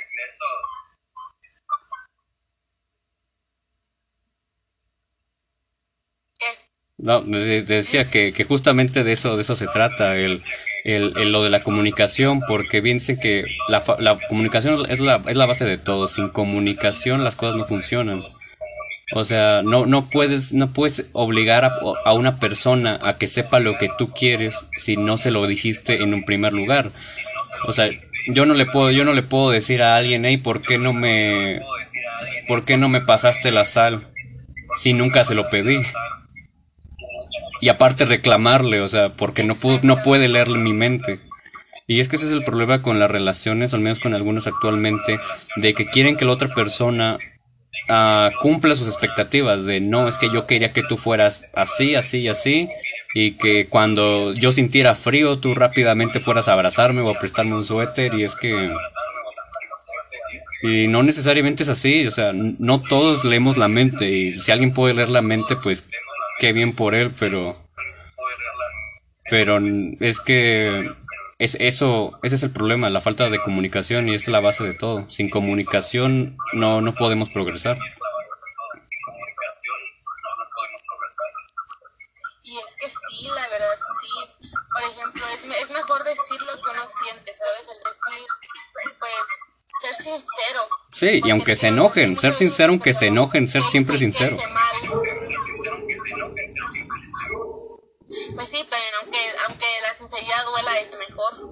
No, 6.96 7.22
decía 7.22 8.08
que, 8.10 8.32
que 8.32 8.44
justamente 8.44 9.02
de 9.02 9.12
eso, 9.12 9.36
de 9.36 9.42
eso 9.42 9.56
se 9.56 9.66
trata, 9.66 10.14
el, 10.16 10.40
el, 10.84 11.32
lo 11.32 11.42
de 11.42 11.50
la 11.50 11.60
comunicación, 11.60 12.40
porque 12.46 12.80
bien 12.80 12.98
dicen 12.98 13.18
que 13.18 13.44
la, 13.68 13.82
la 13.98 14.18
comunicación 14.28 14.90
es 14.90 15.00
la, 15.00 15.16
es 15.16 15.34
la 15.34 15.46
base 15.46 15.64
de 15.64 15.78
todo. 15.78 16.06
Sin 16.08 16.28
comunicación 16.28 17.24
las 17.24 17.36
cosas 17.36 17.56
no 17.56 17.64
funcionan. 17.64 18.22
O 19.14 19.24
sea, 19.24 19.62
no, 19.62 19.86
no 19.86 20.04
puedes, 20.04 20.52
no 20.52 20.72
puedes 20.72 21.10
obligar 21.12 21.64
a, 21.64 21.72
a, 22.04 22.12
una 22.12 22.38
persona 22.38 22.98
a 23.02 23.16
que 23.16 23.26
sepa 23.26 23.60
lo 23.60 23.78
que 23.78 23.90
tú 23.98 24.12
quieres 24.12 24.54
si 24.78 24.96
no 24.96 25.18
se 25.18 25.30
lo 25.30 25.46
dijiste 25.46 26.02
en 26.02 26.12
un 26.14 26.24
primer 26.24 26.52
lugar. 26.52 26.92
O 27.66 27.72
sea, 27.72 27.88
yo 28.28 28.46
no 28.46 28.54
le 28.54 28.66
puedo, 28.66 28.90
yo 28.90 29.04
no 29.04 29.12
le 29.12 29.22
puedo 29.22 29.50
decir 29.50 29.82
a 29.82 29.96
alguien, 29.96 30.24
hey, 30.24 30.36
¿por 30.36 30.62
qué 30.62 30.78
no 30.78 30.92
me, 30.92 31.60
por 32.48 32.64
qué 32.64 32.76
no 32.76 32.88
me 32.88 33.00
pasaste 33.00 33.52
la 33.52 33.64
sal? 33.64 34.06
Si 34.76 34.92
nunca 34.92 35.24
se 35.24 35.34
lo 35.34 35.48
pedí 35.48 35.80
y 37.60 37.68
aparte 37.68 38.04
reclamarle, 38.04 38.80
o 38.80 38.88
sea, 38.88 39.10
porque 39.10 39.42
no, 39.42 39.54
no 39.82 39.96
puede 39.96 40.28
leer 40.28 40.48
mi 40.48 40.72
mente. 40.72 41.20
Y 41.86 42.00
es 42.00 42.08
que 42.08 42.16
ese 42.16 42.26
es 42.26 42.32
el 42.32 42.44
problema 42.44 42.82
con 42.82 42.98
las 42.98 43.10
relaciones, 43.10 43.74
al 43.74 43.80
menos 43.80 44.00
con 44.00 44.14
algunos 44.14 44.46
actualmente, 44.46 45.20
de 45.56 45.74
que 45.74 45.86
quieren 45.86 46.16
que 46.16 46.24
la 46.24 46.32
otra 46.32 46.48
persona 46.48 47.16
uh, 47.88 48.30
cumpla 48.40 48.74
sus 48.74 48.88
expectativas, 48.88 49.66
de 49.66 49.80
no, 49.80 50.08
es 50.08 50.16
que 50.16 50.30
yo 50.32 50.46
quería 50.46 50.72
que 50.72 50.82
tú 50.82 50.96
fueras 50.96 51.46
así, 51.54 51.94
así 51.94 52.20
y 52.20 52.28
así, 52.28 52.68
y 53.14 53.36
que 53.36 53.68
cuando 53.68 54.32
yo 54.34 54.50
sintiera 54.50 54.94
frío 54.94 55.38
tú 55.38 55.54
rápidamente 55.54 56.20
fueras 56.20 56.48
a 56.48 56.54
abrazarme 56.54 57.02
o 57.02 57.10
a 57.10 57.18
prestarme 57.18 57.54
un 57.54 57.64
suéter, 57.64 58.14
y 58.14 58.24
es 58.24 58.34
que... 58.34 58.70
Y 60.62 60.88
no 60.88 61.02
necesariamente 61.02 61.64
es 61.64 61.68
así, 61.68 62.06
o 62.06 62.10
sea, 62.10 62.32
no 62.32 62.82
todos 62.82 63.26
leemos 63.26 63.58
la 63.58 63.68
mente, 63.68 64.10
y 64.10 64.40
si 64.40 64.50
alguien 64.50 64.72
puede 64.72 64.94
leer 64.94 65.10
la 65.10 65.20
mente, 65.20 65.56
pues 65.62 65.90
qué 66.38 66.52
bien 66.52 66.74
por 66.74 66.94
él, 66.94 67.14
pero 67.18 67.62
pero 69.30 69.58
es 70.00 70.20
que 70.20 70.84
es 71.38 71.54
eso 71.56 72.18
ese 72.22 72.36
es 72.36 72.42
el 72.42 72.52
problema, 72.52 72.90
la 72.90 73.00
falta 73.00 73.30
de 73.30 73.40
comunicación 73.40 74.06
y 74.06 74.14
es 74.14 74.28
la 74.28 74.40
base 74.40 74.64
de 74.64 74.74
todo. 74.74 75.10
Sin 75.10 75.30
comunicación 75.30 76.36
no 76.52 76.80
no 76.80 76.92
podemos 76.92 77.30
progresar. 77.30 77.78
Y 82.44 82.58
es 82.58 82.76
que 82.80 82.88
sí, 82.88 83.26
la 83.34 83.48
verdad, 83.48 83.78
sí. 84.00 84.48
Por 84.74 84.82
ejemplo, 84.82 85.22
es, 85.32 85.44
es 85.44 85.72
mejor 85.72 86.04
decir 86.04 86.38
lo 86.40 86.62
que 86.62 86.70
uno 86.70 86.82
siente, 86.82 87.32
¿sabes? 87.32 87.68
El 87.68 87.82
decir, 87.84 88.28
pues, 89.00 89.44
ser 89.80 89.94
sincero. 89.94 90.60
Sí, 90.94 91.20
y 91.24 91.30
aunque 91.30 91.56
se 91.56 91.68
enojen, 91.68 92.18
ser 92.18 92.34
sincero 92.34 92.70
aunque 92.70 92.92
se 92.92 93.06
enojen, 93.06 93.48
ser 93.48 93.62
siempre 93.62 93.98
sincero. 93.98 94.36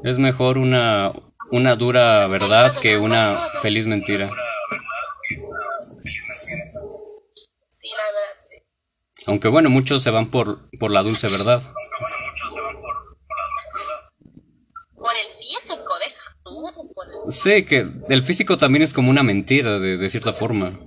Es 0.04 0.18
mejor 0.18 0.58
una, 0.58 1.12
una 1.50 1.76
dura 1.76 2.26
verdad 2.26 2.72
que 2.80 2.96
una 2.96 3.34
feliz 3.34 3.86
mentira. 3.86 4.30
Sí, 7.68 7.88
la 7.90 8.04
verdad, 8.04 8.36
sí. 8.40 8.56
Aunque 9.26 9.48
bueno, 9.48 9.70
muchos 9.70 10.02
se 10.02 10.10
van 10.10 10.30
por, 10.30 10.60
por 10.78 10.90
la 10.90 11.02
dulce 11.02 11.28
verdad. 11.28 11.62
Por 14.94 15.12
el 15.16 15.26
físico, 15.38 15.92
deja 16.04 16.36
tú. 16.44 17.30
Sí, 17.30 17.64
que 17.64 17.86
el 18.08 18.22
físico 18.22 18.56
también 18.56 18.82
es 18.82 18.92
como 18.92 19.10
una 19.10 19.22
mentira, 19.22 19.78
de, 19.78 19.96
de 19.96 20.10
cierta 20.10 20.32
forma. 20.32 20.78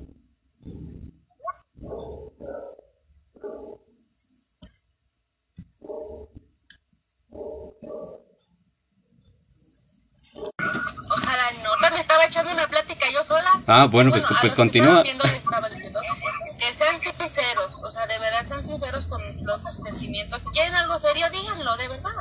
Ah, 13.67 13.86
bueno, 13.86 14.12
pues, 14.12 14.23
pues, 14.41 14.54
continúa. 14.54 15.04
que 15.04 16.73
sean 16.73 17.01
sinceros, 17.01 17.75
o 17.84 17.89
sea, 17.89 18.06
de 18.06 18.19
verdad 18.19 18.45
sean 18.47 18.65
sinceros 18.65 19.08
con 19.08 19.21
los 19.43 19.62
sentimientos. 19.84 20.43
Si 20.43 20.49
quieren 20.49 20.75
algo 20.75 20.99
serio, 20.99 21.28
díganlo, 21.32 21.75
de 21.78 21.88
verdad. 21.88 22.12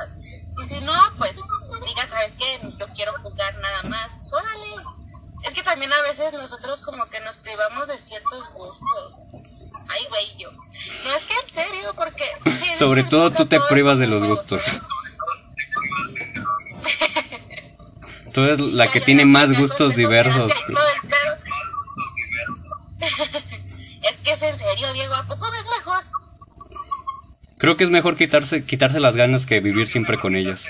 Y 0.61 0.65
si 0.65 0.79
no, 0.81 0.93
pues 1.17 1.35
digan, 1.85 2.09
¿sabes 2.09 2.35
qué? 2.35 2.59
Yo 2.79 2.87
quiero 2.95 3.13
jugar 3.21 3.55
nada 3.59 3.83
más. 3.83 4.17
Órale. 4.31 4.83
Es 5.43 5.53
que 5.53 5.61
también 5.61 5.93
a 5.93 6.01
veces 6.01 6.33
nosotros 6.33 6.81
como 6.81 7.05
que 7.05 7.19
nos 7.19 7.37
privamos 7.37 7.87
de 7.87 7.99
ciertos 7.99 8.49
gustos. 8.53 9.13
Ay, 9.87 10.05
güey, 10.09 10.37
yo. 10.39 10.51
No, 10.51 11.15
es 11.15 11.25
que 11.25 11.33
en 11.33 11.47
serio, 11.47 11.93
porque... 11.95 12.25
Sobre 12.79 13.03
todo 13.09 13.31
tú 13.31 13.45
te 13.45 13.59
privas 13.69 13.99
de 13.99 14.07
los 14.07 14.23
gustos. 14.23 14.63
tú 18.33 18.43
eres 18.43 18.59
la 18.59 18.87
que 18.91 19.01
tiene 19.01 19.25
más 19.25 19.57
gustos 19.57 19.95
diversos. 19.95 20.51
Creo 27.65 27.77
que 27.77 27.83
es 27.83 27.89
mejor 27.89 28.15
quitarse, 28.15 28.63
quitarse 28.63 28.99
las 28.99 29.15
ganas 29.15 29.47
que 29.47 29.59
vivir 29.59 29.87
siempre 29.87 30.19
con 30.19 30.35
ellas. 30.35 30.69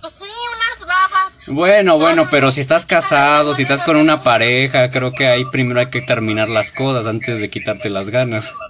Pues 0.00 0.14
sí, 0.14 0.24
unas 0.24 0.86
babas. 0.88 1.38
Bueno, 1.48 1.98
bueno, 1.98 2.26
pero 2.30 2.50
si 2.50 2.62
estás 2.62 2.86
casado, 2.86 3.54
si 3.54 3.64
estás 3.64 3.82
con 3.82 3.98
una 3.98 4.22
pareja, 4.22 4.90
creo 4.90 5.12
que 5.12 5.26
ahí 5.28 5.44
primero 5.52 5.80
hay 5.80 5.90
que 5.90 6.00
terminar 6.00 6.48
las 6.48 6.72
cosas 6.72 7.06
antes 7.06 7.42
de 7.42 7.50
quitarte 7.50 7.90
las 7.90 8.08
ganas. 8.08 8.54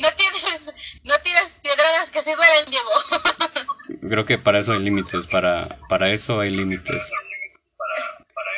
No 0.00 0.08
tienes, 0.16 0.74
no 1.04 1.14
tienes 1.22 1.58
piedras 1.62 2.10
que 2.10 2.22
se 2.22 2.34
duelen, 2.34 2.70
Diego. 2.70 4.00
Creo 4.08 4.24
que 4.24 4.38
para 4.38 4.60
eso 4.60 4.72
hay 4.72 4.82
límites, 4.82 5.26
para, 5.26 5.68
para 5.90 6.10
eso 6.10 6.40
hay 6.40 6.50
límites. 6.50 7.02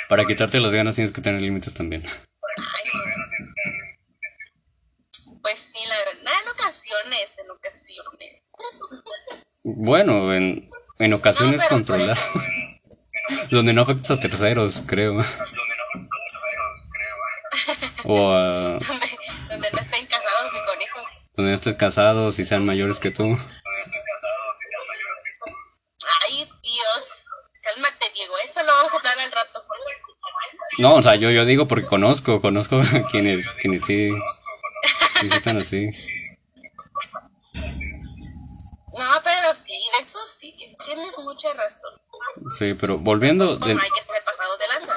Para 0.08 0.24
quitarte 0.24 0.60
las 0.60 0.72
ganas 0.72 0.94
tienes 0.94 1.12
que 1.12 1.20
tener 1.20 1.42
límites 1.42 1.74
también. 1.74 2.04
Ocasiones, 7.04 7.38
en 7.38 7.50
ocasiones. 7.50 8.42
Bueno, 9.62 10.34
en, 10.34 10.68
en 10.98 11.12
ocasiones 11.14 11.60
No, 11.62 11.68
controladas. 11.68 12.18
Donde 13.50 13.72
no 13.72 13.82
afectas 13.82 14.18
a 14.18 14.20
terceros, 14.20 14.82
creo. 14.86 15.14
O 18.06 18.34
a 18.34 18.42
Donde, 18.78 19.16
donde 19.48 19.70
no 19.72 19.78
estén 19.80 20.04
casados 20.06 20.52
y 20.52 20.66
con 20.70 20.82
hijos. 20.82 21.20
donde 21.34 21.50
no 21.52 21.56
estés 21.56 21.76
casados 21.76 22.38
y 22.38 22.44
sean 22.44 22.66
mayores 22.66 22.98
que 22.98 23.10
tú. 23.10 23.22
Ay, 26.20 26.46
Dios. 26.62 27.24
Cálmate, 27.62 28.10
Diego. 28.14 28.34
Eso 28.44 28.62
lo 28.62 28.72
vamos 28.72 28.92
a 28.92 28.96
hablar 28.98 29.14
al 29.20 29.32
rato. 29.32 29.60
No, 30.80 30.96
o 30.96 31.02
sea, 31.02 31.14
yo, 31.14 31.30
yo 31.30 31.46
digo 31.46 31.66
porque 31.66 31.86
conozco, 31.86 32.42
conozco 32.42 32.76
a 32.82 33.08
quienes, 33.10 33.48
quienes 33.52 33.86
sí, 33.86 34.10
sí 35.20 35.28
están 35.28 35.58
así. 35.62 35.88
No, 38.96 39.10
pero 39.24 39.52
sí, 39.56 39.72
de 39.72 40.04
eso 40.06 40.20
sí. 40.24 40.54
Tienes 40.86 41.18
mucha 41.24 41.52
razón. 41.54 41.94
Sí, 42.58 42.74
pero 42.74 42.98
volviendo 42.98 43.56
de, 43.56 43.74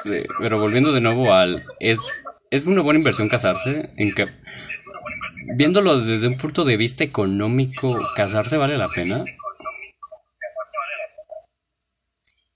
de 0.04 0.28
pero 0.40 0.58
volviendo 0.58 0.92
de 0.92 1.00
nuevo 1.00 1.32
al 1.32 1.58
es 1.80 1.98
es 2.50 2.64
una 2.64 2.82
buena 2.82 2.98
inversión 2.98 3.28
casarse 3.28 3.92
en 3.96 4.14
que 4.14 4.26
viéndolo 5.56 6.00
desde 6.00 6.26
un 6.26 6.38
punto 6.38 6.64
de 6.64 6.76
vista 6.76 7.04
económico, 7.04 7.98
casarse 8.16 8.56
vale 8.56 8.76
la 8.76 8.88
pena. 8.88 9.24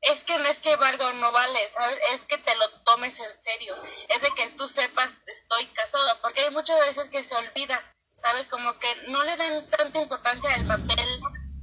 Es 0.01 0.25
que 0.25 0.37
no 0.37 0.47
es 0.47 0.59
que 0.59 0.75
valga 0.77 1.07
o 1.07 1.13
no 1.15 1.31
vale, 1.33 1.59
¿sabes? 1.71 1.99
Es 2.13 2.25
que 2.27 2.37
te 2.37 2.55
lo 2.57 2.69
tomes 2.85 3.21
en 3.21 3.35
serio. 3.35 3.75
Es 4.09 4.23
de 4.23 4.31
que 4.37 4.51
tú 4.57 4.67
sepas, 4.67 5.29
estoy 5.29 5.65
casado. 5.67 6.05
Porque 6.23 6.41
hay 6.41 6.51
muchas 6.51 6.79
veces 6.87 7.09
que 7.09 7.23
se 7.23 7.37
olvida, 7.37 7.81
¿sabes? 8.17 8.49
Como 8.49 8.77
que 8.79 8.89
no 9.09 9.23
le 9.23 9.37
dan 9.37 9.71
tanta 9.71 10.03
importancia 10.03 10.53
al 10.55 10.67
papel 10.67 11.07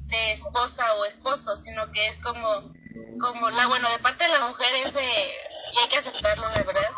de 0.05 0.31
esposa 0.31 0.85
o 0.95 1.05
esposo, 1.05 1.57
sino 1.57 1.91
que 1.91 2.07
es 2.07 2.19
como, 2.19 2.73
como 3.19 3.49
la, 3.51 3.67
bueno, 3.67 3.89
de 3.89 3.99
parte 3.99 4.23
de 4.23 4.29
la 4.29 4.47
mujer 4.47 4.73
es 4.85 4.93
de, 4.93 5.33
y 5.73 5.77
hay 5.79 5.87
que 5.89 5.97
aceptarlo 5.97 6.47
de 6.49 6.63
verdad, 6.63 6.91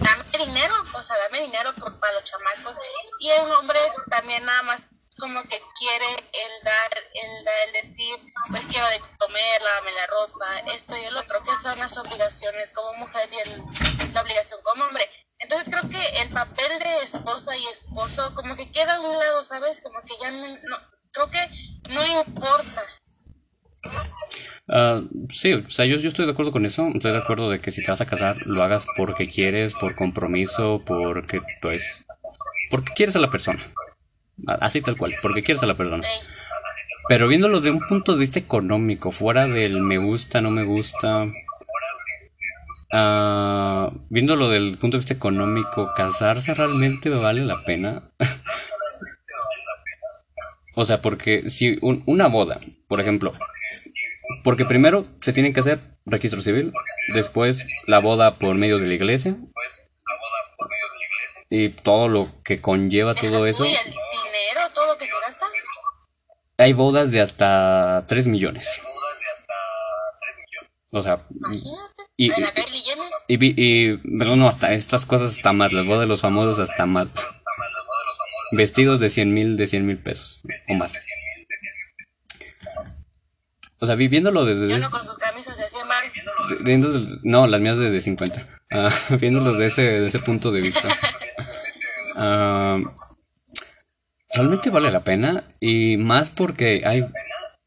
dame 0.00 0.24
dinero, 0.44 0.74
o 0.94 1.02
sea, 1.02 1.16
dame 1.18 1.40
dinero 1.42 1.72
por, 1.74 1.98
para 1.98 2.12
los 2.14 2.24
chamacos. 2.24 2.74
Y 3.20 3.30
el 3.30 3.50
hombre 3.52 3.78
también 4.10 4.44
nada 4.44 4.62
más 4.62 5.08
como 5.18 5.42
que 5.42 5.60
quiere 5.78 6.06
el 6.32 6.64
dar, 6.64 6.90
el, 7.14 7.44
dar- 7.44 7.54
el 7.66 7.72
decir, 7.72 8.14
pues 8.50 8.66
quiero 8.66 8.88
de 8.88 9.00
comer, 9.18 9.62
lávame 9.62 9.92
la 9.92 10.06
ropa, 10.06 10.46
esto 10.74 10.96
y 10.96 11.04
el 11.04 11.16
otro, 11.16 11.42
que 11.44 11.50
son 11.62 11.78
las 11.78 11.96
obligaciones 11.96 12.72
como 12.72 12.92
mujer 12.94 13.28
y 13.32 13.38
el- 13.38 13.64
la 14.14 14.22
obligación 14.22 14.60
como 14.62 14.84
hombre. 14.84 15.08
Entonces 15.40 15.68
creo 15.72 15.88
que 15.90 16.20
el 16.22 16.30
papel 16.30 16.78
de 16.80 17.02
esposa 17.04 17.56
y 17.56 17.66
esposo 17.68 18.34
como 18.34 18.56
que 18.56 18.70
queda 18.72 18.94
a 18.94 19.00
un 19.00 19.18
lado, 19.18 19.44
¿sabes? 19.44 19.80
Como 19.82 20.00
que 20.02 20.16
ya 20.20 20.30
no- 20.30 20.78
creo 21.12 21.30
que 21.30 21.48
no 21.90 22.06
importa. 22.06 22.82
Ah, 24.70 25.00
sí, 25.30 25.54
o 25.54 25.70
sea, 25.70 25.86
yo, 25.86 25.96
yo 25.96 26.08
estoy 26.10 26.26
de 26.26 26.32
acuerdo 26.32 26.52
con 26.52 26.66
eso. 26.66 26.90
Estoy 26.94 27.12
de 27.12 27.18
acuerdo 27.18 27.50
de 27.50 27.60
que 27.60 27.72
si 27.72 27.82
te 27.82 27.90
vas 27.90 28.00
a 28.00 28.06
casar, 28.06 28.46
lo 28.46 28.62
hagas 28.62 28.86
porque 28.96 29.28
quieres, 29.28 29.74
por 29.74 29.94
compromiso, 29.94 30.82
porque, 30.86 31.38
pues, 31.62 32.04
porque 32.70 32.92
quieres 32.94 33.16
a 33.16 33.20
la 33.20 33.30
persona. 33.30 33.62
Así 34.46 34.80
tal 34.82 34.96
cual, 34.96 35.14
porque 35.22 35.42
quieres 35.42 35.62
a 35.62 35.66
la 35.66 35.76
persona. 35.76 36.04
Pero 37.08 37.26
viéndolo 37.28 37.60
de 37.60 37.70
un 37.72 37.80
punto 37.88 38.14
de 38.14 38.20
vista 38.20 38.38
económico, 38.38 39.10
fuera 39.12 39.46
del 39.48 39.80
me 39.80 39.98
gusta, 39.98 40.40
no 40.40 40.50
me 40.50 40.64
gusta. 40.64 41.26
ah, 42.92 43.90
viéndolo 44.10 44.48
del 44.48 44.78
punto 44.78 44.96
de 44.96 45.00
vista 45.00 45.14
económico, 45.14 45.90
¿casarse 45.96 46.54
realmente 46.54 47.08
vale 47.10 47.44
la 47.44 47.62
pena? 47.64 48.02
o 50.74 50.84
sea, 50.84 51.02
porque 51.02 51.50
si 51.50 51.78
un- 51.82 52.02
una 52.06 52.28
boda, 52.28 52.60
por 52.86 53.00
ejemplo, 53.00 53.32
porque 54.44 54.64
primero 54.64 55.06
se 55.22 55.32
tiene 55.32 55.52
que 55.52 55.60
hacer 55.60 55.80
registro 56.06 56.40
civil, 56.40 56.72
después 57.14 57.66
la 57.86 57.98
boda 58.00 58.36
por 58.36 58.56
medio 58.56 58.78
de 58.78 58.86
la 58.86 58.94
iglesia 58.94 59.36
y 61.50 61.70
todo 61.70 62.08
lo 62.08 62.30
que 62.44 62.60
conlleva 62.60 63.14
todo 63.14 63.46
eso. 63.46 63.62
Uy, 63.62 63.70
el 63.70 63.84
dinero, 63.84 64.60
todo 64.74 64.92
lo 64.92 64.98
que 64.98 65.06
se 65.06 65.14
gasta. 65.26 65.46
Hay 66.58 66.72
bodas 66.72 67.10
de 67.12 67.20
hasta 67.20 68.04
3 68.08 68.26
millones. 68.26 68.68
O 70.90 71.02
sea. 71.02 71.24
Y- 72.16 72.30
y, 73.28 73.38
y 73.38 73.96
pero 74.18 74.36
no, 74.36 74.48
hasta 74.48 74.72
estas 74.74 75.04
cosas 75.06 75.32
está 75.36 75.52
más, 75.52 75.72
las 75.72 75.86
bodas 75.86 76.00
de 76.00 76.06
los 76.06 76.20
famosos 76.20 76.58
hasta 76.58 76.86
más. 76.86 77.08
Vestidos 78.50 78.98
de 79.00 79.10
100 79.10 79.32
mil, 79.34 79.56
de 79.56 79.66
100 79.66 79.86
mil 79.86 79.98
pesos 79.98 80.40
o 80.68 80.74
más. 80.74 81.06
O 83.80 83.86
sea, 83.86 83.94
viviéndolo 83.94 84.44
desde... 84.44 84.66
Y 84.68 84.72
uno 84.78 84.90
con 84.90 85.04
sus 85.06 85.18
camisas 85.18 85.56
de 85.56 85.68
100 85.68 85.88
baros. 85.88 86.14
de- 86.50 86.64
viendo 86.64 86.90
del- 86.92 87.20
no, 87.22 87.46
las 87.46 87.60
mías 87.60 87.78
de, 87.78 87.90
de 87.90 88.00
50. 88.00 88.42
Ah, 88.72 88.88
viéndolo 89.20 89.52
de 89.54 89.66
ese, 89.66 89.82
de 89.82 90.06
ese 90.06 90.18
punto 90.20 90.50
de 90.52 90.60
vista. 90.60 90.88
Ah, 92.20 92.78
realmente 94.34 94.70
vale 94.70 94.90
la 94.90 95.04
pena 95.04 95.44
y 95.60 95.96
más 95.96 96.30
porque 96.30 96.82
hay, 96.84 97.04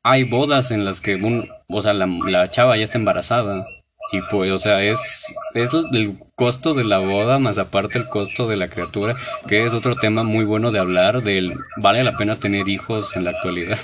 hay 0.04 0.26
bodas 0.26 0.71
en 0.71 0.84
las 0.84 1.00
que 1.00 1.15
un, 1.15 1.47
o 1.69 1.82
sea, 1.82 1.93
la, 1.93 2.06
la 2.28 2.50
chava 2.50 2.76
ya 2.76 2.84
está 2.84 2.97
embarazada 2.97 3.65
y 4.12 4.19
pues, 4.30 4.52
o 4.52 4.60
sea, 4.60 4.84
es, 4.84 5.24
es 5.54 5.69
el 5.93 6.19
costo 6.36 6.74
de 6.74 6.84
la 6.84 6.97
boda 7.00 7.39
más 7.39 7.60
aparte 7.60 7.97
el 7.97 8.06
costo 8.10 8.45
de 8.45 8.58
la 8.58 8.69
criatura, 8.69 9.15
que 9.47 9.65
es 9.65 9.74
otro 9.74 9.95
tema 9.95 10.24
muy 10.24 10.43
bueno 10.43 10.71
de 10.71 10.80
hablar 10.80 11.24
del 11.24 11.56
vale 11.82 12.04
la 12.04 12.13
pena 12.17 12.36
tener 12.38 12.67
hijos 12.67 13.15
en 13.15 13.24
la 13.24 13.32
actualidad. 13.32 13.80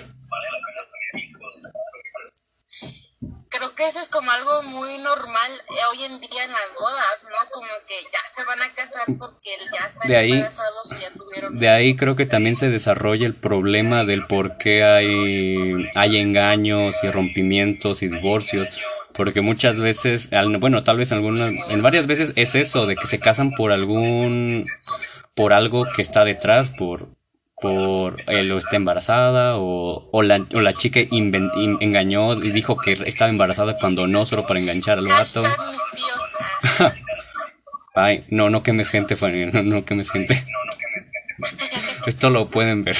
Creo 3.50 3.67
que 3.78 3.86
eso 3.88 4.00
es 4.00 4.10
como 4.10 4.30
algo 4.32 4.64
muy 4.64 4.98
normal 4.98 5.52
eh, 5.70 5.74
hoy 5.92 6.04
en 6.06 6.20
día 6.20 6.44
en 6.44 6.52
las 6.52 6.74
bodas, 6.80 7.24
¿no? 7.30 7.50
Como 7.52 7.68
que 7.88 7.94
ya 8.12 8.20
se 8.28 8.44
van 8.46 8.62
a 8.62 8.74
casar 8.74 9.06
porque 9.20 9.52
ya 9.72 9.88
están 9.88 10.08
De 10.08 10.18
ahí- 10.18 10.34
o 10.34 10.96
ya 11.00 11.10
tuvieron. 11.12 11.60
De 11.60 11.70
ahí 11.70 11.96
creo 11.96 12.16
que 12.16 12.26
también 12.26 12.56
se 12.56 12.70
desarrolla 12.70 13.28
el 13.28 13.36
problema 13.36 14.04
del 14.04 14.26
por 14.26 14.58
qué 14.58 14.84
hay, 14.84 15.90
hay 15.96 16.18
engaños 16.18 16.96
y 17.04 17.10
rompimientos 17.12 18.02
y 18.02 18.08
divorcios. 18.10 18.68
Porque 19.14 19.42
muchas 19.42 19.80
veces, 19.80 20.30
bueno, 20.60 20.84
tal 20.84 20.98
vez 20.98 21.12
algunas, 21.12 21.52
en 21.72 21.82
varias 21.82 22.06
veces 22.06 22.34
es 22.36 22.54
eso, 22.54 22.86
de 22.86 22.96
que 22.96 23.08
se 23.08 23.20
casan 23.20 23.50
por 23.52 23.72
algún, 23.72 24.64
por 25.34 25.54
algo 25.54 25.86
que 25.96 26.04
está 26.04 26.24
detrás, 26.24 26.72
por, 26.78 27.08
por 27.60 28.18
él 28.30 28.52
o 28.52 28.58
está 28.60 28.76
embarazada 28.76 29.58
o, 29.58 30.10
o, 30.12 30.22
la, 30.22 30.46
o 30.54 30.62
la 30.62 30.74
chica 30.74 31.00
inven- 31.00 31.52
in- 31.58 31.78
engañó 31.82 32.34
y 32.34 32.52
dijo 32.52 32.78
que 32.78 32.92
estaba 32.94 33.30
embarazada 33.30 33.78
cuando 33.80 34.06
no, 34.08 34.26
solo 34.26 34.46
para 34.46 34.60
enganchar 34.60 35.00
al 35.00 35.08
vato. 35.08 35.44
Ay, 37.96 38.26
no, 38.30 38.50
no 38.52 38.62
quemes 38.62 38.90
gente, 38.92 39.16
Fanny, 39.16 39.48
no, 39.48 39.64
no 39.64 39.86
quemes 39.86 40.12
gente. 40.12 40.36
Esto 42.06 42.30
lo 42.30 42.50
pueden 42.50 42.84
ver. 42.84 42.98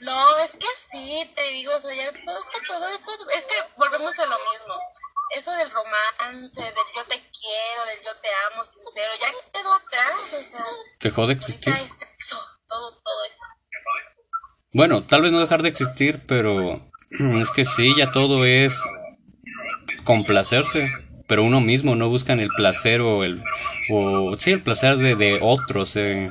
¿no? 0.00 0.38
Es 0.44 0.52
que 0.52 0.66
sí, 0.76 1.32
te 1.34 1.42
digo, 1.52 1.72
o 1.76 1.80
sea, 1.80 1.94
ya 1.94 2.12
todo, 2.24 2.38
todo 2.66 2.88
eso, 2.88 3.10
es 3.36 3.46
que 3.46 3.54
volvemos 3.78 4.18
a 4.18 4.26
lo 4.26 4.36
mismo. 4.36 4.74
Eso 5.36 5.50
del 5.56 5.68
romance, 5.70 6.60
del 6.62 6.72
yo 6.96 7.04
te 7.08 7.20
quiero, 7.40 7.86
del 7.86 7.98
yo 8.04 8.20
te 8.20 8.28
amo, 8.52 8.64
sincero, 8.64 9.10
ya 9.20 9.28
quedó 9.52 9.74
atrás, 9.74 10.34
o 10.38 10.42
sea, 10.42 10.64
Dejó 11.00 11.26
de 11.26 11.34
existir. 11.34 11.72
ya 11.72 11.80
es 11.80 11.98
sexo, 11.98 12.36
todo, 12.66 12.90
todo 12.90 13.24
eso. 13.28 13.44
Bueno, 14.72 15.02
tal 15.02 15.22
vez 15.22 15.32
no 15.32 15.40
dejar 15.40 15.62
de 15.62 15.68
existir, 15.68 16.22
pero 16.26 16.82
es 17.40 17.50
que 17.50 17.64
sí, 17.64 17.94
ya 17.96 18.12
todo 18.12 18.44
es 18.44 18.78
complacerse, 20.04 20.88
pero 21.26 21.44
uno 21.44 21.60
mismo 21.60 21.94
no 21.94 22.08
buscan 22.08 22.40
el 22.40 22.48
placer 22.56 23.00
o 23.00 23.24
el 23.24 23.42
o 23.90 24.36
sí 24.38 24.52
el 24.52 24.62
placer 24.62 24.96
de, 24.96 25.14
de 25.14 25.38
otros 25.40 25.96
eh. 25.96 26.30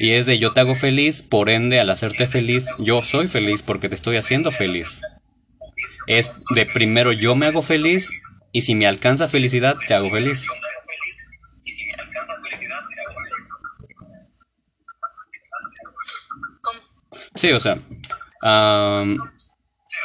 y 0.00 0.12
es 0.12 0.26
de 0.26 0.38
yo 0.38 0.52
te 0.52 0.60
hago 0.60 0.74
feliz, 0.74 1.22
por 1.22 1.48
ende 1.48 1.80
al 1.80 1.90
hacerte 1.90 2.26
feliz 2.26 2.66
yo 2.78 3.02
soy 3.02 3.28
feliz 3.28 3.62
porque 3.62 3.88
te 3.88 3.94
estoy 3.94 4.16
haciendo 4.16 4.50
feliz. 4.50 5.00
Es 6.08 6.44
de 6.54 6.66
primero 6.66 7.12
yo 7.12 7.34
me 7.34 7.46
hago 7.46 7.62
feliz 7.62 8.10
y 8.56 8.62
si 8.62 8.74
me 8.74 8.86
alcanza 8.86 9.28
felicidad, 9.28 9.76
te 9.86 9.92
hago 9.92 10.08
feliz. 10.08 10.46
Sí, 17.34 17.52
o 17.52 17.60
sea, 17.60 17.74
um, 18.42 19.18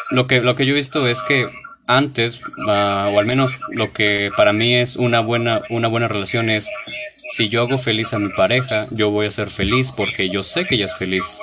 lo, 0.10 0.28
que, 0.28 0.42
lo 0.42 0.54
que 0.56 0.66
yo 0.66 0.74
he 0.74 0.76
visto 0.76 1.08
es 1.08 1.22
que 1.22 1.50
antes, 1.88 2.42
uh, 2.58 3.14
o 3.14 3.20
al 3.20 3.26
menos 3.26 3.54
lo 3.72 3.94
que 3.94 4.32
para 4.36 4.52
mí 4.52 4.76
es 4.76 4.98
una 4.98 5.22
buena, 5.22 5.60
una 5.70 5.88
buena 5.88 6.10
relación 6.10 6.50
es, 6.50 6.68
si 7.30 7.48
yo 7.48 7.62
hago 7.62 7.78
feliz 7.78 8.14
a 8.14 8.20
mi 8.20 8.34
pareja, 8.34 8.82
yo 8.92 9.12
voy 9.12 9.28
a 9.28 9.30
ser 9.30 9.50
feliz 9.50 9.94
porque 9.96 10.30
yo 10.30 10.44
sé 10.44 10.66
que 10.66 10.76
ella 10.76 10.88
es 10.88 10.96
feliz. 10.98 11.40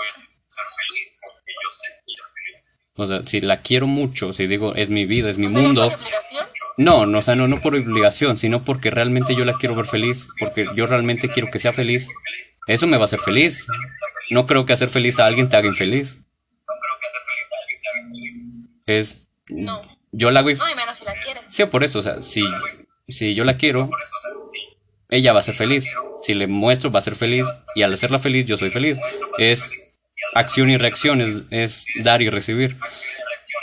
O 3.00 3.06
sea, 3.06 3.22
si 3.24 3.40
la 3.40 3.62
quiero 3.62 3.86
mucho, 3.86 4.34
si 4.34 4.48
digo, 4.48 4.74
es 4.74 4.90
mi 4.90 5.06
vida, 5.06 5.30
es 5.30 5.38
mi 5.38 5.46
mundo, 5.46 5.90
no, 6.78 7.06
no, 7.06 7.18
o 7.18 7.22
sea, 7.22 7.34
no, 7.34 7.48
no 7.48 7.60
por 7.60 7.74
obligación, 7.74 8.38
sino 8.38 8.64
porque 8.64 8.90
realmente 8.90 9.34
yo 9.34 9.44
la 9.44 9.54
quiero 9.54 9.74
ver 9.74 9.86
feliz, 9.86 10.28
porque 10.38 10.68
yo 10.76 10.86
realmente 10.86 11.28
quiero 11.28 11.50
que 11.50 11.58
sea 11.58 11.72
feliz. 11.72 12.08
Eso 12.68 12.86
me 12.86 12.96
va 12.96 13.02
a 13.02 13.06
hacer 13.06 13.18
feliz. 13.18 13.66
No 14.30 14.46
creo 14.46 14.64
que 14.64 14.74
hacer 14.74 14.88
feliz 14.88 15.18
a 15.18 15.26
alguien 15.26 15.50
te 15.50 15.56
haga 15.56 15.66
infeliz. 15.66 16.18
Es. 18.86 19.28
No. 19.48 19.82
Yo 20.12 20.30
la 20.30 20.40
hago. 20.40 20.50
No, 20.50 20.70
y 20.70 20.74
menos 20.76 20.98
si 20.98 21.04
la 21.04 21.14
quieres. 21.14 21.48
Sí, 21.50 21.64
por 21.64 21.82
eso, 21.82 21.98
o 21.98 22.02
sea, 22.02 22.22
si, 22.22 22.44
si 23.08 23.34
yo 23.34 23.42
la 23.42 23.56
quiero, 23.56 23.90
ella 25.08 25.32
va 25.32 25.40
a 25.40 25.42
ser 25.42 25.56
feliz. 25.56 25.92
Si 26.22 26.32
le 26.34 26.46
muestro, 26.46 26.92
va 26.92 27.00
a 27.00 27.02
ser 27.02 27.16
feliz. 27.16 27.44
Y 27.74 27.82
al 27.82 27.92
hacerla 27.92 28.20
feliz, 28.20 28.46
yo 28.46 28.56
soy 28.56 28.70
feliz. 28.70 28.98
Es 29.36 29.68
acción 30.32 30.70
y 30.70 30.76
reacción, 30.76 31.20
es, 31.22 31.42
es 31.50 31.86
dar 32.04 32.22
y 32.22 32.30
recibir. 32.30 32.76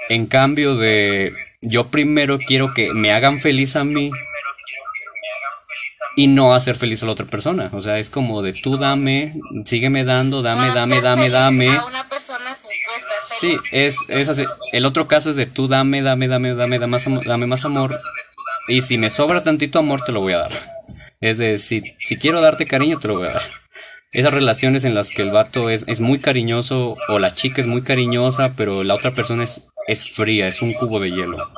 En 0.09 0.25
cambio 0.25 0.75
de 0.75 1.33
yo 1.65 1.89
primero 1.89 2.39
quiero 2.39 2.73
que 2.73 2.93
me 2.93 3.11
hagan 3.11 3.39
feliz 3.39 3.75
a 3.75 3.83
mí 3.83 4.11
y 6.15 6.27
no 6.27 6.53
hacer 6.53 6.75
feliz 6.75 7.03
a 7.03 7.07
la 7.07 7.11
otra 7.11 7.25
persona. 7.25 7.69
O 7.73 7.81
sea, 7.81 7.99
es 7.99 8.09
como 8.09 8.41
de 8.41 8.53
tú 8.53 8.77
dame, 8.77 9.33
sígueme 9.65 10.05
dando, 10.05 10.41
dame, 10.41 10.67
dame, 10.73 11.01
dame, 11.01 11.29
dame. 11.29 11.69
Sí, 13.39 13.57
es, 13.73 14.09
es 14.09 14.29
así. 14.29 14.45
El 14.71 14.85
otro 14.85 15.07
caso 15.07 15.31
es 15.31 15.35
de 15.35 15.45
tú 15.45 15.67
dame, 15.67 16.01
dame, 16.01 16.27
dame, 16.27 16.55
dame, 16.55 16.79
dame 16.79 16.87
más, 16.87 17.07
amor, 17.07 17.27
dame 17.27 17.47
más 17.47 17.65
amor. 17.65 17.97
Y 18.67 18.81
si 18.81 18.97
me 18.97 19.09
sobra 19.09 19.43
tantito 19.43 19.79
amor, 19.79 20.03
te 20.05 20.11
lo 20.11 20.21
voy 20.21 20.33
a 20.33 20.39
dar. 20.39 20.51
Es 21.19 21.37
de, 21.37 21.59
si, 21.59 21.81
si 21.81 22.15
quiero 22.15 22.41
darte 22.41 22.65
cariño, 22.65 22.99
te 22.99 23.07
lo 23.07 23.17
voy 23.17 23.27
a 23.27 23.31
dar. 23.31 23.41
Esas 24.15 24.33
relaciones 24.33 24.85
en 24.85 24.95
las 24.95 25.09
que 25.09 25.23
el 25.23 25.31
vato 25.31 25.69
es, 25.69 25.83
es 25.87 25.99
muy 25.99 26.19
cariñoso 26.19 26.95
o 27.09 27.19
la 27.19 27.35
chica 27.35 27.59
es 27.59 27.67
muy 27.67 27.83
cariñosa, 27.83 28.55
pero 28.55 28.85
la 28.85 28.95
otra 28.95 29.13
persona 29.13 29.43
es, 29.43 29.67
es 29.87 30.09
fría, 30.09 30.47
es 30.47 30.61
un 30.61 30.71
cubo 30.71 31.01
de 31.01 31.09
hielo. 31.09 31.51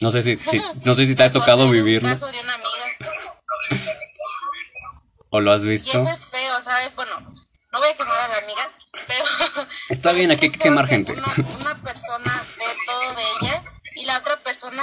No 0.00 0.10
sé 0.10 0.22
si, 0.22 0.38
no 0.86 0.94
sé 0.94 1.06
si 1.06 1.14
te 1.14 1.24
ha 1.24 1.30
tocado 1.30 1.68
vivirlo. 1.68 2.08
¿O 5.28 5.40
lo 5.40 5.52
has 5.52 5.62
visto? 5.62 5.98
Y 5.98 6.00
eso 6.00 6.10
es 6.10 6.30
feo, 6.30 6.58
¿sabes? 6.62 6.96
Bueno, 6.96 7.20
no 7.20 7.78
voy 7.78 7.90
a 7.90 7.94
quemar 7.94 8.18
a 8.18 8.28
la 8.28 8.38
amiga, 8.38 8.66
pero... 9.06 9.24
Está 9.90 10.12
bien, 10.12 10.30
aquí 10.30 10.46
hay 10.46 10.52
que 10.52 10.58
quemar 10.64 10.88
gente. 10.88 11.12
Una, 11.12 11.34
una 11.60 11.74
persona 11.82 12.41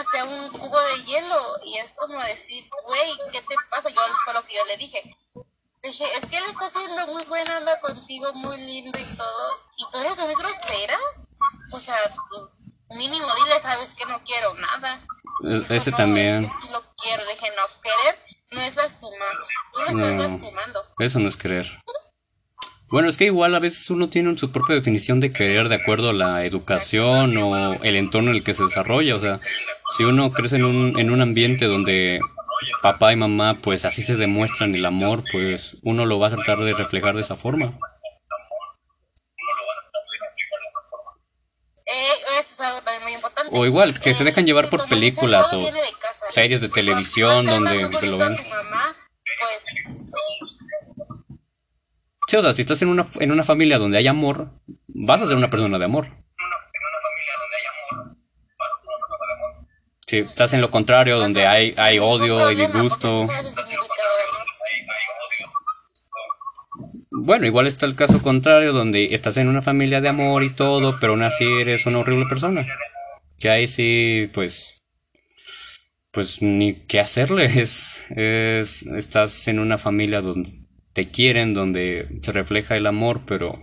sea 0.03 0.25
un 0.25 0.49
cubo 0.49 0.79
de 0.79 1.03
hielo 1.03 1.59
y 1.65 1.77
es 1.77 1.93
como 1.93 2.19
decir, 2.23 2.67
güey, 2.87 3.17
¿qué 3.31 3.41
te 3.41 3.55
pasa? 3.69 3.89
Yo 3.89 4.01
fue 4.25 4.33
lo 4.33 4.43
que 4.43 4.55
yo 4.55 4.65
le 4.65 4.77
dije. 4.77 5.17
dije, 5.83 6.05
es 6.17 6.25
que 6.25 6.37
él 6.37 6.43
está 6.45 6.65
haciendo 6.65 7.07
muy 7.07 7.23
buena 7.25 7.57
anda 7.57 7.79
contigo, 7.79 8.31
muy 8.33 8.57
lindo 8.57 8.97
y 8.97 9.15
todo, 9.15 9.59
y 9.77 9.91
tú 9.91 9.99
eres 9.99 10.19
muy 10.19 10.35
grosera. 10.35 10.97
O 11.71 11.79
sea, 11.79 11.97
pues 12.29 12.65
mínimo 12.97 13.27
dile, 13.43 13.59
sabes 13.59 13.95
que 13.95 14.05
no 14.05 14.21
quiero 14.23 14.53
nada. 14.55 15.05
ese 15.69 15.91
también. 15.91 16.43
Es 16.43 16.53
que 16.53 16.67
si 16.67 16.73
lo 16.73 16.81
quiero, 16.95 17.25
dije, 17.25 17.49
no, 17.55 17.81
querer 17.81 18.29
no 18.51 18.61
es 18.61 18.75
lastimar, 18.75 19.37
tú 19.73 19.79
lo 19.79 19.85
estás 19.85 20.31
lastimando. 20.31 20.83
Eso 20.99 21.19
no 21.19 21.29
es 21.29 21.37
querer. 21.37 21.83
Bueno, 22.91 23.07
es 23.07 23.17
que 23.17 23.25
igual 23.25 23.53
a 23.53 23.59
veces 23.59 23.89
uno 23.91 24.09
tiene 24.09 24.35
su 24.37 24.51
propia 24.51 24.75
definición 24.75 25.19
de 25.19 25.31
querer 25.31 25.69
de 25.69 25.75
acuerdo 25.75 26.09
a 26.09 26.13
la 26.13 26.43
educación 26.43 27.37
o 27.37 27.75
el 27.83 27.95
entorno 27.95 28.31
en 28.31 28.37
el 28.37 28.43
que 28.43 28.55
se 28.55 28.63
desarrolla. 28.63 29.15
O 29.15 29.21
sea, 29.21 29.39
si 29.95 30.03
uno 30.03 30.31
crece 30.31 30.55
en 30.55 30.65
un, 30.65 30.99
en 30.99 31.11
un 31.11 31.21
ambiente 31.21 31.65
donde 31.65 32.19
papá 32.81 33.13
y 33.13 33.15
mamá 33.15 33.59
pues 33.61 33.85
así 33.85 34.01
se 34.01 34.15
demuestran 34.15 34.73
el 34.73 34.85
amor, 34.85 35.23
pues 35.31 35.77
uno 35.83 36.05
lo 36.05 36.17
va 36.17 36.27
a 36.27 36.35
tratar 36.35 36.59
de 36.59 36.73
reflejar 36.73 37.13
de 37.13 37.21
esa 37.21 37.35
forma. 37.35 37.77
O 43.51 43.65
igual, 43.65 43.99
que 43.99 44.13
se 44.13 44.23
dejan 44.23 44.45
llevar 44.45 44.69
por 44.69 44.87
películas 44.87 45.53
o 45.53 45.61
series 46.31 46.61
de 46.61 46.69
televisión 46.69 47.45
donde 47.45 47.87
lo 48.07 48.17
ven. 48.17 48.35
Sí, 52.29 52.35
o 52.35 52.43
sea, 52.43 52.53
si 52.53 52.61
estás 52.61 52.79
en 52.83 52.89
una, 52.89 53.09
en 53.19 53.31
una 53.31 53.43
familia 53.43 53.79
donde 53.79 53.97
hay 53.97 54.05
amor, 54.05 54.51
vas 54.87 55.19
a 55.19 55.25
ser 55.25 55.35
una 55.35 55.49
persona 55.49 55.79
de 55.79 55.85
amor. 55.85 56.09
Si 60.05 60.19
estás 60.19 60.53
en 60.53 60.61
lo 60.61 60.69
contrario, 60.69 61.17
donde 61.17 61.47
hay, 61.47 61.73
hay 61.77 61.97
odio 61.97 62.51
y 62.51 62.55
disgusto. 62.55 63.21
Bueno, 67.09 67.47
igual 67.47 67.65
está 67.65 67.87
el 67.87 67.95
caso 67.95 68.21
contrario, 68.21 68.73
donde 68.73 69.15
estás 69.15 69.37
en 69.37 69.47
una 69.47 69.63
familia 69.63 69.99
de 69.99 70.09
amor 70.09 70.43
y 70.43 70.55
todo, 70.55 70.91
pero 71.01 71.13
aún 71.13 71.23
así 71.23 71.45
eres 71.45 71.87
una 71.87 71.97
horrible 71.97 72.27
persona. 72.27 72.63
Que 73.39 73.49
ahí 73.49 73.67
sí, 73.67 74.29
pues, 74.35 74.83
pues 76.11 76.43
ni 76.43 76.85
qué 76.85 76.99
hacerle. 76.99 77.45
Es, 77.59 78.05
es, 78.11 78.83
estás 78.83 79.47
en 79.47 79.57
una 79.57 79.79
familia 79.79 80.21
donde 80.21 80.68
te 80.99 81.11
quieren, 81.11 81.53
donde 81.53 82.19
se 82.21 82.33
refleja 82.33 82.75
el 82.75 82.85
amor, 82.85 83.21
pero, 83.25 83.57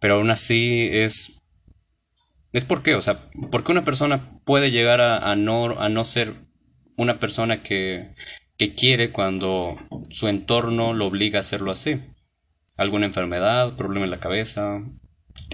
pero 0.00 0.14
aún 0.14 0.28
así 0.30 0.88
es, 0.90 1.40
es 2.52 2.64
por 2.64 2.82
qué, 2.82 2.96
o 2.96 3.00
sea, 3.00 3.20
porque 3.52 3.70
una 3.70 3.84
persona 3.84 4.32
puede 4.44 4.72
llegar 4.72 5.00
a, 5.00 5.36
no, 5.36 5.80
a 5.80 5.88
no 5.88 6.04
ser 6.04 6.32
una 6.96 7.20
persona 7.20 7.62
que, 7.62 8.10
que 8.58 8.74
quiere 8.74 9.12
cuando 9.12 9.76
su 10.10 10.26
entorno 10.26 10.94
lo 10.94 11.06
obliga 11.06 11.38
a 11.38 11.42
hacerlo 11.42 11.70
así. 11.70 12.00
Alguna 12.76 13.06
enfermedad, 13.06 13.76
problema 13.76 14.04
en 14.06 14.10
la 14.10 14.18
cabeza, 14.18 14.82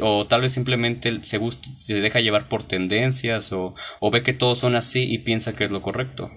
o 0.00 0.26
tal 0.26 0.40
vez 0.40 0.52
simplemente 0.52 1.22
se, 1.22 1.38
se 1.50 2.00
deja 2.00 2.20
llevar 2.20 2.48
por 2.48 2.66
tendencias 2.66 3.52
o, 3.52 3.74
o 4.00 4.10
ve 4.10 4.22
que 4.22 4.32
todos 4.32 4.60
son 4.60 4.74
así 4.74 5.02
y 5.12 5.18
piensa 5.18 5.54
que 5.54 5.64
es 5.64 5.70
lo 5.70 5.82
correcto. 5.82 6.30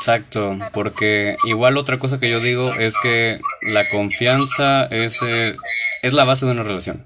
Exacto, 0.00 0.56
porque 0.72 1.34
igual 1.44 1.76
otra 1.76 1.98
cosa 1.98 2.18
que 2.18 2.30
yo 2.30 2.40
digo 2.40 2.72
es 2.74 2.96
que 3.02 3.38
la 3.60 3.86
confianza 3.90 4.86
es, 4.86 5.20
eh, 5.28 5.56
es 6.02 6.14
la 6.14 6.24
base 6.24 6.46
de 6.46 6.52
una 6.52 6.62
relación. 6.62 7.04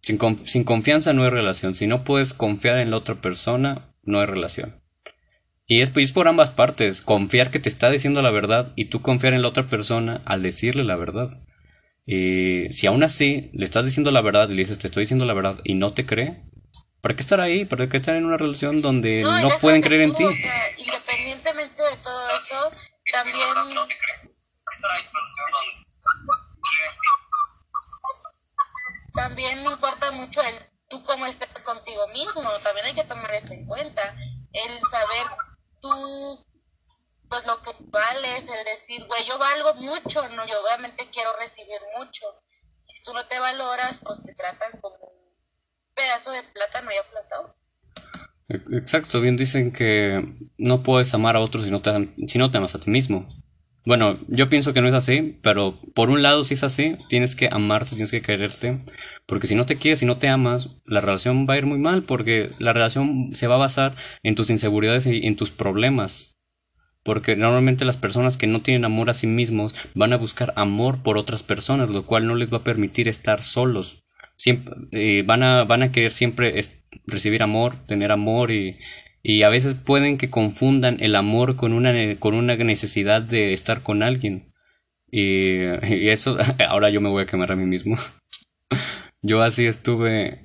Sin, 0.00 0.18
sin 0.46 0.62
confianza 0.62 1.12
no 1.12 1.24
hay 1.24 1.30
relación. 1.30 1.74
Si 1.74 1.88
no 1.88 2.04
puedes 2.04 2.32
confiar 2.32 2.78
en 2.78 2.90
la 2.90 2.96
otra 2.96 3.16
persona, 3.16 3.88
no 4.04 4.20
hay 4.20 4.26
relación. 4.26 4.80
Y 5.66 5.80
es, 5.80 5.96
es 5.96 6.12
por 6.12 6.28
ambas 6.28 6.52
partes, 6.52 7.02
confiar 7.02 7.50
que 7.50 7.58
te 7.58 7.68
está 7.68 7.90
diciendo 7.90 8.22
la 8.22 8.30
verdad 8.30 8.72
y 8.76 8.84
tú 8.84 9.02
confiar 9.02 9.34
en 9.34 9.42
la 9.42 9.48
otra 9.48 9.68
persona 9.68 10.22
al 10.26 10.44
decirle 10.44 10.84
la 10.84 10.96
verdad. 10.96 11.28
Y 12.06 12.72
si 12.72 12.86
aún 12.86 13.02
así 13.02 13.50
le 13.52 13.64
estás 13.64 13.84
diciendo 13.84 14.12
la 14.12 14.20
verdad 14.20 14.48
y 14.48 14.52
le 14.52 14.62
dices 14.62 14.78
te 14.78 14.86
estoy 14.86 15.04
diciendo 15.04 15.24
la 15.24 15.34
verdad 15.34 15.58
y 15.64 15.74
no 15.74 15.92
te 15.92 16.06
cree, 16.06 16.38
¿para 17.00 17.14
qué 17.14 17.20
estar 17.20 17.40
ahí? 17.40 17.64
¿Para 17.64 17.88
qué 17.88 17.96
estar 17.96 18.16
en 18.16 18.24
una 18.24 18.36
relación 18.36 18.80
donde 18.80 19.22
no, 19.22 19.48
pueden 19.60 19.80
creer 19.82 20.02
en 20.02 20.14
ti? 20.14 20.24
O 20.24 20.34
sea, 20.34 20.52
también... 23.80 24.36
También 29.14 29.64
me 29.64 29.72
importa 29.72 30.10
mucho 30.12 30.40
el 30.42 30.54
tú 30.88 31.02
cómo 31.04 31.26
estás 31.26 31.62
contigo 31.62 32.08
mismo, 32.08 32.42
también 32.64 32.86
hay 32.86 32.94
que 32.94 33.04
tomar 33.04 33.32
eso 33.32 33.52
en 33.52 33.66
cuenta, 33.66 34.16
el 34.52 34.80
saber 34.88 35.26
tú 35.80 36.46
pues 37.30 37.46
lo 37.46 37.62
que 37.62 37.70
vales, 37.90 38.48
el 38.48 38.64
decir, 38.64 39.06
güey, 39.06 39.24
yo 39.24 39.38
valgo 39.38 39.72
mucho, 39.74 40.20
no, 40.34 40.44
yo 40.46 40.54
obviamente 40.64 41.06
quiero 41.12 41.30
recibir 41.38 41.78
mucho. 41.96 42.26
Y 42.84 42.92
si 42.92 43.04
tú 43.04 43.14
no 43.14 43.24
te 43.24 43.38
valoras, 43.38 44.02
pues 44.04 44.24
te 44.24 44.34
tratan 44.34 44.80
como 44.80 44.96
un 44.96 45.94
pedazo 45.94 46.32
de 46.32 46.42
plátano 46.42 46.90
ya 46.90 47.00
aplastado. 47.00 47.56
Exacto, 48.48 49.20
bien 49.20 49.36
dicen 49.36 49.72
que 49.72 50.20
no 50.58 50.82
puedes 50.82 51.14
amar 51.14 51.36
a 51.36 51.40
otros 51.40 51.64
si 51.64 51.70
no 51.70 51.80
te, 51.82 51.92
si 52.26 52.36
no 52.36 52.50
te 52.50 52.58
amas 52.58 52.74
a 52.74 52.80
ti 52.80 52.90
mismo. 52.90 53.28
Bueno, 53.86 54.18
yo 54.28 54.50
pienso 54.50 54.74
que 54.74 54.82
no 54.82 54.88
es 54.88 54.94
así, 54.94 55.38
pero 55.42 55.80
por 55.94 56.10
un 56.10 56.22
lado 56.22 56.44
si 56.44 56.54
es 56.54 56.64
así, 56.64 56.96
tienes 57.08 57.34
que 57.34 57.48
amarte, 57.50 57.90
tienes 57.90 58.10
que 58.10 58.20
quererte, 58.20 58.78
porque 59.26 59.46
si 59.46 59.54
no 59.54 59.64
te 59.64 59.76
quieres, 59.76 60.00
si 60.00 60.06
no 60.06 60.18
te 60.18 60.28
amas, 60.28 60.76
la 60.84 61.00
relación 61.00 61.46
va 61.48 61.54
a 61.54 61.58
ir 61.58 61.66
muy 61.66 61.78
mal, 61.78 62.02
porque 62.02 62.50
la 62.58 62.72
relación 62.72 63.30
se 63.32 63.46
va 63.46 63.54
a 63.54 63.58
basar 63.58 63.96
en 64.22 64.34
tus 64.34 64.50
inseguridades 64.50 65.06
y 65.06 65.26
en 65.26 65.36
tus 65.36 65.50
problemas. 65.50 66.36
Porque 67.02 67.36
normalmente 67.36 67.86
las 67.86 67.96
personas 67.96 68.36
que 68.36 68.46
no 68.46 68.60
tienen 68.60 68.84
amor 68.84 69.08
a 69.08 69.14
sí 69.14 69.26
mismos 69.26 69.74
van 69.94 70.12
a 70.12 70.18
buscar 70.18 70.52
amor 70.56 71.02
por 71.02 71.16
otras 71.16 71.42
personas, 71.42 71.88
lo 71.88 72.04
cual 72.04 72.26
no 72.26 72.34
les 72.34 72.52
va 72.52 72.58
a 72.58 72.64
permitir 72.64 73.08
estar 73.08 73.40
solos. 73.40 74.04
Eh, 74.92 75.22
van, 75.24 75.42
a, 75.42 75.64
van 75.64 75.82
a 75.82 75.92
querer 75.92 76.12
siempre 76.12 76.60
recibir 77.06 77.42
amor, 77.42 77.84
tener 77.86 78.12
amor 78.12 78.50
y, 78.50 78.78
y 79.22 79.42
a 79.42 79.48
veces 79.48 79.74
pueden 79.74 80.18
que 80.18 80.30
confundan 80.30 80.96
el 81.00 81.16
amor 81.16 81.56
con 81.56 81.72
una, 81.72 81.92
con 82.18 82.34
una 82.34 82.56
necesidad 82.56 83.22
de 83.22 83.52
estar 83.52 83.82
con 83.82 84.02
alguien. 84.02 84.52
Y, 85.10 85.62
y 85.86 86.08
eso, 86.10 86.38
ahora 86.68 86.90
yo 86.90 87.00
me 87.00 87.10
voy 87.10 87.24
a 87.24 87.26
quemar 87.26 87.52
a 87.52 87.56
mí 87.56 87.64
mismo. 87.64 87.96
yo 89.22 89.42
así 89.42 89.66
estuve 89.66 90.40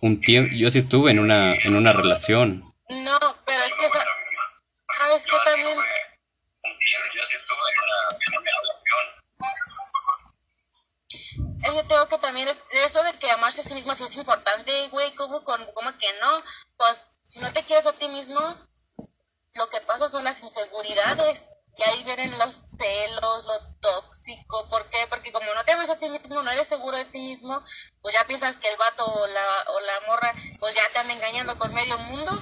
un 0.00 0.20
tiempo, 0.20 0.54
yo 0.54 0.68
así 0.68 0.78
estuve 0.78 1.10
en 1.10 1.18
una, 1.18 1.54
en 1.54 1.76
una 1.76 1.92
relación. 1.92 2.60
No, 2.88 3.18
¿Sabes 4.92 5.24
qué 5.24 5.36
también? 5.44 5.76
Yo 7.14 7.26
sí 7.26 7.36
estuve 7.36 7.58
en 7.70 7.78
una, 7.84 7.98
en 11.66 11.74
Yo 11.76 11.84
tengo 11.86 12.08
que 12.08 12.18
también 12.18 12.48
es, 12.48 12.64
eso 12.84 13.02
de 13.04 13.12
que 13.18 13.30
amarse 13.30 13.60
a 13.60 13.64
sí 13.64 13.74
mismo 13.74 13.94
sí 13.94 14.02
es 14.04 14.16
importante, 14.16 14.72
güey, 14.88 15.14
¿cómo, 15.14 15.44
con, 15.44 15.64
¿cómo 15.74 15.90
que 15.98 16.12
no? 16.20 16.42
Pues 16.76 17.19
si 17.30 17.38
no 17.38 17.52
te 17.52 17.62
quieres 17.62 17.86
a 17.86 17.92
ti 17.92 18.08
mismo, 18.08 18.40
lo 19.54 19.68
que 19.70 19.80
pasa 19.86 20.08
son 20.08 20.24
las 20.24 20.42
inseguridades. 20.42 21.46
Y 21.78 21.82
ahí 21.82 22.02
vienen 22.04 22.30
los 22.32 22.70
celos, 22.76 23.44
lo 23.46 23.74
tóxico. 23.80 24.68
¿Por 24.68 24.84
qué? 24.90 24.98
Porque 25.08 25.30
como 25.30 25.46
no 25.54 25.64
te 25.64 25.72
amas 25.72 25.88
a 25.88 25.98
ti 25.98 26.08
mismo, 26.10 26.42
no 26.42 26.50
eres 26.50 26.66
seguro 26.66 26.96
de 26.96 27.04
ti 27.04 27.18
mismo, 27.18 27.62
pues 28.02 28.12
ya 28.12 28.26
piensas 28.26 28.58
que 28.58 28.68
el 28.68 28.76
vato 28.76 29.04
o 29.06 29.26
la, 29.28 29.72
o 29.72 29.80
la 29.80 30.08
morra, 30.08 30.34
pues 30.58 30.74
ya 30.74 30.82
te 30.92 30.98
anda 30.98 31.14
engañando 31.14 31.56
con 31.56 31.72
medio 31.72 31.96
mundo 31.98 32.32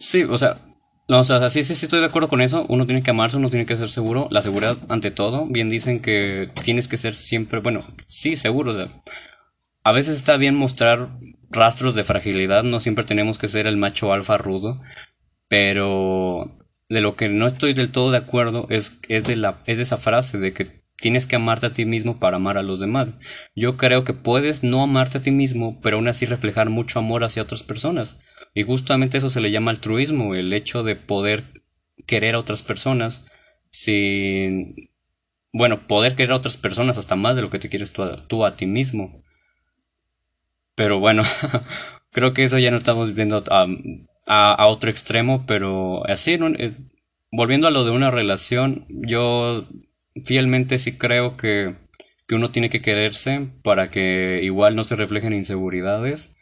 Sí, 0.00 0.22
o 0.22 0.38
sea, 0.38 0.60
no, 1.08 1.18
o 1.20 1.24
sea, 1.24 1.50
sí, 1.50 1.64
sí, 1.64 1.74
sí 1.74 1.86
estoy 1.86 2.00
de 2.00 2.06
acuerdo 2.06 2.28
con 2.28 2.40
eso. 2.40 2.64
Uno 2.68 2.86
tiene 2.86 3.02
que 3.02 3.10
amarse, 3.10 3.36
uno 3.36 3.50
tiene 3.50 3.66
que 3.66 3.76
ser 3.76 3.90
seguro. 3.90 4.28
La 4.30 4.42
seguridad 4.42 4.76
ante 4.88 5.10
todo. 5.10 5.46
Bien 5.46 5.68
dicen 5.68 6.00
que 6.00 6.50
tienes 6.62 6.86
que 6.88 6.96
ser 6.96 7.16
siempre, 7.16 7.60
bueno, 7.60 7.80
sí, 8.06 8.36
seguro. 8.36 8.72
a 9.82 9.92
veces 9.92 10.16
está 10.16 10.36
bien 10.36 10.54
mostrar 10.54 11.10
rastros 11.56 11.94
de 11.94 12.04
fragilidad. 12.04 12.62
No 12.62 12.78
siempre 12.78 13.04
tenemos 13.04 13.38
que 13.38 13.48
ser 13.48 13.66
el 13.66 13.76
macho 13.76 14.12
alfa 14.12 14.36
rudo. 14.36 14.80
Pero 15.48 16.56
de 16.88 17.00
lo 17.00 17.16
que 17.16 17.28
no 17.28 17.46
estoy 17.46 17.74
del 17.74 17.90
todo 17.90 18.10
de 18.10 18.18
acuerdo 18.18 18.66
es, 18.70 19.00
es, 19.08 19.26
de, 19.26 19.36
la, 19.36 19.60
es 19.66 19.78
esa 19.78 19.96
frase 19.96 20.38
de 20.38 20.52
que 20.52 20.68
tienes 20.96 21.26
que 21.26 21.36
amarte 21.36 21.66
a 21.66 21.72
ti 21.72 21.84
mismo 21.84 22.18
para 22.18 22.36
amar 22.36 22.58
a 22.58 22.62
los 22.62 22.80
demás. 22.80 23.08
Yo 23.54 23.76
creo 23.76 24.04
que 24.04 24.12
puedes 24.12 24.64
no 24.64 24.82
amarte 24.82 25.18
a 25.18 25.22
ti 25.22 25.30
mismo, 25.30 25.80
pero 25.82 25.96
aún 25.96 26.08
así 26.08 26.26
reflejar 26.26 26.70
mucho 26.70 26.98
amor 26.98 27.24
hacia 27.24 27.42
otras 27.42 27.62
personas. 27.62 28.20
Y 28.54 28.62
justamente 28.62 29.18
eso 29.18 29.30
se 29.30 29.40
le 29.40 29.50
llama 29.50 29.70
altruismo, 29.70 30.34
el 30.34 30.52
hecho 30.52 30.82
de 30.82 30.96
poder 30.96 31.44
querer 32.06 32.34
a 32.34 32.38
otras 32.38 32.62
personas 32.62 33.28
sin... 33.70 34.74
Bueno, 35.52 35.86
poder 35.86 36.16
querer 36.16 36.32
a 36.32 36.36
otras 36.36 36.56
personas 36.56 36.98
hasta 36.98 37.16
más 37.16 37.36
de 37.36 37.42
lo 37.42 37.50
que 37.50 37.58
te 37.58 37.68
quieres 37.68 37.92
tú 37.92 38.44
a, 38.44 38.56
ti 38.56 38.66
mismo. 38.66 39.22
Pero 40.76 41.00
bueno, 41.00 41.24
creo 42.12 42.32
que 42.32 42.44
eso 42.44 42.58
ya 42.58 42.70
no 42.70 42.76
estamos 42.76 43.14
viendo 43.14 43.42
a, 43.50 43.66
a, 44.26 44.66
otro 44.68 44.90
extremo, 44.90 45.44
pero 45.46 46.06
así, 46.06 46.38
eh, 46.58 46.76
volviendo 47.32 47.66
a 47.66 47.72
lo 47.72 47.84
de 47.84 47.90
una 47.90 48.12
relación, 48.12 48.86
yo 48.88 49.66
fielmente 50.24 50.78
sí 50.78 50.98
creo 50.98 51.36
que, 51.36 51.74
que 52.28 52.34
uno 52.34 52.50
tiene 52.50 52.70
que 52.70 52.82
quererse 52.82 53.48
para 53.62 53.90
que 53.90 54.40
igual 54.42 54.76
no 54.76 54.84
se 54.84 54.96
reflejen 54.96 55.32
inseguridades 55.32 56.36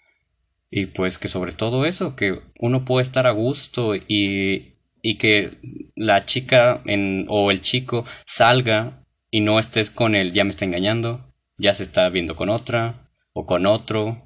y 0.70 0.86
pues 0.86 1.18
que 1.18 1.28
sobre 1.28 1.52
todo 1.52 1.86
eso, 1.86 2.16
que 2.16 2.40
uno 2.58 2.84
puede 2.84 3.02
estar 3.02 3.26
a 3.28 3.32
gusto 3.32 3.94
y, 3.94 4.74
y 5.02 5.18
que 5.18 5.58
la 5.94 6.26
chica 6.26 6.82
en, 6.86 7.26
o 7.28 7.52
el 7.52 7.60
chico 7.60 8.04
salga 8.26 9.00
y 9.30 9.40
no 9.40 9.60
estés 9.60 9.92
con 9.92 10.16
él, 10.16 10.32
ya 10.32 10.42
me 10.42 10.50
está 10.50 10.64
engañando, 10.64 11.32
ya 11.58 11.74
se 11.74 11.84
está 11.84 12.08
viendo 12.08 12.34
con 12.34 12.48
otra 12.48 13.03
o 13.34 13.44
con 13.44 13.66
otro. 13.66 14.22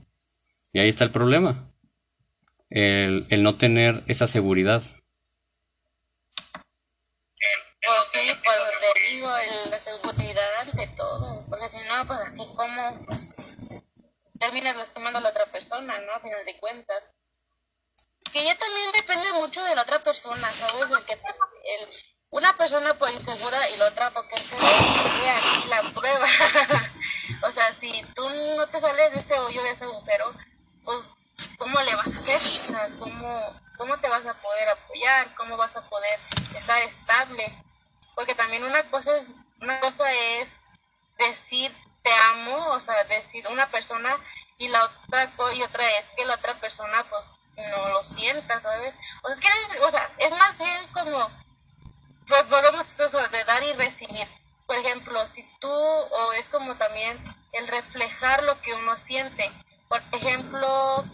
Y 0.72 0.78
ahí 0.78 0.88
está 0.88 1.04
el 1.04 1.10
problema. 1.10 1.68
El, 2.70 3.26
el 3.30 3.42
no 3.42 3.58
tener 3.58 4.04
esa 4.06 4.28
seguridad. 4.28 4.82
Pues 7.80 8.08
sí, 8.12 8.30
pues 8.44 8.58
te 8.80 9.10
digo, 9.10 9.28
la 9.70 9.78
seguridad 9.78 10.60
ante 10.60 10.86
todo, 10.88 11.46
porque 11.48 11.68
si 11.68 11.78
no, 11.88 12.06
pues 12.06 12.18
así 12.18 12.46
como 12.54 13.06
terminas 14.38 14.76
lastimando 14.76 15.18
a 15.18 15.22
la 15.22 15.30
otra 15.30 15.46
persona, 15.46 15.98
¿no? 16.00 16.12
A 16.12 16.20
final 16.20 16.44
de 16.44 16.58
cuentas. 16.58 17.14
Que 18.30 18.44
ya 18.44 18.54
también 18.54 18.92
depende 18.92 19.32
mucho 19.40 19.64
de 19.64 19.74
la 19.74 19.82
otra 19.82 19.98
persona, 20.00 20.52
¿sabes? 20.52 20.90
De 20.90 21.02
que 21.04 21.12
el, 21.14 21.88
una 22.30 22.52
persona 22.58 22.92
por 22.94 23.10
insegura 23.10 23.58
y 23.70 23.76
la 23.78 23.86
otra 23.86 24.10
porque 24.10 24.36
se 24.36 24.54
ve 24.56 25.30
aquí 25.30 25.68
la 25.68 25.82
prueba. 25.94 26.26
o 27.42 27.52
sea, 27.52 27.72
si 27.72 28.02
tú 28.14 28.28
no 28.56 28.66
te 28.66 28.80
sales 28.80 29.12
de 29.12 29.20
ese 29.20 29.38
hoyo, 29.38 29.62
de 29.62 29.70
ese 29.70 29.84
agujero, 29.84 30.32
pues, 30.84 30.98
¿cómo 31.58 31.80
le 31.80 31.96
vas 31.96 32.14
a 32.14 32.16
hacer? 32.18 32.36
O 32.36 32.40
sea, 32.40 32.88
¿cómo, 32.98 33.60
¿cómo 33.76 33.98
te 33.98 34.08
vas 34.08 34.26
a 34.26 34.34
poder 34.34 34.68
apoyar? 34.68 35.34
¿Cómo 35.34 35.56
vas 35.56 35.76
a 35.76 35.88
poder 35.88 36.20
estar 36.54 36.82
estable? 36.82 37.64
Porque 38.14 38.34
también 38.34 38.64
una 38.64 38.82
cosa 38.90 39.16
es, 39.16 39.30
una 39.60 39.78
cosa 39.80 40.04
es 40.40 40.70
decir 41.18 41.72
te 42.02 42.10
amo, 42.30 42.56
o 42.70 42.80
sea, 42.80 43.04
decir 43.04 43.46
una 43.48 43.66
persona 43.68 44.16
y 44.56 44.68
la 44.68 44.82
otra 44.84 45.30
y 45.54 45.62
otra 45.62 45.84
es 45.98 46.06
que 46.16 46.24
la 46.24 46.34
otra 46.34 46.54
persona 46.54 47.04
pues 47.10 47.24
no 47.70 47.88
lo 47.88 48.04
sienta, 48.04 48.58
¿sabes? 48.58 48.98
O 49.22 49.28
sea, 49.28 49.34
es 49.34 49.40
que 49.40 49.80
o 49.80 49.90
sea, 49.90 50.10
es 50.18 50.30
más 50.38 50.58
bien 50.58 50.86
como 50.92 51.30
reflejar 57.80 58.42
lo 58.44 58.60
que 58.60 58.74
uno 58.74 58.96
siente. 58.96 59.50
Por 59.88 60.02
ejemplo, 60.12 61.04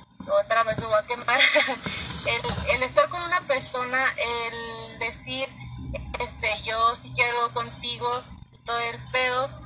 otra 0.42 0.64
vez 0.64 0.78
lo 0.78 0.88
voy 0.88 0.98
a 0.98 1.06
quemar, 1.06 1.40
el, 2.74 2.82
estar 2.82 3.08
con 3.08 3.22
una 3.22 3.40
persona, 3.42 4.14
el 4.16 4.98
decir, 4.98 5.48
este, 6.20 6.62
yo 6.64 6.96
sí 6.96 7.12
quiero 7.14 7.52
contigo 7.52 8.22
todo 8.64 8.78
el 8.78 8.98
pedo, 9.12 9.64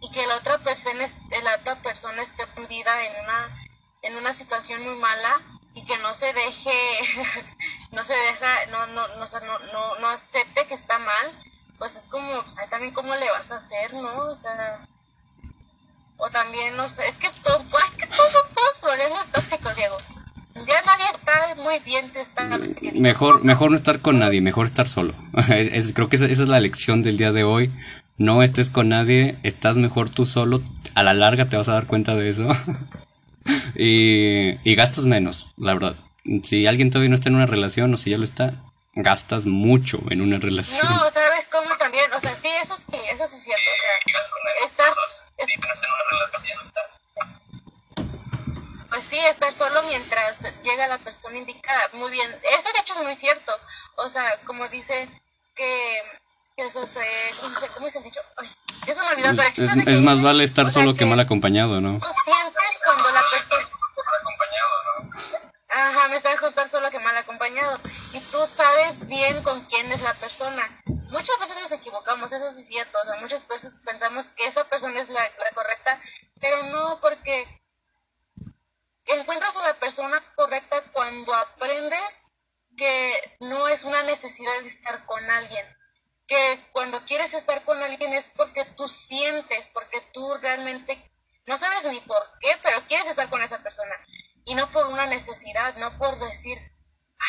y 0.00 0.10
que 0.10 0.26
la 0.26 0.36
otra 0.36 0.58
persona, 0.58 1.06
la 1.42 1.54
otra 1.56 1.76
persona 1.82 2.22
esté 2.22 2.44
hundida 2.56 3.06
en 3.06 3.24
una, 3.24 3.68
en 4.02 4.16
una 4.16 4.32
situación 4.32 4.82
muy 4.82 4.96
mala 4.96 5.40
y 5.74 5.84
que 5.84 5.96
no 5.98 6.14
se 6.14 6.32
deje, 6.32 7.54
no 7.92 8.02
se 8.02 8.14
deja, 8.14 8.66
no, 8.70 8.86
no, 8.88 9.06
no, 9.08 9.96
no, 9.98 10.08
acepte 10.08 10.66
que 10.66 10.74
está 10.74 10.98
mal, 10.98 11.46
pues 11.78 11.96
es 11.96 12.06
como, 12.06 12.42
pues 12.42 12.56
también 12.70 12.94
cómo 12.94 13.14
le 13.14 13.30
vas 13.32 13.50
a 13.52 13.56
hacer, 13.56 13.92
¿no? 13.94 14.24
O 14.24 14.36
sea, 14.36 14.88
o 14.88 14.99
también, 16.42 16.76
no 16.76 16.88
sé, 16.88 17.02
es 17.08 17.16
que, 17.16 17.28
todo, 17.42 17.64
pues, 17.70 17.84
es 17.84 17.96
que 17.96 18.06
todos 18.06 18.32
son 18.32 18.54
todos 18.54 18.78
problemas 18.82 19.30
tóxicos, 19.32 19.76
Diego. 19.76 19.96
Ya 20.54 20.82
nadie 20.86 21.04
está 21.12 21.62
muy 21.62 21.78
bien, 21.84 22.10
te 22.10 22.20
está... 22.20 22.48
Mejor, 22.94 23.44
mejor 23.44 23.70
no 23.70 23.76
estar 23.76 24.00
con 24.00 24.18
nadie, 24.18 24.40
mejor 24.40 24.66
estar 24.66 24.88
solo. 24.88 25.14
creo 25.94 26.08
que 26.08 26.16
esa, 26.16 26.26
esa 26.26 26.42
es 26.42 26.48
la 26.48 26.60
lección 26.60 27.02
del 27.02 27.16
día 27.16 27.32
de 27.32 27.44
hoy 27.44 27.72
no 28.20 28.42
estés 28.42 28.68
con 28.68 28.90
nadie, 28.90 29.38
estás 29.42 29.78
mejor 29.78 30.10
tú 30.10 30.26
solo, 30.26 30.62
a 30.94 31.02
la 31.02 31.14
larga 31.14 31.48
te 31.48 31.56
vas 31.56 31.70
a 31.70 31.72
dar 31.72 31.86
cuenta 31.86 32.14
de 32.14 32.28
eso. 32.28 32.48
y, 33.74 34.58
y 34.62 34.74
gastas 34.74 35.06
menos, 35.06 35.54
la 35.56 35.72
verdad. 35.72 35.96
Si 36.44 36.66
alguien 36.66 36.90
todavía 36.90 37.08
no 37.08 37.14
está 37.14 37.30
en 37.30 37.36
una 37.36 37.46
relación 37.46 37.94
o 37.94 37.96
si 37.96 38.10
ya 38.10 38.18
lo 38.18 38.24
está, 38.24 38.62
gastas 38.94 39.46
mucho 39.46 40.02
en 40.10 40.20
una 40.20 40.38
relación. 40.38 40.84
No, 40.84 41.10
¿sabes 41.10 41.48
cómo 41.50 41.74
también? 41.78 42.04
O 42.14 42.20
sea, 42.20 42.36
sí, 42.36 42.48
eso 42.62 42.76
sí, 42.76 42.98
eso 43.10 43.26
sí 43.26 43.36
es 43.36 43.42
cierto, 43.42 43.70
o 43.72 43.78
sea, 43.78 44.66
estás... 44.66 45.29
Pues 48.90 49.04
sí, 49.04 49.18
estar 49.18 49.52
solo 49.52 49.82
mientras 49.84 50.42
llega 50.62 50.88
la 50.88 50.98
persona 50.98 51.38
indicada. 51.38 51.88
Muy 51.94 52.10
bien, 52.10 52.28
eso 52.30 52.72
de 52.72 52.80
hecho 52.80 52.94
es 52.94 53.04
muy 53.04 53.14
cierto. 53.14 53.52
O 53.96 54.08
sea, 54.08 54.22
como 54.46 54.66
dice 54.68 55.08
que, 55.54 56.02
que 56.56 56.64
eso 56.64 56.86
se... 56.86 57.00
¿Cómo 57.74 57.88
se 57.88 57.98
ha 57.98 58.02
dicho? 58.02 58.20
Ay, 58.36 58.50
ya 58.86 58.94
se 58.94 59.00
me 59.00 59.08
olvidó, 59.08 59.36
pero 59.36 59.48
es, 59.48 59.58
es, 59.58 59.86
es 59.86 60.00
más 60.00 60.22
vale 60.22 60.44
estar 60.44 60.70
solo 60.70 60.92
que, 60.92 61.00
que 61.00 61.06
mal 61.06 61.20
acompañado, 61.20 61.80
¿no? 61.80 61.98
Tú 61.98 62.08
sientes 62.24 62.80
cuando 62.84 63.10
la 63.10 63.22
persona 63.30 63.64
Ajá, 65.72 66.08
me 66.08 66.18
sabes 66.18 66.42
estar 66.42 66.68
solo 66.68 66.90
que 66.90 66.98
mal 66.98 67.16
acompañado. 67.16 67.78
Y 68.12 68.20
tú 68.22 68.44
sabes 68.44 69.06
bien 69.06 69.40
con 69.44 69.60
quién 69.66 69.90
es 69.92 70.02
la 70.02 70.14
persona. 70.14 70.82
Muchas 70.86 71.38
veces 71.38 71.60
nos 71.62 71.72
equivocamos, 71.72 72.32
eso 72.32 72.50
sí 72.50 72.60
es 72.60 72.66
cierto. 72.66 72.98
Muchas 73.20 73.46
veces 73.46 73.82
pensamos 73.84 74.30
que 74.30 74.46
esa 74.46 74.64
persona 74.64 75.00
es 75.00 75.10
la, 75.10 75.22
la 75.22 75.50
correcta, 75.54 76.02
pero 76.40 76.60
no 76.64 76.98
porque 77.00 77.62
encuentras 79.04 79.56
a 79.56 79.68
la 79.68 79.74
persona 79.74 80.20
correcta 80.34 80.82
cuando 80.92 81.34
aprendes 81.34 82.22
que 82.76 83.36
no 83.40 83.68
es 83.68 83.84
una 83.84 84.02
necesidad 84.02 84.60
de 84.62 84.68
estar 84.68 85.04
con 85.06 85.22
alguien. 85.30 85.66
Que 86.26 86.68
cuando 86.72 87.00
quieres 87.04 87.34
estar 87.34 87.62
con 87.64 87.80
alguien 87.80 88.12
es 88.12 88.30
porque 88.30 88.64
tú 88.76 88.88
sientes, 88.88 89.70
porque 89.70 90.00
tú 90.12 90.34
realmente 90.38 91.12
no 91.46 91.56
sabes 91.56 91.84
ni 91.92 92.00
por 92.00 92.22
qué, 92.40 92.58
pero 92.62 92.80
quieres 92.86 93.06
estar 93.06 93.28
con 93.28 93.42
esa 93.42 93.58
persona 93.58 93.94
una 94.92 95.06
necesidad, 95.06 95.74
no 95.76 95.90
por 95.98 96.18
decir, 96.18 96.58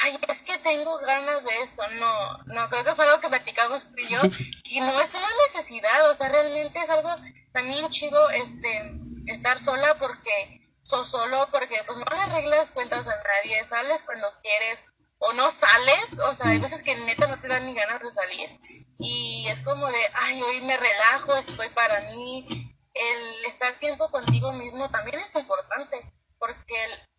ay, 0.03 0.20
es 0.28 0.41
que 0.41 0.57
tengo 0.59 0.97
ganas 0.99 1.43
de 1.43 1.62
esto. 1.64 1.88
No, 1.99 2.38
no, 2.45 2.70
creo 2.70 2.84
que 2.84 2.95
fue 2.95 3.05
algo 3.05 3.20
que 3.20 3.30
platicamos 3.30 3.86
tú 3.91 3.97
y 3.97 4.07
yo. 4.09 4.22
Y 4.64 4.80
no 4.80 5.01
es 5.01 5.16
una 5.16 5.28
necesidad, 5.47 6.09
o 6.09 6.16
sea, 6.16 6.30
realmente 6.30 6.80
es 6.80 6.89
algo 6.89 7.09
también 7.51 7.89
chido 7.89 8.30
este, 8.30 8.93
estar 9.28 9.59
sola 9.59 9.95
porque 9.95 10.62
sos 10.84 11.09
solo, 11.09 11.45
porque 11.51 11.76
pues 11.86 11.97
no 11.97 12.05
le 12.09 12.22
arreglas 12.22 12.72
cuentas 12.72 13.05
a 13.05 13.16
nadie, 13.16 13.64
sales 13.66 14.03
cuando 14.03 14.32
quieres 14.41 14.86
o 15.20 15.34
no 15.34 15.51
sales, 15.51 16.20
o 16.20 16.34
sea, 16.34 16.49
hay 16.49 16.59
veces 16.59 16.82
que 16.82 16.95
neta 16.95 17.28
no 17.28 17.38
te 17.38 17.47
dan 17.47 17.66
ni 17.66 17.76
ganas 17.76 17.99
de 17.99 18.09
salir. 18.09 18.59
Y 18.97 19.45
es 19.49 19.62
como 19.62 19.86
de, 19.88 20.09
ay, 20.14 20.41
hoy 20.41 20.62
me 20.62 20.78
relajo, 20.78 21.36
estoy 21.38 21.70
para 21.70 21.99
mí. 22.12 22.47
El 22.93 23.45
estar 23.45 23.72
tiempo 23.74 24.09
contigo 24.09 24.51
mismo 24.53 24.89
también 24.89 25.20
es 25.20 25.36
importante, 25.36 25.99
porque 26.39 26.76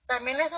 también 0.06 0.36
eso, 0.40 0.56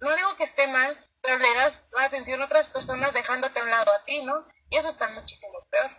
no 0.00 0.16
digo 0.16 0.36
que 0.36 0.44
esté 0.44 0.66
mal, 0.68 0.96
pero 1.22 1.38
le 1.38 1.54
das 1.56 1.90
atención 2.04 2.40
a 2.40 2.46
otras 2.46 2.68
personas 2.68 3.14
dejándote 3.14 3.60
a 3.60 3.64
un 3.64 3.70
lado 3.70 3.92
a 3.92 4.04
ti, 4.04 4.24
¿no? 4.24 4.34
Y 4.70 4.76
eso 4.76 4.88
está 4.88 5.08
muchísimo 5.14 5.54
peor. 5.70 5.90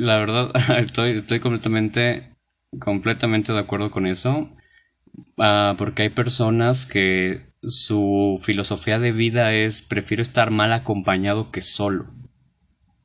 La 0.00 0.18
verdad, 0.18 0.50
estoy, 0.78 1.16
estoy 1.18 1.40
completamente, 1.40 2.34
completamente 2.80 3.52
de 3.52 3.58
acuerdo 3.58 3.90
con 3.90 4.06
eso. 4.06 4.48
Uh, 5.36 5.76
porque 5.76 6.02
hay 6.02 6.08
personas 6.08 6.86
que 6.86 7.52
su 7.62 8.40
filosofía 8.42 8.98
de 8.98 9.12
vida 9.12 9.52
es 9.52 9.82
prefiero 9.82 10.22
estar 10.22 10.50
mal 10.50 10.72
acompañado 10.72 11.50
que 11.50 11.60
solo. 11.60 12.06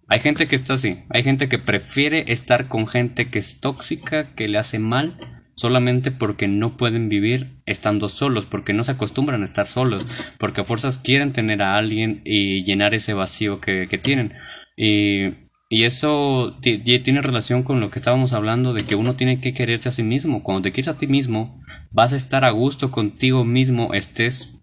Hay 0.07 0.21
gente 0.21 0.47
que 0.47 0.55
está 0.55 0.75
así, 0.75 1.03
hay 1.09 1.23
gente 1.23 1.49
que 1.49 1.59
prefiere 1.59 2.31
estar 2.31 2.69
con 2.69 2.87
gente 2.87 3.29
que 3.29 3.39
es 3.39 3.59
tóxica, 3.59 4.33
que 4.35 4.47
le 4.47 4.57
hace 4.57 4.79
mal, 4.79 5.36
solamente 5.57 6.11
porque 6.11 6.47
no 6.47 6.77
pueden 6.77 7.09
vivir 7.09 7.49
estando 7.65 8.07
solos, 8.09 8.45
porque 8.45 8.73
no 8.73 8.83
se 8.83 8.91
acostumbran 8.91 9.41
a 9.41 9.45
estar 9.45 9.67
solos, 9.67 10.07
porque 10.37 10.61
a 10.61 10.63
fuerzas 10.63 10.99
quieren 10.99 11.33
tener 11.33 11.63
a 11.63 11.77
alguien 11.77 12.21
y 12.23 12.63
llenar 12.63 12.93
ese 12.93 13.13
vacío 13.13 13.59
que, 13.59 13.87
que 13.89 13.97
tienen. 13.97 14.33
Y, 14.77 15.33
y 15.67 15.83
eso 15.83 16.57
tiene 16.61 17.21
relación 17.21 17.63
con 17.63 17.79
lo 17.81 17.89
que 17.89 17.97
estábamos 17.97 18.33
hablando 18.33 18.73
de 18.73 18.83
que 18.83 18.95
uno 18.95 19.15
tiene 19.15 19.41
que 19.41 19.55
quererse 19.55 19.89
a 19.89 19.91
sí 19.91 20.03
mismo. 20.03 20.43
Cuando 20.43 20.61
te 20.61 20.71
quieres 20.71 20.93
a 20.93 20.97
ti 20.99 21.07
mismo, 21.07 21.61
vas 21.91 22.13
a 22.13 22.17
estar 22.17 22.45
a 22.45 22.51
gusto 22.51 22.91
contigo 22.91 23.43
mismo, 23.43 23.93
estés 23.95 24.59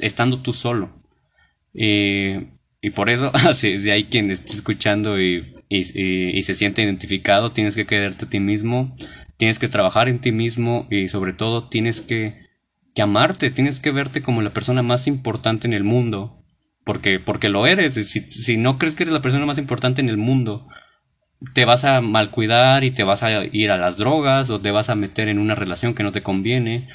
estando 0.00 0.40
tú 0.42 0.52
solo. 0.52 0.90
Y, 1.74 2.90
por 2.94 3.10
eso, 3.10 3.32
si, 3.52 3.90
hay 3.90 4.04
quien 4.04 4.30
esté 4.30 4.52
escuchando 4.52 5.20
y, 5.20 5.44
y, 5.68 6.38
y, 6.38 6.42
se 6.42 6.54
siente 6.54 6.82
identificado, 6.82 7.50
tienes 7.50 7.74
que 7.74 7.84
quererte 7.84 8.26
a 8.26 8.28
ti 8.30 8.38
mismo, 8.38 8.96
tienes 9.36 9.58
que 9.58 9.68
trabajar 9.68 10.08
en 10.08 10.20
ti 10.20 10.32
mismo 10.32 10.86
y 10.90 11.08
sobre 11.08 11.32
todo 11.32 11.68
tienes 11.68 12.00
que, 12.00 12.46
que 12.94 13.02
amarte, 13.02 13.50
tienes 13.50 13.80
que 13.80 13.90
verte 13.90 14.22
como 14.22 14.42
la 14.42 14.52
persona 14.52 14.82
más 14.82 15.06
importante 15.06 15.66
en 15.66 15.74
el 15.74 15.84
mundo. 15.84 16.42
Porque, 16.84 17.18
porque 17.18 17.48
lo 17.48 17.66
eres. 17.66 17.94
Si, 17.94 18.20
si 18.20 18.56
no 18.56 18.78
crees 18.78 18.94
que 18.94 19.02
eres 19.02 19.12
la 19.12 19.22
persona 19.22 19.44
más 19.44 19.58
importante 19.58 20.00
en 20.00 20.08
el 20.08 20.16
mundo, 20.16 20.68
te 21.52 21.64
vas 21.64 21.84
a 21.84 22.00
malcuidar 22.00 22.84
y 22.84 22.92
te 22.92 23.02
vas 23.02 23.22
a 23.22 23.44
ir 23.44 23.70
a 23.70 23.76
las 23.76 23.96
drogas 23.96 24.50
o 24.50 24.60
te 24.60 24.70
vas 24.70 24.88
a 24.88 24.94
meter 24.94 25.28
en 25.28 25.38
una 25.38 25.54
relación 25.54 25.94
que 25.94 26.02
no 26.02 26.12
te 26.12 26.22
conviene. 26.22 26.88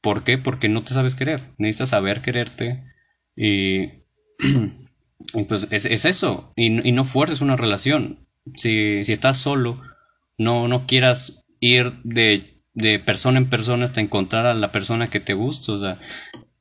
¿Por 0.00 0.24
qué? 0.24 0.38
Porque 0.38 0.68
no 0.68 0.82
te 0.82 0.94
sabes 0.94 1.14
querer. 1.14 1.42
Necesitas 1.58 1.90
saber 1.90 2.22
quererte. 2.22 2.84
Y, 3.36 3.86
pues 5.48 5.68
es, 5.70 5.84
es 5.84 6.04
eso. 6.04 6.52
Y, 6.56 6.88
y, 6.88 6.92
no 6.92 7.04
fuerces 7.04 7.40
una 7.40 7.56
relación. 7.56 8.18
Si, 8.56 9.04
si 9.04 9.12
estás 9.12 9.38
solo, 9.38 9.80
no, 10.38 10.68
no 10.68 10.86
quieras 10.86 11.43
ir 11.64 11.94
de, 12.04 12.60
de 12.74 12.98
persona 12.98 13.38
en 13.38 13.48
persona 13.48 13.86
hasta 13.86 14.00
encontrar 14.00 14.46
a 14.46 14.54
la 14.54 14.70
persona 14.70 15.10
que 15.10 15.20
te 15.20 15.34
gusta. 15.34 15.72
O 15.72 15.80
sea, 15.80 15.98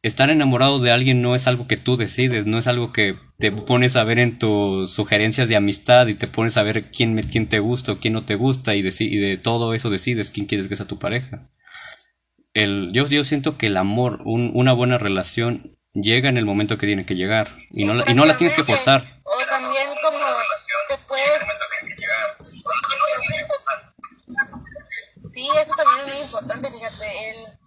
estar 0.02 0.30
enamorado 0.30 0.80
de 0.80 0.92
alguien 0.92 1.22
no 1.22 1.36
es 1.36 1.48
algo 1.48 1.68
que 1.68 1.78
tú 1.78 1.98
decides, 1.98 2.46
no 2.46 2.58
es 2.58 2.68
algo 2.68 2.94
que 2.94 3.18
te 3.38 3.52
pones 3.52 3.96
a 3.96 4.04
ver 4.04 4.20
en 4.20 4.40
tus 4.40 4.92
sugerencias 4.92 5.50
de 5.50 5.56
amistad 5.56 6.08
y 6.08 6.16
te 6.16 6.28
pones 6.28 6.58
a 6.58 6.64
ver 6.64 6.92
quién, 6.92 7.22
quién 7.24 7.48
te 7.48 7.60
gusta 7.60 7.92
o 7.92 8.00
quién 8.00 8.14
no 8.14 8.24
te 8.24 8.36
gusta 8.36 8.76
y 8.76 8.82
de, 8.82 8.94
y 9.00 9.18
de 9.18 9.38
todo 9.38 9.74
eso 9.74 9.90
decides 9.90 10.32
quién 10.32 10.46
quieres 10.46 10.68
que 10.68 10.78
sea 10.78 10.88
tu 10.88 11.00
pareja. 11.00 11.50
El, 12.54 12.92
yo, 12.94 13.08
yo 13.08 13.24
siento 13.24 13.58
que 13.58 13.68
el 13.68 13.78
amor, 13.78 14.22
un, 14.26 14.52
una 14.54 14.74
buena 14.74 14.98
relación, 14.98 15.76
llega 15.94 16.30
en 16.30 16.38
el 16.38 16.46
momento 16.46 16.78
que 16.78 16.88
tiene 16.88 17.06
que 17.06 17.16
llegar 17.16 17.56
y 17.72 17.86
no, 17.86 17.94
y 18.08 18.14
no 18.14 18.26
la 18.26 18.38
tienes 18.38 18.56
que 18.56 18.64
forzar. 18.64 19.02
O 19.24 19.50
también 19.50 19.88
como 20.02 20.20
te 20.88 21.08
puedes 21.08 21.44
Sí, 25.34 25.50
eso 25.60 25.74
también 25.76 26.00
es 26.10 26.32
muy 26.32 26.33
importante, 26.44 26.72
fíjate, 26.72 27.30
el, 27.30 27.60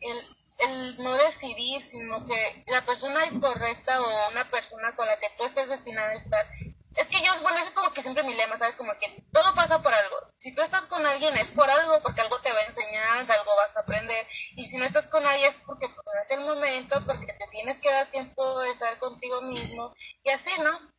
el, 0.00 0.36
el 0.58 0.96
no 1.04 1.14
decidir, 1.14 1.80
sino 1.80 2.24
que 2.26 2.64
la 2.68 2.80
persona 2.82 3.20
correcta 3.40 4.00
o 4.00 4.30
una 4.32 4.44
persona 4.50 4.94
con 4.96 5.06
la 5.06 5.16
que 5.18 5.30
tú 5.36 5.44
estés 5.44 5.68
destinada 5.68 6.08
a 6.08 6.14
estar. 6.14 6.46
Es 6.94 7.08
que 7.08 7.22
yo, 7.22 7.32
bueno, 7.40 7.58
es 7.58 7.70
como 7.70 7.90
que 7.92 8.02
siempre 8.02 8.22
mi 8.24 8.34
lema, 8.34 8.56
¿sabes? 8.56 8.76
Como 8.76 8.92
que 8.98 9.24
todo 9.32 9.54
pasa 9.54 9.82
por 9.82 9.92
algo. 9.92 10.16
Si 10.38 10.54
tú 10.54 10.60
estás 10.60 10.86
con 10.86 11.04
alguien 11.06 11.34
es 11.38 11.50
por 11.50 11.68
algo, 11.68 12.00
porque 12.02 12.20
algo 12.20 12.38
te 12.40 12.52
va 12.52 12.58
a 12.58 12.64
enseñar, 12.64 13.30
algo 13.30 13.56
vas 13.56 13.76
a 13.76 13.80
aprender. 13.80 14.26
Y 14.56 14.66
si 14.66 14.76
no 14.76 14.84
estás 14.84 15.06
con 15.06 15.22
nadie 15.22 15.46
es 15.46 15.58
porque 15.58 15.88
pues, 15.88 16.06
no 16.14 16.20
es 16.20 16.30
el 16.30 16.40
momento, 16.40 17.02
porque 17.06 17.32
te 17.32 17.46
tienes 17.50 17.78
que 17.78 17.90
dar 17.90 18.06
tiempo 18.08 18.60
de 18.60 18.70
estar 18.70 18.98
contigo 18.98 19.40
mismo. 19.42 19.94
Y 20.22 20.30
así, 20.30 20.50
¿no? 20.62 20.92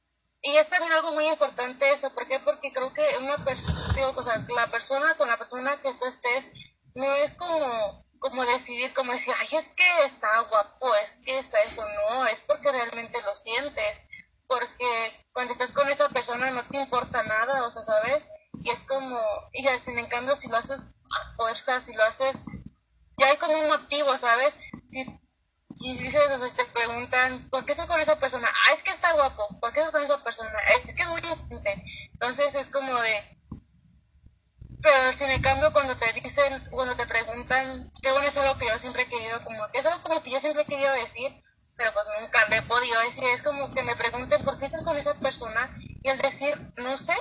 Y 0.46 0.58
es 0.58 0.68
también 0.68 0.92
algo 0.92 1.14
muy 1.14 1.26
importante 1.28 1.90
eso, 1.94 2.14
¿por 2.14 2.28
qué? 2.28 2.38
Porque 2.40 2.74
creo 2.74 2.92
que 2.94 3.18
una 3.22 3.38
persona, 3.46 4.10
o 4.14 4.24
sea, 4.24 4.46
la 4.56 4.68
persona 4.68 5.14
con 5.14 5.30
la 5.30 5.38
persona 5.38 5.80
que 5.80 5.94
tú 5.94 6.06
estés, 6.06 6.50
no 6.96 7.14
es 7.16 7.34
como, 7.34 8.06
como 8.20 8.46
decidir, 8.46 8.94
como 8.94 9.12
decir, 9.12 9.34
ay, 9.38 9.58
es 9.58 9.70
que 9.70 10.06
está 10.06 10.40
guapo, 10.42 10.96
es 11.04 11.20
que 11.26 11.38
está 11.38 11.62
esto, 11.64 11.84
no, 11.84 12.26
es 12.28 12.42
porque 12.42 12.72
realmente 12.72 13.22
lo 13.22 13.36
sientes, 13.36 14.04
porque 14.48 15.26
cuando 15.34 15.54
estás 15.54 15.72
con 15.72 15.88
esa 15.90 16.10
persona 16.10 16.50
no 16.52 16.64
te 16.64 16.78
importa 16.78 17.24
nada, 17.24 17.66
o 17.66 17.72
sea, 17.72 17.84
¿sabes? 17.84 18.30
Y 18.62 18.70
es 18.70 18.84
como, 18.84 19.20
y 19.54 19.68
sin 19.80 19.98
en 19.98 20.06
cambio 20.08 20.36
si 20.36 20.48
lo 20.48 20.58
haces 20.58 20.80
a 20.80 21.36
fuerza, 21.36 21.80
si 21.82 21.94
lo 21.94 22.04
haces, 22.04 22.44
ya 23.18 23.28
hay 23.28 23.38
como 23.38 23.58
un 23.58 23.68
motivo, 23.68 24.18
¿sabes? 24.18 24.58
Si 24.90 25.06
y 25.76 25.98
dices, 25.98 26.22
o 26.32 26.56
te 26.56 26.66
preguntan, 26.66 27.50
¿por 27.50 27.66
qué 27.66 27.72
estás 27.72 27.88
con 27.88 28.00
esa 28.00 28.20
persona? 28.20 28.48
Ah, 28.48 28.74
es 28.74 28.84
que 28.84 28.92
está 28.92 29.12
guapo. 29.14 29.60
¿Por 29.60 29.74
qué 29.74 29.80
estás 29.80 29.92
con 29.92 30.04
esa 30.04 30.24
persona? 30.24 30.60
Es 30.76 30.94
que 30.94 31.02
es 31.02 31.10
muy. 31.10 31.22
Entonces 32.14 32.56
es 32.56 32.70
como 32.70 32.94
de... 33.02 33.43
Pero 34.84 35.18
sin 35.18 35.30
en 35.30 35.42
cambio 35.42 35.72
cuando 35.72 35.96
te 35.96 36.12
dicen, 36.12 36.70
cuando 36.70 36.94
te 36.96 37.08
preguntan, 37.08 37.92
que 38.02 38.12
bueno, 38.12 38.28
es 38.28 38.36
algo 38.36 38.58
que 38.58 38.68
yo 38.68 38.78
siempre 38.78 39.04
he 39.04 39.08
querido, 39.08 39.42
como 39.46 39.72
que 39.72 39.80
es 39.80 39.86
algo 39.86 40.04
como 40.04 40.22
que 40.22 40.30
yo 40.30 40.42
siempre 40.42 40.64
he 40.64 40.66
querido 40.66 40.92
decir, 40.96 41.32
pero 41.78 41.94
pues 41.94 42.06
nunca 42.20 42.46
me 42.50 42.58
he 42.58 42.62
podido 42.64 43.00
decir, 43.00 43.24
es 43.34 43.42
como 43.42 43.74
que 43.74 43.82
me 43.84 43.96
pregunten 43.96 44.44
por 44.44 44.60
qué 44.60 44.66
estás 44.66 44.84
con 44.84 44.98
esa 44.98 45.14
persona 45.16 45.74
y 45.78 46.10
el 46.10 46.18
decir, 46.20 46.74
no 46.76 46.98
sé, 46.98 47.16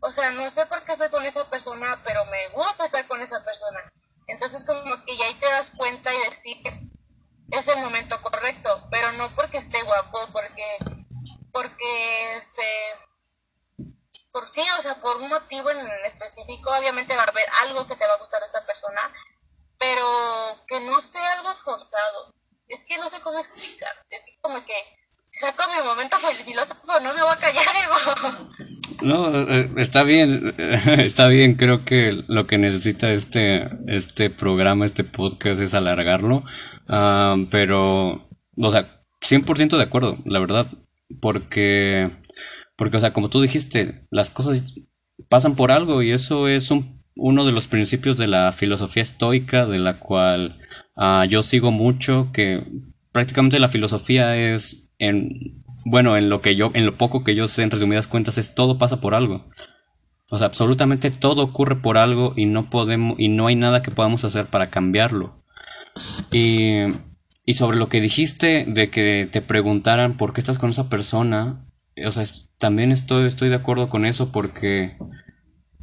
o 0.00 0.12
sea, 0.12 0.30
no 0.32 0.50
sé 0.50 0.66
por 0.66 0.82
qué 0.82 0.92
estoy 0.92 1.08
con 1.08 1.24
esa 1.24 1.48
persona, 1.48 1.98
pero 2.04 2.24
me 2.26 2.48
gusta 2.48 2.84
estar 2.84 3.06
con 3.06 3.22
esa 3.22 3.42
persona. 3.42 3.90
Entonces 4.26 4.64
como 4.64 5.04
que 5.04 5.16
ya 5.16 5.24
ahí 5.24 5.34
te 5.34 5.46
das 5.46 5.70
cuenta 5.70 6.12
y 6.12 6.18
decir, 6.28 6.58
es 7.52 7.68
el 7.68 7.78
momento 7.78 8.20
correcto, 8.20 8.88
pero 8.90 9.12
no 9.12 9.30
porque 9.34 9.56
esté 9.56 9.82
guapo, 9.82 10.18
porque, 10.32 10.78
porque 11.52 12.36
este, 12.36 12.62
por 14.32 14.48
sí, 14.48 14.62
o 14.78 14.82
sea, 14.82 14.94
por 14.96 15.16
un 15.18 15.28
motivo 15.28 15.70
en 15.70 15.86
específico, 16.04 16.70
obviamente 16.78 17.14
va 17.14 17.22
a 17.22 17.30
haber 17.30 17.46
algo 17.64 17.86
que 17.86 17.96
te 17.96 18.06
va 18.06 18.14
a 18.14 18.18
gustar 18.18 18.40
de 18.40 18.46
esa 18.48 18.66
persona, 18.66 19.00
pero 19.78 20.02
que 20.66 20.80
no 20.80 21.00
sea 21.00 21.32
algo 21.34 21.54
forzado. 21.54 22.34
Es 22.68 22.84
que 22.84 22.96
no 22.96 23.08
sé 23.08 23.20
cómo 23.20 23.38
explicar, 23.38 23.92
es 24.08 24.22
como 24.40 24.64
que 24.64 24.72
saco 25.26 25.62
mi 25.76 25.86
momento 25.86 26.16
filósofo 26.44 27.00
no 27.02 27.14
me 27.14 27.20
voy 27.20 27.32
a 27.32 27.36
callar, 27.36 27.64
digo. 27.80 28.72
No, 29.02 29.50
eh, 29.50 29.70
está 29.76 30.02
bien, 30.02 30.54
está 30.58 31.26
bien, 31.26 31.56
creo 31.56 31.84
que 31.84 32.24
lo 32.26 32.46
que 32.46 32.58
necesita 32.58 33.10
este, 33.10 33.68
este 33.88 34.30
programa, 34.30 34.86
este 34.86 35.04
podcast 35.04 35.60
es 35.60 35.74
alargarlo, 35.74 36.44
ah, 36.88 37.36
pero, 37.50 38.28
o 38.56 38.70
sea, 38.70 39.02
100% 39.20 39.76
de 39.76 39.82
acuerdo, 39.82 40.18
la 40.24 40.38
verdad, 40.38 40.66
porque, 41.20 42.10
porque, 42.76 42.96
o 42.96 43.00
sea, 43.00 43.12
como 43.12 43.28
tú 43.28 43.40
dijiste, 43.40 44.02
las 44.10 44.30
cosas 44.30 44.74
pasan 45.28 45.56
por 45.56 45.70
algo 45.70 46.02
y 46.02 46.10
eso 46.10 46.48
es 46.48 46.70
un, 46.70 47.02
uno 47.14 47.44
de 47.44 47.52
los 47.52 47.68
principios 47.68 48.16
de 48.16 48.26
la 48.26 48.52
filosofía 48.52 49.02
estoica, 49.02 49.66
de 49.66 49.78
la 49.78 49.98
cual 49.98 50.58
ah, 50.96 51.26
yo 51.28 51.42
sigo 51.42 51.70
mucho, 51.70 52.30
que 52.32 52.64
prácticamente 53.12 53.58
la 53.58 53.68
filosofía 53.68 54.36
es 54.36 54.94
en 54.98 55.62
bueno, 55.84 56.16
en 56.16 56.28
lo 56.28 56.40
que 56.40 56.54
yo, 56.54 56.70
en 56.74 56.86
lo 56.86 56.96
poco 56.96 57.24
que 57.24 57.34
yo 57.34 57.48
sé, 57.48 57.62
en 57.62 57.70
resumidas 57.70 58.06
cuentas, 58.08 58.38
es 58.38 58.54
todo 58.54 58.78
pasa 58.78 59.00
por 59.00 59.14
algo. 59.14 59.46
O 60.30 60.38
sea, 60.38 60.46
absolutamente 60.46 61.10
todo 61.10 61.42
ocurre 61.42 61.76
por 61.76 61.98
algo 61.98 62.32
y 62.36 62.46
no 62.46 62.70
podemos, 62.70 63.18
y 63.18 63.28
no 63.28 63.46
hay 63.48 63.56
nada 63.56 63.82
que 63.82 63.90
podamos 63.90 64.24
hacer 64.24 64.46
para 64.46 64.70
cambiarlo. 64.70 65.44
Y, 66.30 66.84
y 67.44 67.52
sobre 67.54 67.76
lo 67.76 67.88
que 67.88 68.00
dijiste 68.00 68.64
de 68.66 68.90
que 68.90 69.28
te 69.30 69.42
preguntaran 69.42 70.16
por 70.16 70.32
qué 70.32 70.40
estás 70.40 70.58
con 70.58 70.70
esa 70.70 70.88
persona, 70.88 71.66
o 72.04 72.10
sea, 72.10 72.24
también 72.58 72.92
estoy, 72.92 73.26
estoy 73.26 73.48
de 73.48 73.56
acuerdo 73.56 73.88
con 73.88 74.06
eso 74.06 74.32
porque, 74.32 74.96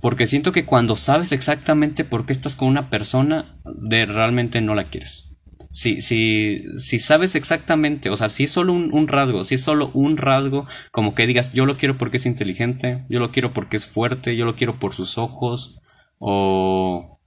porque 0.02 0.28
siento 0.28 0.52
que 0.52 0.66
cuando 0.66 0.96
sabes 0.96 1.32
exactamente 1.32 2.06
por 2.06 2.26
qué 2.26 2.34
estás 2.34 2.56
con 2.56 2.68
una 2.68 2.90
persona, 2.90 3.58
de 3.66 4.06
realmente 4.06 4.62
no 4.62 4.76
la 4.76 4.90
quieres. 4.90 5.30
Si, 5.72 6.02
si, 6.02 6.64
si 6.78 6.98
sabes 6.98 7.36
exactamente, 7.36 8.10
o 8.10 8.18
sea, 8.18 8.30
si 8.32 8.46
es 8.46 8.52
solo 8.52 8.74
un, 8.74 9.08
rasgo, 9.08 9.44
si 9.44 9.56
es 9.56 9.62
solo 9.62 9.92
un 9.94 10.18
rasgo, 10.18 10.68
como 10.92 11.14
que 11.14 11.28
digas, 11.28 11.54
yo 11.54 11.68
lo 11.68 11.78
quiero 11.78 11.98
porque 11.98 12.18
es 12.18 12.26
inteligente, 12.26 13.06
yo 13.08 13.20
lo 13.20 13.32
quiero 13.32 13.54
porque 13.54 13.78
es 13.78 13.86
fuerte, 13.86 14.36
yo 14.36 14.46
lo 14.46 14.56
quiero 14.56 14.80
por 14.80 14.94
sus 14.94 15.20
ojos, 15.20 15.80
o, 16.18 17.19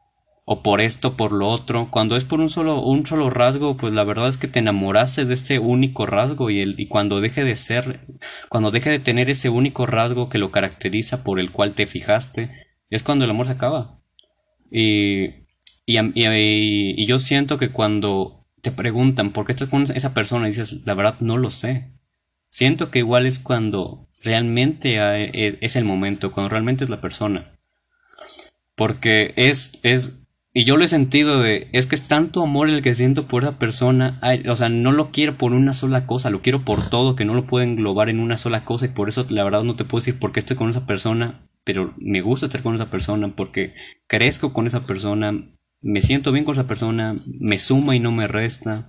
o 0.45 0.63
por 0.63 0.81
esto, 0.81 1.17
por 1.17 1.33
lo 1.33 1.49
otro. 1.49 1.89
Cuando 1.91 2.17
es 2.17 2.25
por 2.25 2.41
un 2.41 2.51
solo, 2.51 2.83
un 2.83 3.07
solo 3.07 3.31
rasgo, 3.31 3.77
pues 3.77 3.93
la 3.93 4.05
verdad 4.05 4.29
es 4.29 4.39
que 4.39 4.49
te 4.49 4.59
enamoraste 4.59 5.25
de 5.25 5.35
este 5.35 5.59
único 5.59 6.07
rasgo 6.07 6.51
y, 6.51 6.61
el, 6.61 6.79
y 6.79 6.89
cuando 6.89 7.21
deje 7.21 7.45
de 7.45 7.55
ser, 7.55 8.01
cuando 8.49 8.71
deje 8.71 8.91
de 8.91 8.99
tener 8.99 9.31
ese 9.31 9.49
único 9.49 9.87
rasgo 9.87 10.29
que 10.29 10.39
lo 10.39 10.51
caracteriza 10.51 11.25
por 11.25 11.41
el 11.41 11.53
cual 11.53 11.75
te 11.75 11.87
fijaste, 11.87 12.51
es 12.91 13.03
cuando 13.03 13.25
el 13.25 13.31
amor 13.31 13.47
se 13.47 13.53
acaba. 13.53 14.01
Y 14.71 15.43
y, 15.87 15.99
y, 15.99 17.07
yo 17.07 17.19
siento 17.19 17.59
que 17.59 17.71
cuando 17.71 18.47
te 18.61 18.71
preguntan 18.71 19.33
por 19.33 19.47
qué 19.47 19.53
estás 19.53 19.69
con 19.69 19.83
esa 19.83 20.15
persona 20.15 20.47
y 20.47 20.51
dices, 20.51 20.83
la 20.87 20.95
verdad 20.95 21.17
no 21.21 21.39
lo 21.39 21.51
sé. 21.51 21.91
Siento 22.51 22.91
que 22.91 23.01
igual 23.01 23.27
es 23.27 23.39
cuando 23.39 24.09
realmente 24.23 24.97
e, 24.99 25.59
es 25.61 25.77
el 25.77 25.85
momento, 25.85 26.33
cuando 26.33 26.51
realmente 26.51 26.85
es 26.85 26.91
la 26.91 27.01
persona. 27.01 27.53
Porque 28.77 29.35
es, 29.37 29.81
es, 29.83 30.22
y 30.55 30.65
yo 30.65 30.77
lo 30.77 30.85
he 30.85 30.89
sentido 30.89 31.41
de, 31.41 31.69
es 31.73 31.87
que 31.87 31.95
es 31.95 32.09
tanto 32.09 32.43
amor 32.43 32.69
el 32.69 32.83
que 32.83 32.95
siento 32.95 33.27
por 33.27 33.43
esa 33.43 33.59
persona, 33.59 34.21
o 34.49 34.57
sea, 34.57 34.69
no 34.69 34.93
lo 34.93 35.11
quiero 35.11 35.39
por 35.39 35.53
una 35.53 35.73
sola 35.73 36.07
cosa, 36.07 36.29
lo 36.29 36.43
quiero 36.43 36.63
por 36.63 36.89
todo, 36.91 37.17
que 37.17 37.25
no 37.25 37.33
lo 37.33 37.47
puedo 37.47 37.65
englobar 37.65 38.11
en 38.11 38.21
una 38.21 38.37
sola 38.37 38.65
cosa 38.65 38.87
y 38.87 38.91
por 38.91 39.09
eso 39.09 39.27
la 39.31 39.45
verdad 39.45 39.63
no 39.63 39.77
te 39.77 39.85
puedo 39.85 40.05
decir 40.05 40.19
por 40.19 40.33
qué 40.33 40.41
estoy 40.41 40.57
con 40.57 40.69
esa 40.69 40.87
persona, 40.87 41.41
pero 41.65 41.95
me 41.97 42.21
gusta 42.21 42.47
estar 42.47 42.63
con 42.63 42.75
esa 42.75 42.91
persona 42.91 43.35
porque 43.35 43.75
crezco 44.07 44.53
con 44.53 44.67
esa 44.67 44.85
persona, 44.87 45.33
me 45.81 46.03
siento 46.03 46.33
bien 46.33 46.45
con 46.45 46.55
esa 46.55 46.69
persona, 46.69 47.17
me 47.27 47.59
suma 47.59 47.97
y 47.97 48.01
no 48.01 48.13
me 48.13 48.29
resta, 48.29 48.89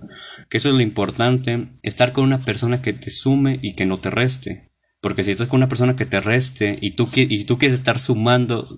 que 0.50 0.58
eso 0.58 0.68
es 0.68 0.74
lo 0.74 0.82
importante, 0.82 1.68
estar 1.82 2.12
con 2.12 2.24
una 2.24 2.40
persona 2.40 2.82
que 2.82 2.92
te 2.92 3.08
sume 3.08 3.58
y 3.62 3.74
que 3.74 3.86
no 3.86 4.00
te 4.00 4.10
reste, 4.10 4.70
porque 5.00 5.24
si 5.24 5.30
estás 5.30 5.48
con 5.48 5.60
una 5.60 5.68
persona 5.68 5.96
que 5.96 6.04
te 6.04 6.20
reste 6.20 6.78
y 6.78 6.94
tú, 6.94 7.08
y 7.14 7.44
tú 7.44 7.56
quieres 7.56 7.78
estar 7.78 7.98
sumando, 7.98 8.68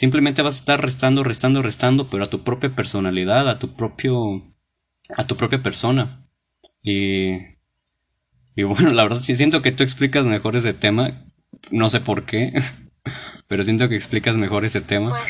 simplemente 0.00 0.40
vas 0.40 0.54
a 0.54 0.60
estar 0.60 0.80
restando, 0.80 1.22
restando, 1.22 1.60
restando, 1.60 2.08
pero 2.08 2.24
a 2.24 2.30
tu 2.30 2.42
propia 2.42 2.74
personalidad, 2.74 3.50
a 3.50 3.58
tu 3.58 3.76
propio, 3.76 4.42
a 5.14 5.26
tu 5.26 5.36
propia 5.36 5.62
persona. 5.62 6.26
Y, 6.82 7.32
y 8.56 8.62
bueno, 8.62 8.90
la 8.94 9.02
verdad 9.02 9.20
sí 9.20 9.36
siento 9.36 9.60
que 9.60 9.72
tú 9.72 9.82
explicas 9.82 10.24
mejor 10.24 10.56
ese 10.56 10.72
tema, 10.72 11.26
no 11.70 11.90
sé 11.90 12.00
por 12.00 12.24
qué, 12.24 12.54
pero 13.46 13.62
siento 13.62 13.90
que 13.90 13.96
explicas 13.96 14.38
mejor 14.38 14.64
ese 14.64 14.80
tema. 14.80 15.10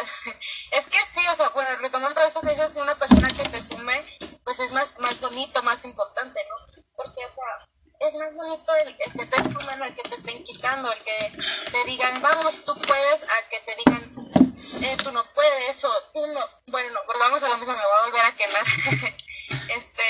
Pues 0.00 0.34
es 0.72 0.86
que 0.86 0.98
sí, 1.06 1.20
o 1.30 1.34
sea, 1.34 1.48
bueno, 1.50 1.68
retomando 1.80 2.20
eso 2.22 2.40
que 2.40 2.50
dices, 2.50 2.72
si 2.72 2.80
una 2.80 2.94
persona 2.94 3.28
que 3.28 3.48
te 3.48 3.60
sume, 3.60 4.02
pues 4.44 4.58
es 4.60 4.72
más, 4.72 4.98
más 5.00 5.20
bonito, 5.20 5.62
más 5.62 5.84
importante, 5.84 6.40
¿no? 6.48 6.79
Porque, 7.02 7.24
o 7.24 7.34
sea, 7.34 7.68
es 8.00 8.14
más 8.14 8.34
bonito 8.34 8.74
el, 8.84 8.96
que 8.96 9.26
te 9.26 9.36
sumen, 9.36 9.82
el 9.82 9.94
que 9.94 10.02
te 10.02 10.16
estén 10.16 10.44
quitando, 10.44 10.92
el 10.92 11.02
que 11.02 11.32
te 11.72 11.84
digan, 11.84 12.20
vamos, 12.20 12.64
tú 12.64 12.78
puedes, 12.82 13.22
a 13.22 13.48
que 13.48 13.60
te 13.60 13.74
digan, 13.76 14.82
eh, 14.82 14.96
tú 15.02 15.12
no 15.12 15.24
puedes, 15.32 15.84
o 15.84 16.02
tú 16.12 16.26
no, 16.26 16.40
bueno, 16.68 17.00
volvamos 17.06 17.42
a 17.42 17.48
lo 17.48 17.56
mismo, 17.56 17.72
me 17.72 17.82
voy 17.82 17.92
a 17.98 18.04
volver 18.04 18.24
a 18.24 18.36
quemar. 18.36 18.64
este, 19.68 20.02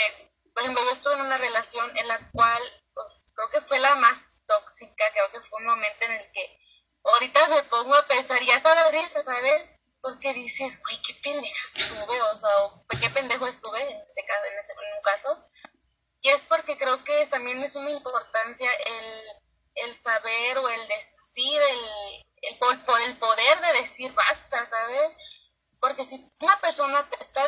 por 0.53 0.62
ejemplo, 0.62 0.84
yo 0.84 0.93
estuve 0.93 1.14
en 1.14 1.20
una 1.20 1.38
relación 1.38 1.97
en 1.97 2.09
la 2.09 2.18
cual, 2.32 2.62
pues, 2.95 3.24
creo 3.34 3.51
que 3.51 3.61
fue 3.61 3.78
la 3.78 3.95
más 3.97 4.43
tóxica, 4.47 5.05
creo 5.12 5.30
que 5.30 5.41
fue 5.41 5.61
un 5.61 5.66
momento 5.66 6.05
en 6.07 6.12
el 6.12 6.32
que 6.32 6.59
ahorita 7.05 7.49
me 7.49 7.62
pongo 7.64 7.95
a 7.95 8.07
pensar, 8.07 8.43
y 8.43 8.47
ya 8.47 8.57
está 8.57 8.74
la 8.74 8.91
risa, 8.91 9.22
¿sabes? 9.22 9.64
Porque 10.03 10.34
dices, 10.34 10.80
güey, 10.82 10.97
qué 11.03 11.14
pendeja 11.22 11.64
estuve, 11.64 12.22
o 12.22 12.36
sea, 12.36 12.51
qué 13.01 13.11
pendejo 13.11 13.47
estuve 13.47 13.80
en 13.82 13.97
este 13.97 14.24
caso, 14.24 14.45
en, 14.51 14.59
ese, 14.59 14.72
en 14.72 14.97
un 14.97 15.03
caso. 15.03 15.49
Y 16.22 16.28
es 16.28 16.44
porque 16.44 16.76
creo 16.76 17.02
que 17.02 17.26
también 17.26 17.58
es 17.58 17.74
una 17.76 17.90
importancia 17.90 18.70
el, 18.72 19.86
el 19.86 19.94
saber 19.94 20.58
o 20.58 20.68
el 20.68 20.88
decir, 20.88 21.60
el, 21.70 22.24
el, 22.42 22.58
poder 22.58 23.60
de 23.60 23.80
decir 23.80 24.12
basta, 24.12 24.64
¿sabes? 24.66 25.12
Porque 25.80 26.04
si 26.04 26.30
una 26.40 26.60
persona 26.60 27.08
te 27.08 27.16
está 27.20 27.42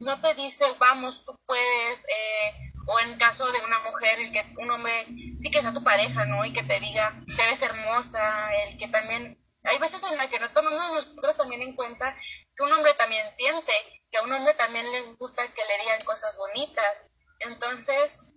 no 0.00 0.20
te 0.20 0.34
dice, 0.34 0.64
vamos, 0.78 1.24
tú 1.24 1.36
puedes, 1.46 2.04
eh, 2.04 2.72
o 2.86 3.00
en 3.00 3.18
caso 3.18 3.50
de 3.50 3.60
una 3.62 3.80
mujer, 3.80 4.20
el 4.20 4.32
que 4.32 4.44
un 4.58 4.70
hombre, 4.70 5.06
sí 5.40 5.50
que 5.50 5.60
sea 5.60 5.74
tu 5.74 5.82
pareja, 5.82 6.24
¿no? 6.26 6.44
Y 6.44 6.52
que 6.52 6.62
te 6.62 6.78
diga, 6.78 7.12
te 7.26 7.44
ves 7.44 7.62
hermosa, 7.62 8.52
el 8.66 8.78
que 8.78 8.88
también, 8.88 9.38
hay 9.64 9.78
veces 9.78 10.02
en 10.04 10.18
las 10.18 10.28
que 10.28 10.38
no 10.38 10.50
tomamos 10.50 10.92
nosotros 10.92 11.36
también 11.36 11.62
en 11.62 11.74
cuenta 11.74 12.16
que 12.56 12.64
un 12.64 12.72
hombre 12.72 12.94
también 12.94 13.32
siente, 13.32 13.72
que 14.10 14.18
a 14.18 14.22
un 14.22 14.32
hombre 14.32 14.54
también 14.54 14.90
le 14.90 15.02
gusta 15.14 15.46
que 15.48 15.64
le 15.64 15.78
digan 15.78 16.04
cosas 16.04 16.36
bonitas. 16.36 17.02
Entonces, 17.44 18.32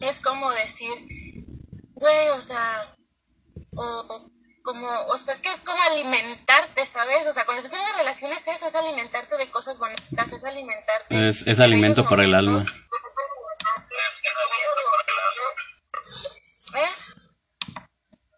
es 0.00 0.20
como 0.20 0.50
decir, 0.52 0.92
güey, 1.94 2.28
o 2.36 2.40
sea, 2.40 2.96
o 3.74 4.32
como, 4.62 4.86
o 5.08 5.18
sea, 5.18 5.34
es 5.34 5.40
que 5.40 5.48
es 5.48 5.60
como 5.60 5.82
alimentarte, 5.90 6.86
¿sabes? 6.86 7.26
O 7.26 7.32
sea, 7.32 7.44
cuando 7.44 7.62
estás 7.62 7.78
en 7.78 7.84
una 7.84 7.98
relación 7.98 8.30
es 8.32 8.46
eso, 8.48 8.66
es 8.66 8.74
alimentarte 8.74 9.36
de 9.36 9.48
cosas 9.48 9.78
bonitas, 9.78 10.32
es 10.32 10.44
alimentarte. 10.44 11.28
Es, 11.28 11.46
es 11.46 11.60
alimento 11.60 12.08
para 12.08 12.24
el 12.24 12.34
alma. 12.34 12.64
¿Eh? 16.74 16.88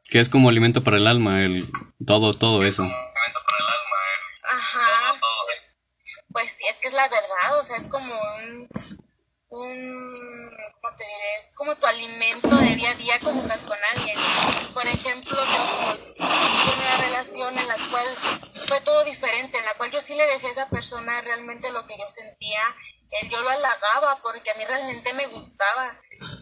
Que 0.05 0.21
es 0.21 0.29
como 0.29 0.49
alimento 0.49 0.83
para 0.83 0.97
el 0.97 1.07
alma, 1.07 1.43
el 1.43 1.71
todo, 2.07 2.39
todo 2.39 2.62
eso. 2.62 2.85
Ajá. 4.45 5.21
Pues 6.33 6.53
sí, 6.53 6.65
es 6.69 6.77
que 6.77 6.89
es 6.89 6.95
la 6.95 7.09
verdad, 7.09 7.61
o 7.61 7.65
sea, 7.65 7.77
es 7.77 7.87
como 7.89 8.12
un, 8.39 8.69
un 9.55 10.51
¿cómo 10.81 10.97
te 10.97 11.05
diré? 11.05 11.39
Es 11.39 11.53
como 11.57 11.75
tu 11.77 11.87
alimento 11.87 12.57
de 12.57 12.77
día 12.77 12.91
a 12.91 12.95
día 12.95 13.19
cuando 13.23 13.41
estás 13.41 13.65
con 13.65 13.79
alguien. 13.93 14.19
Por 14.73 14.87
ejemplo, 14.87 15.37
tengo 15.37 16.77
una 16.77 16.97
relación 17.07 17.59
en 17.59 17.69
la 17.69 17.77
cual 17.91 18.07
fue 18.67 18.81
todo 18.81 19.05
diferente, 19.05 19.59
en 19.59 19.65
la 19.65 19.75
cual 19.75 19.91
yo 19.91 20.01
sí 20.01 20.15
le 20.15 20.27
decía 20.27 20.51
a 20.51 20.53
esa 20.53 20.69
persona 20.69 21.21
realmente 21.23 21.71
lo 21.73 21.87
que 21.87 21.97
yo 21.99 22.09
sentía 22.09 22.63
él 23.21 23.31
yo 23.31 23.41
lo 23.41 23.51
halagaba 23.51 24.17
porque 24.23 24.51
a 24.51 24.55
mí 24.55 24.65
realmente 24.65 25.13
me 25.15 25.27
gustaba 25.29 26.01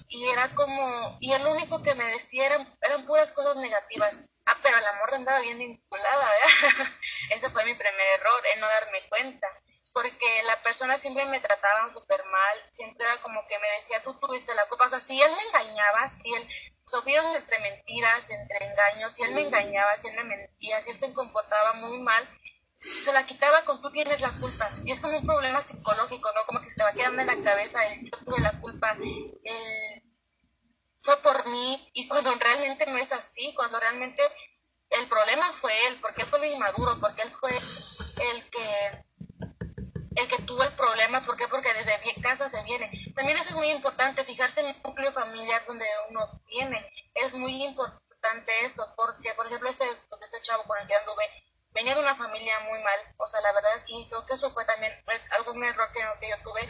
y 0.08 0.28
era 0.28 0.48
como, 0.54 1.18
y 1.20 1.32
el 1.32 1.46
único 1.46 1.82
que 1.82 1.94
me 1.94 2.04
decía 2.04 2.46
eran, 2.46 2.78
eran 2.82 3.04
puras 3.06 3.32
cosas 3.32 3.56
negativas. 3.56 4.18
Ah, 4.44 4.56
pero 4.62 4.76
el 4.76 4.86
amor 4.86 5.14
andaba 5.14 5.40
bien 5.40 5.58
vinculada, 5.58 6.28
¿verdad? 6.28 6.86
Ese 7.30 7.50
fue 7.50 7.64
mi 7.64 7.74
primer 7.74 8.06
error, 8.18 8.42
en 8.54 8.60
no 8.60 8.66
darme 8.66 9.08
cuenta. 9.08 9.48
Porque 9.92 10.42
la 10.46 10.56
persona 10.62 10.98
siempre 10.98 11.26
me 11.26 11.40
trataba 11.40 11.92
súper 11.92 12.24
mal, 12.26 12.56
siempre 12.72 13.04
era 13.04 13.16
como 13.18 13.44
que 13.46 13.58
me 13.58 13.70
decía, 13.72 14.02
tú 14.02 14.18
tuviste 14.18 14.54
la 14.54 14.64
culpa. 14.66 14.86
O 14.86 14.88
sea, 14.88 15.00
si 15.00 15.20
él 15.20 15.30
me 15.30 15.42
engañaba, 15.48 16.08
si 16.08 16.32
él, 16.32 16.48
sufrieron 16.86 17.34
entre 17.36 17.58
mentiras, 17.60 18.30
entre 18.30 18.66
engaños, 18.66 19.12
si 19.12 19.22
él 19.22 19.32
me 19.32 19.42
engañaba, 19.42 19.96
si 19.96 20.08
él 20.08 20.16
me 20.16 20.24
mentía, 20.24 20.82
si 20.82 20.90
él 20.90 20.98
se 20.98 21.12
comportaba 21.12 21.74
muy 21.74 21.98
mal, 22.00 22.28
se 23.00 23.12
la 23.12 23.24
quitaba 23.24 23.62
con 23.64 23.80
tú 23.80 23.90
tienes 23.92 24.20
la 24.20 24.30
culpa. 24.32 24.70
Y 24.84 24.92
es 24.92 25.00
como 25.00 25.16
un 25.16 25.26
problema 25.26 25.62
psicológico, 25.62 26.32
¿no? 26.34 26.44
Como 26.46 26.60
que 26.60 26.68
se 26.68 26.76
te 26.76 26.82
va 26.82 26.92
quedando 26.92 27.22
en 27.22 27.28
la 27.28 27.42
cabeza 27.42 27.86
el 27.88 28.10
yo 28.10 28.18
tuve 28.24 28.40
la 28.40 28.52
culpa, 28.60 28.96
fue 31.00 31.16
por 31.18 31.48
mí. 31.48 31.90
Y 31.94 32.08
cuando 32.08 32.34
realmente 32.34 32.86
no 32.86 32.96
es 32.98 33.12
así, 33.12 33.54
cuando 33.54 33.78
realmente 33.78 34.22
el 34.90 35.06
problema 35.06 35.44
fue 35.52 35.72
él, 35.86 35.98
porque 36.00 36.22
él 36.22 36.28
fue 36.28 36.38
lo 36.40 36.46
inmaduro, 36.46 36.98
porque 37.00 37.22
él 37.22 37.32
fue 37.40 37.52
el 37.52 38.50
que 38.50 39.04
de 41.98 42.22
casa 42.22 42.48
se 42.48 42.62
viene. 42.64 42.90
También 43.14 43.36
eso 43.36 43.50
es 43.50 43.56
muy 43.56 43.70
importante, 43.70 44.24
fijarse 44.24 44.60
en 44.60 44.68
el 44.68 44.82
núcleo 44.82 45.12
familiar 45.12 45.62
donde 45.66 45.86
uno 46.10 46.42
viene. 46.46 46.92
Es 47.14 47.34
muy 47.34 47.64
importante 47.64 48.52
eso, 48.64 48.86
porque, 48.96 49.32
por 49.34 49.46
ejemplo, 49.46 49.68
ese, 49.68 49.84
pues 50.08 50.22
ese 50.22 50.40
chavo 50.42 50.62
con 50.64 50.78
el 50.80 50.86
que 50.86 50.94
anduve 50.94 51.24
venía 51.72 51.94
de 51.94 52.00
una 52.00 52.14
familia 52.14 52.58
muy 52.60 52.78
mal, 52.82 52.98
o 53.16 53.26
sea, 53.26 53.40
la 53.40 53.52
verdad, 53.52 53.70
y 53.86 54.06
creo 54.08 54.26
que 54.26 54.34
eso 54.34 54.50
fue 54.50 54.64
también 54.64 54.92
algún 55.38 55.64
error 55.64 55.88
que, 55.92 56.00
que 56.20 56.28
yo 56.28 56.36
tuve, 56.44 56.68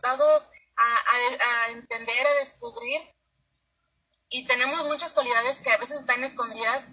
dado 0.00 0.50
a, 0.76 1.70
entender, 1.70 2.26
a 2.26 2.34
descubrir 2.40 3.00
y 4.28 4.46
tenemos 4.46 4.84
muchas 4.86 5.12
cualidades 5.12 5.58
que 5.58 5.70
a 5.70 5.78
veces 5.78 6.00
están 6.00 6.22
escondidas 6.24 6.88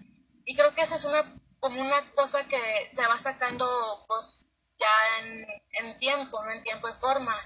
y 0.45 0.55
creo 0.55 0.73
que 0.73 0.81
esa 0.81 0.95
es 0.95 1.03
una 1.03 1.41
como 1.59 1.79
una 1.79 2.11
cosa 2.13 2.43
que 2.47 2.91
se 2.95 3.07
va 3.07 3.17
sacando 3.17 3.67
pues 4.07 4.47
ya 4.77 5.19
en, 5.19 5.45
en 5.71 5.99
tiempo, 5.99 6.43
en 6.51 6.63
tiempo 6.63 6.87
de 6.87 6.93
forma. 6.95 7.37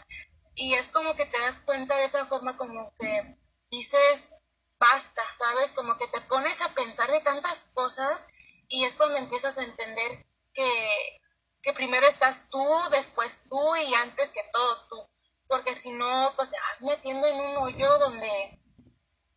Y 0.55 0.73
es 0.73 0.89
como 0.89 1.13
que 1.15 1.25
te 1.25 1.39
das 1.41 1.59
cuenta 1.59 1.95
de 1.97 2.05
esa 2.05 2.25
forma 2.25 2.55
como 2.57 2.93
que 2.97 3.37
dices, 3.69 4.35
basta, 4.79 5.21
¿sabes? 5.33 5.73
Como 5.73 5.97
que 5.97 6.07
te 6.07 6.21
pones 6.21 6.61
a 6.61 6.69
pensar 6.69 7.11
de 7.11 7.19
tantas 7.19 7.71
cosas 7.73 8.27
y 8.69 8.85
es 8.85 8.95
cuando 8.95 9.17
empiezas 9.17 9.57
a 9.57 9.63
entender 9.63 10.25
que, 10.53 11.21
que 11.61 11.73
primero 11.73 12.07
estás 12.07 12.49
tú, 12.49 12.65
después 12.91 13.47
tú 13.49 13.75
y 13.75 13.93
antes 13.95 14.31
que 14.31 14.41
todo 14.53 14.87
tú 14.87 15.14
porque 15.47 15.75
si 15.77 15.91
no, 15.91 16.33
pues 16.35 16.49
te 16.49 16.57
vas 16.59 16.81
metiendo 16.81 17.25
en 17.27 17.35
un 17.35 17.57
hoyo 17.57 17.99
donde 17.99 18.61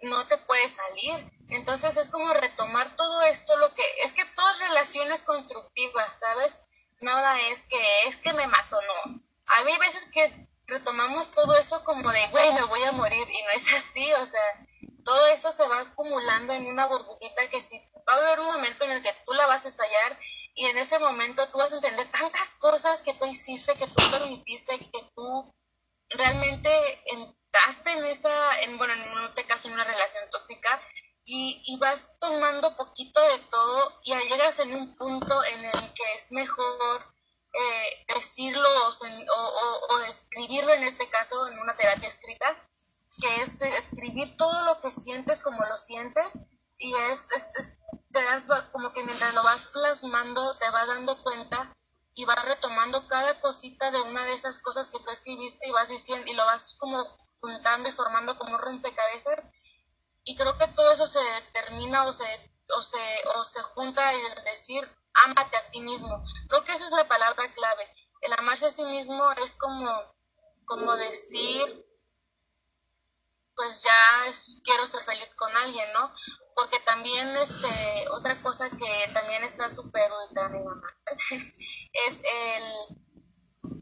no 0.02 0.26
te 0.26 0.38
puedes 0.38 0.72
salir. 0.76 1.32
Entonces 1.50 1.96
es 1.96 2.08
como 2.08 2.32
retomar 2.34 2.94
todo 2.96 3.22
esto, 3.22 3.56
lo 3.58 3.74
que 3.74 3.82
es 4.04 4.12
que 4.12 4.24
todas 4.24 4.58
relaciones 4.60 5.22
constructivas, 5.22 6.20
¿sabes? 6.20 6.58
Nada 7.00 7.40
es 7.48 7.64
que 7.66 8.04
es 8.06 8.18
que 8.18 8.32
me 8.32 8.46
mato, 8.46 8.78
no. 8.82 9.22
Hay 9.46 9.78
veces 9.78 10.08
que 10.12 10.48
retomamos 10.66 11.30
todo 11.30 11.56
eso 11.56 11.82
como 11.84 12.10
de, 12.10 12.26
güey, 12.28 12.52
me 12.52 12.62
voy 12.64 12.82
a 12.82 12.92
morir 12.92 13.26
y 13.30 13.42
no 13.42 13.50
es 13.50 13.72
así, 13.72 14.12
o 14.12 14.26
sea, 14.26 14.66
todo 15.04 15.26
eso 15.28 15.50
se 15.50 15.66
va 15.66 15.80
acumulando 15.80 16.52
en 16.52 16.66
una 16.66 16.86
burbujita 16.86 17.48
que 17.48 17.62
sí 17.62 17.80
va 18.08 18.14
a 18.14 18.16
haber 18.16 18.40
un 18.40 18.46
momento 18.46 18.84
en 18.84 18.90
el 18.92 19.02
que 19.02 19.12
tú 19.26 19.34
la 19.34 19.46
vas 19.46 19.64
a 19.64 19.68
estallar 19.68 20.20
y 20.54 20.66
en 20.66 20.78
ese 20.78 20.98
momento 20.98 21.46
tú 21.48 21.58
vas 21.58 21.72
a 21.72 21.76
entender 21.76 22.10
tantas 22.10 22.54
cosas 22.56 23.02
que 23.02 23.14
tú 23.14 23.26
hiciste, 23.26 23.74
que 23.74 23.86
tú 23.86 24.10
permitiste, 24.10 24.78
que 24.78 25.10
tú 25.14 25.54
realmente 26.10 26.70
entraste 27.06 27.92
en 27.92 28.04
esa, 28.06 28.60
en, 28.62 28.78
bueno, 28.78 28.92
en 28.94 29.24
este 29.24 29.44
caso 29.44 29.68
en 29.68 29.74
una 29.74 29.84
relación 29.84 30.28
tóxica 30.30 30.80
y, 31.24 31.62
y, 31.66 31.78
vas 31.78 32.18
tomando 32.20 32.74
poquito 32.76 33.20
de 33.20 33.38
todo 33.50 34.00
y 34.04 34.14
llegas 34.14 34.60
en 34.60 34.74
un 34.74 34.96
punto 34.96 35.44
en 35.44 35.64
el 35.66 35.92
que 35.94 36.14
es 36.14 36.32
mejor 36.32 37.14
eh, 37.52 38.06
decirlo 38.14 38.66
o, 38.66 38.88
o, 38.88 39.94
o, 39.94 40.00
escribirlo 40.04 40.72
en 40.72 40.84
este 40.84 41.06
caso 41.10 41.48
en 41.48 41.58
una 41.58 41.76
terapia 41.76 42.08
escrita, 42.08 42.56
que 43.20 43.42
es 43.42 43.60
escribir 43.60 44.36
todo 44.38 44.64
lo 44.64 44.80
que 44.80 44.90
sientes 44.90 45.42
como 45.42 45.62
lo 45.66 45.76
sientes 45.76 46.38
y 46.78 46.94
es, 46.94 47.30
es, 47.32 47.50
es 47.56 47.78
te 48.10 48.22
das 48.22 48.46
como 48.72 48.92
que 48.92 49.04
mientras 49.04 49.34
lo 49.34 49.42
vas 49.42 49.66
plasmando 49.66 50.54
te 50.54 50.70
vas 50.70 50.86
dando 50.86 51.22
cuenta 51.22 51.76
y 52.18 52.24
vas 52.24 52.44
retomando 52.46 53.06
cada 53.06 53.40
cosita 53.40 53.92
de 53.92 54.00
una 54.02 54.24
de 54.24 54.34
esas 54.34 54.58
cosas 54.58 54.88
que 54.88 54.98
tú 54.98 55.08
escribiste 55.08 55.68
y 55.68 55.70
vas 55.70 55.88
diciendo 55.88 56.28
y 56.28 56.34
lo 56.34 56.44
vas 56.46 56.74
como 56.80 56.98
juntando 57.40 57.88
y 57.88 57.92
formando 57.92 58.36
como 58.36 58.58
rompecabezas 58.58 59.46
y 60.24 60.34
creo 60.34 60.58
que 60.58 60.66
todo 60.66 60.92
eso 60.92 61.06
se 61.06 61.20
termina 61.52 62.02
o 62.02 62.12
se, 62.12 62.24
o 62.76 62.82
se, 62.82 62.98
o 63.36 63.44
se 63.44 63.62
junta 63.62 64.12
en 64.12 64.44
decir, 64.46 64.82
ámate 65.26 65.56
a 65.56 65.70
ti 65.70 65.80
mismo. 65.80 66.24
Creo 66.48 66.64
que 66.64 66.72
esa 66.72 66.86
es 66.86 66.90
la 66.90 67.06
palabra 67.06 67.52
clave. 67.54 67.94
El 68.22 68.32
amarse 68.32 68.66
a 68.66 68.70
sí 68.72 68.82
mismo 68.82 69.30
es 69.44 69.54
como, 69.54 69.88
como 70.64 70.96
decir, 70.96 71.86
pues 73.54 73.84
ya 73.84 73.92
quiero 74.64 74.88
ser 74.88 75.04
feliz 75.04 75.34
con 75.34 75.56
alguien, 75.56 75.92
¿no? 75.92 76.12
Porque 76.56 76.80
también, 76.80 77.26
este, 77.36 78.08
otra 78.10 78.34
cosa 78.42 78.68
que 78.68 79.10
también 79.14 79.44
está 79.44 79.68
súper 79.68 80.10
es 82.06 82.22
el 82.24 82.98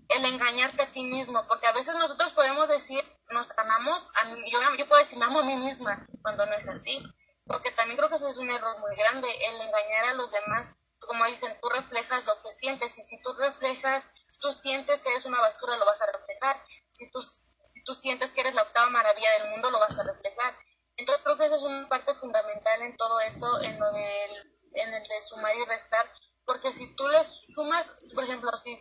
el 0.08 0.24
engañarte 0.24 0.82
a 0.82 0.86
ti 0.86 1.02
mismo, 1.02 1.44
porque 1.48 1.66
a 1.66 1.72
veces 1.72 1.94
nosotros 1.96 2.32
podemos 2.32 2.68
decir, 2.68 3.02
nos 3.30 3.56
amamos, 3.58 4.08
yo, 4.50 4.58
yo 4.76 4.86
puedo 4.86 5.00
decir, 5.00 5.22
amo 5.22 5.40
a 5.40 5.44
mí 5.44 5.56
misma, 5.56 6.06
cuando 6.22 6.46
no 6.46 6.54
es 6.54 6.68
así, 6.68 7.02
porque 7.44 7.70
también 7.72 7.96
creo 7.96 8.08
que 8.08 8.16
eso 8.16 8.28
es 8.28 8.36
un 8.36 8.50
error 8.50 8.78
muy 8.78 8.94
grande, 8.96 9.28
el 9.28 9.60
engañar 9.60 10.04
a 10.04 10.14
los 10.14 10.30
demás, 10.30 10.68
como 10.98 11.24
dicen, 11.26 11.56
tú 11.60 11.68
reflejas 11.68 12.26
lo 12.26 12.40
que 12.40 12.52
sientes, 12.52 12.98
y 12.98 13.02
si 13.02 13.20
tú 13.22 13.32
reflejas, 13.34 14.12
si 14.26 14.38
tú 14.40 14.52
sientes 14.52 15.02
que 15.02 15.10
eres 15.10 15.24
una 15.26 15.40
basura, 15.40 15.76
lo 15.76 15.84
vas 15.84 16.00
a 16.02 16.12
reflejar, 16.12 16.64
si 16.92 17.10
tú, 17.10 17.22
si 17.22 17.84
tú 17.84 17.94
sientes 17.94 18.32
que 18.32 18.40
eres 18.40 18.54
la 18.54 18.62
octava 18.62 18.90
maravilla 18.90 19.30
del 19.38 19.50
mundo, 19.50 19.70
lo 19.70 19.78
vas 19.80 19.98
a 19.98 20.04
reflejar. 20.04 20.56
Entonces 20.96 21.22
creo 21.22 21.36
que 21.36 21.46
esa 21.46 21.56
es 21.56 21.62
una 21.62 21.88
parte 21.88 22.14
fundamental 22.14 22.82
en 22.82 22.96
todo 22.96 23.20
eso, 23.20 23.62
en 23.62 23.78
lo 23.78 23.92
del, 23.92 24.60
en 24.74 24.94
el 24.94 25.02
de 25.02 25.22
sumar 25.22 25.54
y 25.54 25.64
restar, 25.66 26.06
porque 26.46 26.72
si 26.72 26.94
tú 26.94 27.06
le 27.08 27.22
sumas, 27.24 28.12
por 28.14 28.24
ejemplo, 28.24 28.50
si 28.56 28.80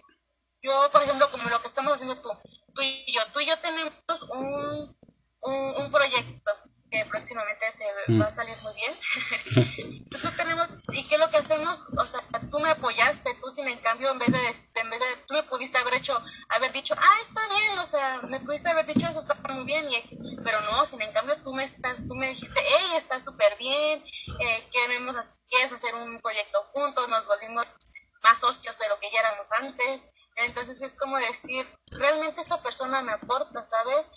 yo, 0.61 0.89
por 0.91 1.01
ejemplo, 1.01 1.29
como 1.31 1.49
lo 1.49 1.59
que 1.59 1.67
estamos 1.67 1.93
haciendo 1.93 2.15
tú, 2.21 2.29
tú 2.73 2.81
y 2.81 3.13
yo, 3.13 3.21
tú 3.33 3.39
y 3.39 3.47
yo 3.47 3.57
tenemos 3.59 3.91
un, 4.29 4.97
un, 5.41 5.91
proyecto 5.91 6.51
que 6.95 7.05
próximamente 7.05 7.71
se 7.71 7.85
mm. 8.07 8.21
va 8.21 8.25
a 8.25 8.29
salir 8.29 8.55
muy 8.63 8.73
bien. 8.75 10.07
tú, 10.09 10.31
tenemos, 10.37 10.69
¿Y 10.89 11.03
qué 11.07 11.15
es 11.15 11.21
lo 11.21 11.29
que 11.29 11.37
hacemos? 11.37 11.85
O 11.97 12.07
sea, 12.07 12.21
tú 12.51 12.59
me 12.59 12.69
apoyaste, 12.69 13.33
tú 13.41 13.49
sin 13.49 13.67
en 13.67 13.79
cambio, 13.79 14.09
en 14.11 14.19
vez 14.19 14.31
de, 14.31 14.81
en 14.81 14.89
vez 14.89 14.99
de, 14.99 15.05
tú 15.27 15.33
me 15.33 15.43
pudiste 15.43 15.77
haber 15.77 15.95
hecho, 15.95 16.17
haber 16.49 16.71
dicho, 16.71 16.95
ah, 16.97 17.17
está 17.21 17.41
bien, 17.49 17.79
o 17.79 17.85
sea, 17.85 18.21
me 18.29 18.39
pudiste 18.39 18.69
haber 18.69 18.85
dicho 18.85 19.07
eso, 19.07 19.19
está 19.19 19.35
muy 19.53 19.65
bien, 19.65 19.85
y, 19.91 20.37
pero 20.37 20.59
no, 20.61 20.85
sin 20.85 21.01
en 21.01 21.11
cambio 21.11 21.35
tú 21.43 21.53
me 21.53 21.63
estás, 21.63 22.07
tú 22.07 22.15
me 22.15 22.29
dijiste, 22.29 22.61
hey, 22.63 22.91
está 22.95 23.19
súper 23.19 23.55
bien, 23.57 24.03
eh, 24.39 24.69
queremos, 24.71 25.15
quieres 25.49 25.73
hacer 25.73 25.93
un 25.95 26.19
proyecto 26.21 26.63
juntos, 26.73 27.09
nos 27.09 27.25
volvimos 27.25 27.65
más 28.23 28.39
socios 28.39 28.77
de 28.79 28.87
lo 28.87 28.99
que 28.99 29.11
ya 29.11 29.19
éramos 29.19 29.51
antes, 29.59 30.09
entonces 30.37 30.81
es 30.81 30.95
como 30.95 31.17
decir, 31.17 31.65
realmente 31.87 32.41
esta 32.41 32.61
persona 32.61 33.01
me 33.01 33.13
aporta, 33.13 33.61
¿sabes? 33.61 34.11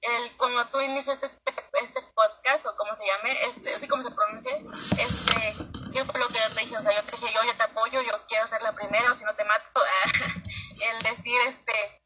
El, 0.00 0.36
como 0.36 0.64
tú 0.66 0.80
inicias 0.82 1.22
este, 1.22 1.53
este 1.82 2.00
podcast, 2.14 2.66
o 2.66 2.76
como 2.76 2.94
se 2.94 3.06
llame, 3.06 3.36
este, 3.44 3.74
así 3.74 3.88
como 3.88 4.02
se 4.02 4.10
pronuncia, 4.10 4.56
este, 4.98 5.56
¿qué 5.92 6.04
fue 6.04 6.20
lo 6.20 6.28
que 6.28 6.38
yo 6.38 6.54
te 6.54 6.60
dije? 6.60 6.76
O 6.76 6.82
sea, 6.82 6.94
yo 6.94 7.02
te 7.04 7.16
dije, 7.16 7.34
yo 7.34 7.44
ya 7.44 7.56
te 7.56 7.62
apoyo, 7.64 8.02
yo 8.02 8.26
quiero 8.28 8.46
ser 8.46 8.62
la 8.62 8.72
primera, 8.72 9.10
o 9.10 9.14
si 9.14 9.24
no 9.24 9.34
te 9.34 9.44
mato. 9.44 9.80
el 10.80 11.02
decir, 11.02 11.38
este, 11.46 12.02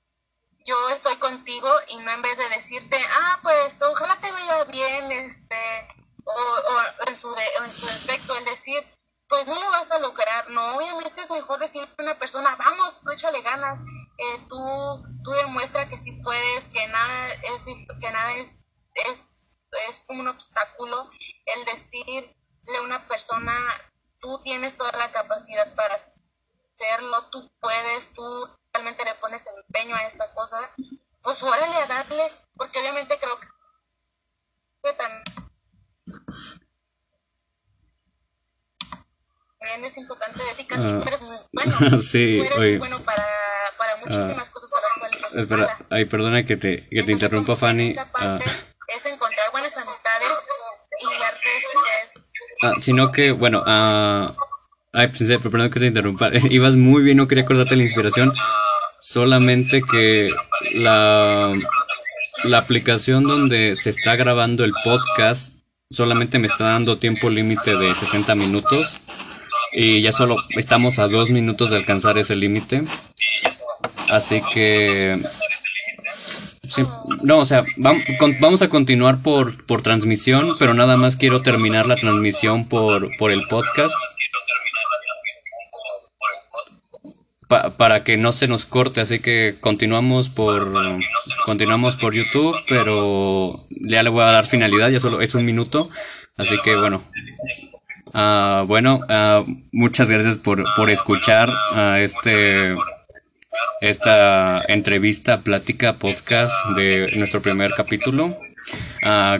yo 0.64 0.88
estoy 0.90 1.16
contigo, 1.16 1.68
y 1.88 1.96
no 1.98 2.10
en 2.10 2.22
vez 2.22 2.36
de 2.36 2.48
decirte, 2.50 3.00
ah, 3.20 3.38
pues 3.42 3.82
ojalá 3.82 4.16
te 4.16 4.30
vaya 4.30 4.64
bien, 4.64 5.12
este, 5.12 5.56
o, 6.24 7.08
en, 7.08 7.16
su 7.16 7.34
en 7.64 7.72
su 7.72 7.86
defecto, 7.86 8.36
el 8.36 8.44
decir, 8.44 8.82
pues 9.28 9.46
no 9.46 9.54
lo 9.54 9.70
vas 9.70 9.90
a 9.90 9.98
lograr, 9.98 10.50
no, 10.50 10.76
obviamente 10.76 11.20
es 11.20 11.30
mejor 11.30 11.58
decirle 11.58 11.88
a 11.98 12.02
una 12.02 12.18
persona, 12.18 12.56
vamos, 12.56 13.00
tú 13.00 13.10
échale 13.10 13.40
ganas, 13.42 13.78
eh, 14.16 14.38
tú, 14.48 14.56
tú 15.22 15.30
demuestra 15.30 15.88
que 15.88 15.98
sí 15.98 16.12
puedes, 16.22 16.68
que 16.70 16.86
nada 16.88 17.32
es, 17.32 17.64
que 18.00 18.10
nada 18.10 18.32
es, 18.34 18.64
es 19.88 20.04
un 20.08 20.26
obstáculo, 20.28 21.10
el 21.46 21.64
decirle 21.64 22.34
a 22.78 22.82
una 22.82 23.06
persona, 23.08 23.52
tú 24.20 24.40
tienes 24.42 24.76
toda 24.76 24.92
la 24.98 25.10
capacidad 25.12 25.74
para 25.74 25.94
hacerlo, 25.94 27.24
tú 27.30 27.50
puedes, 27.60 28.12
tú 28.14 28.48
realmente 28.72 29.04
le 29.04 29.14
pones 29.16 29.48
empeño 29.66 29.96
a 29.96 30.06
esta 30.06 30.26
cosa, 30.34 30.58
pues 31.22 31.42
órale 31.42 31.76
a 31.76 31.86
darle, 31.86 32.32
porque 32.54 32.78
obviamente 32.80 33.18
creo 33.18 33.38
que 34.82 34.92
también 34.94 35.22
también 39.58 39.84
es 39.84 39.98
importante 39.98 40.42
de 40.42 40.54
ti, 40.54 40.64
casi 40.66 40.86
uh, 40.86 41.02
eres 41.02 41.22
muy 41.22 41.36
bueno. 41.52 42.00
sí, 42.00 42.40
eres 42.40 42.58
oye, 42.58 42.78
muy 42.78 42.78
bueno 42.78 43.00
para, 43.04 43.26
para 43.76 43.96
muchísimas 43.96 44.48
uh, 44.48 44.52
cosas 44.52 44.70
para 44.70 45.42
Espera, 45.42 45.86
ay, 45.90 46.04
perdona 46.06 46.44
que 46.44 46.56
te, 46.56 46.88
que 46.88 47.00
Entonces, 47.00 47.06
te 47.06 47.12
interrumpa, 47.12 47.56
Fanny. 47.56 47.90
Esa 47.90 48.10
parte 48.10 48.44
es 48.88 49.06
encontrar 49.06 49.50
buenas 49.52 49.76
amistades 49.76 50.30
y 51.00 51.18
darte 51.18 51.56
es... 52.02 52.32
Ah, 52.62 52.72
sino 52.80 53.12
que, 53.12 53.32
bueno, 53.32 53.60
uh, 53.60 54.34
ay, 54.92 55.08
pues, 55.08 55.22
perdón 55.42 55.70
que 55.70 55.80
te 55.80 55.86
interrumpa. 55.86 56.30
Ibas 56.50 56.76
muy 56.76 57.02
bien, 57.02 57.16
no 57.16 57.28
quería 57.28 57.44
acordarte 57.44 57.76
la 57.76 57.84
inspiración. 57.84 58.32
Solamente 59.00 59.82
que 59.82 60.30
la, 60.74 61.52
la 62.44 62.58
aplicación 62.58 63.24
donde 63.24 63.76
se 63.76 63.90
está 63.90 64.16
grabando 64.16 64.64
el 64.64 64.72
podcast 64.84 65.58
solamente 65.90 66.38
me 66.38 66.48
está 66.48 66.70
dando 66.70 66.98
tiempo 66.98 67.30
límite 67.30 67.76
de 67.76 67.94
60 67.94 68.34
minutos 68.34 69.02
y 69.72 70.02
ya 70.02 70.12
solo 70.12 70.36
estamos 70.50 70.98
a 70.98 71.08
dos 71.08 71.30
minutos 71.30 71.70
de 71.70 71.76
alcanzar 71.76 72.18
ese 72.18 72.36
límite. 72.36 72.82
Así 74.10 74.42
que... 74.52 75.20
no, 77.22 77.38
o 77.38 77.46
sea, 77.46 77.64
vamos, 77.76 78.62
a 78.62 78.68
continuar 78.68 79.22
por, 79.22 79.64
por 79.66 79.82
transmisión, 79.82 80.54
pero 80.58 80.74
nada 80.74 80.96
más 80.96 81.16
quiero 81.16 81.42
terminar 81.42 81.86
la 81.86 81.96
transmisión 81.96 82.68
por, 82.68 83.10
por 83.18 83.30
el 83.30 83.42
podcast. 83.48 83.94
para 87.78 88.04
que 88.04 88.18
no 88.18 88.32
se 88.32 88.46
nos 88.46 88.66
corte, 88.66 89.00
así 89.00 89.20
que 89.20 89.56
continuamos 89.58 90.28
por 90.28 90.70
continuamos 91.46 91.96
por 91.96 92.12
YouTube, 92.12 92.54
pero 92.68 93.64
ya 93.70 94.02
le 94.02 94.10
voy 94.10 94.22
a 94.22 94.32
dar 94.32 94.44
finalidad, 94.44 94.90
ya 94.90 95.00
solo 95.00 95.22
es 95.22 95.34
un 95.34 95.46
minuto, 95.46 95.88
así 96.36 96.58
que 96.62 96.76
bueno, 96.76 97.02
Uh, 98.14 98.64
bueno, 98.66 99.00
uh, 99.08 99.44
muchas 99.72 100.10
gracias 100.10 100.38
por, 100.38 100.64
por 100.76 100.88
escuchar 100.88 101.50
uh, 101.50 101.96
este 101.96 102.74
esta 103.80 104.62
entrevista, 104.68 105.40
plática, 105.40 105.94
podcast 105.94 106.52
de 106.76 107.12
nuestro 107.16 107.42
primer 107.42 107.72
capítulo. 107.72 108.38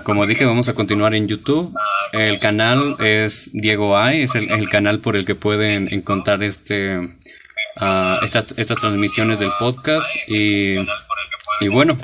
como 0.04 0.26
dije, 0.26 0.44
vamos 0.44 0.68
a 0.68 0.74
continuar 0.74 1.14
en 1.14 1.28
YouTube. 1.28 1.74
El 2.12 2.38
canal 2.38 2.94
es 3.00 3.50
Diego 3.52 3.98
Ay, 3.98 4.22
es 4.22 4.34
el, 4.34 4.68
canal 4.68 5.00
por 5.00 5.16
el 5.16 5.26
que 5.26 5.34
pueden 5.34 5.92
encontrar 5.92 6.42
este 6.42 7.08
estas, 8.22 8.54
estas 8.56 8.78
transmisiones 8.78 9.38
del 9.38 9.50
podcast. 9.58 10.06
Y, 10.28 10.76
y 11.60 11.68
bueno, 11.68 11.98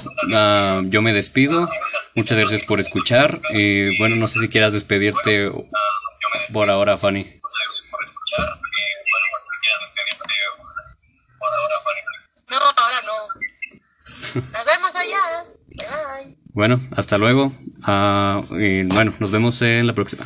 yo 0.90 1.02
me 1.02 1.12
despido. 1.12 1.68
Muchas 2.14 2.38
gracias 2.38 2.62
por 2.62 2.80
escuchar. 2.80 3.40
Y 3.50 3.98
bueno, 3.98 4.16
no 4.16 4.28
sé 4.28 4.40
si 4.40 4.48
quieras 4.48 4.72
despedirte 4.72 5.50
por 6.52 6.70
ahora, 6.70 6.96
Fanny. 6.96 7.26
No, 12.50 12.56
ahora 12.56 13.00
no. 13.04 13.14
Nos 14.34 14.64
vemos 14.64 14.96
allá. 14.96 15.18
Bye. 15.68 16.38
Bueno, 16.54 16.80
hasta 16.96 17.18
luego. 17.18 17.46
Uh, 17.86 18.56
y 18.56 18.84
bueno, 18.84 19.12
nos 19.18 19.30
vemos 19.30 19.60
en 19.62 19.86
la 19.86 19.94
próxima. 19.94 20.24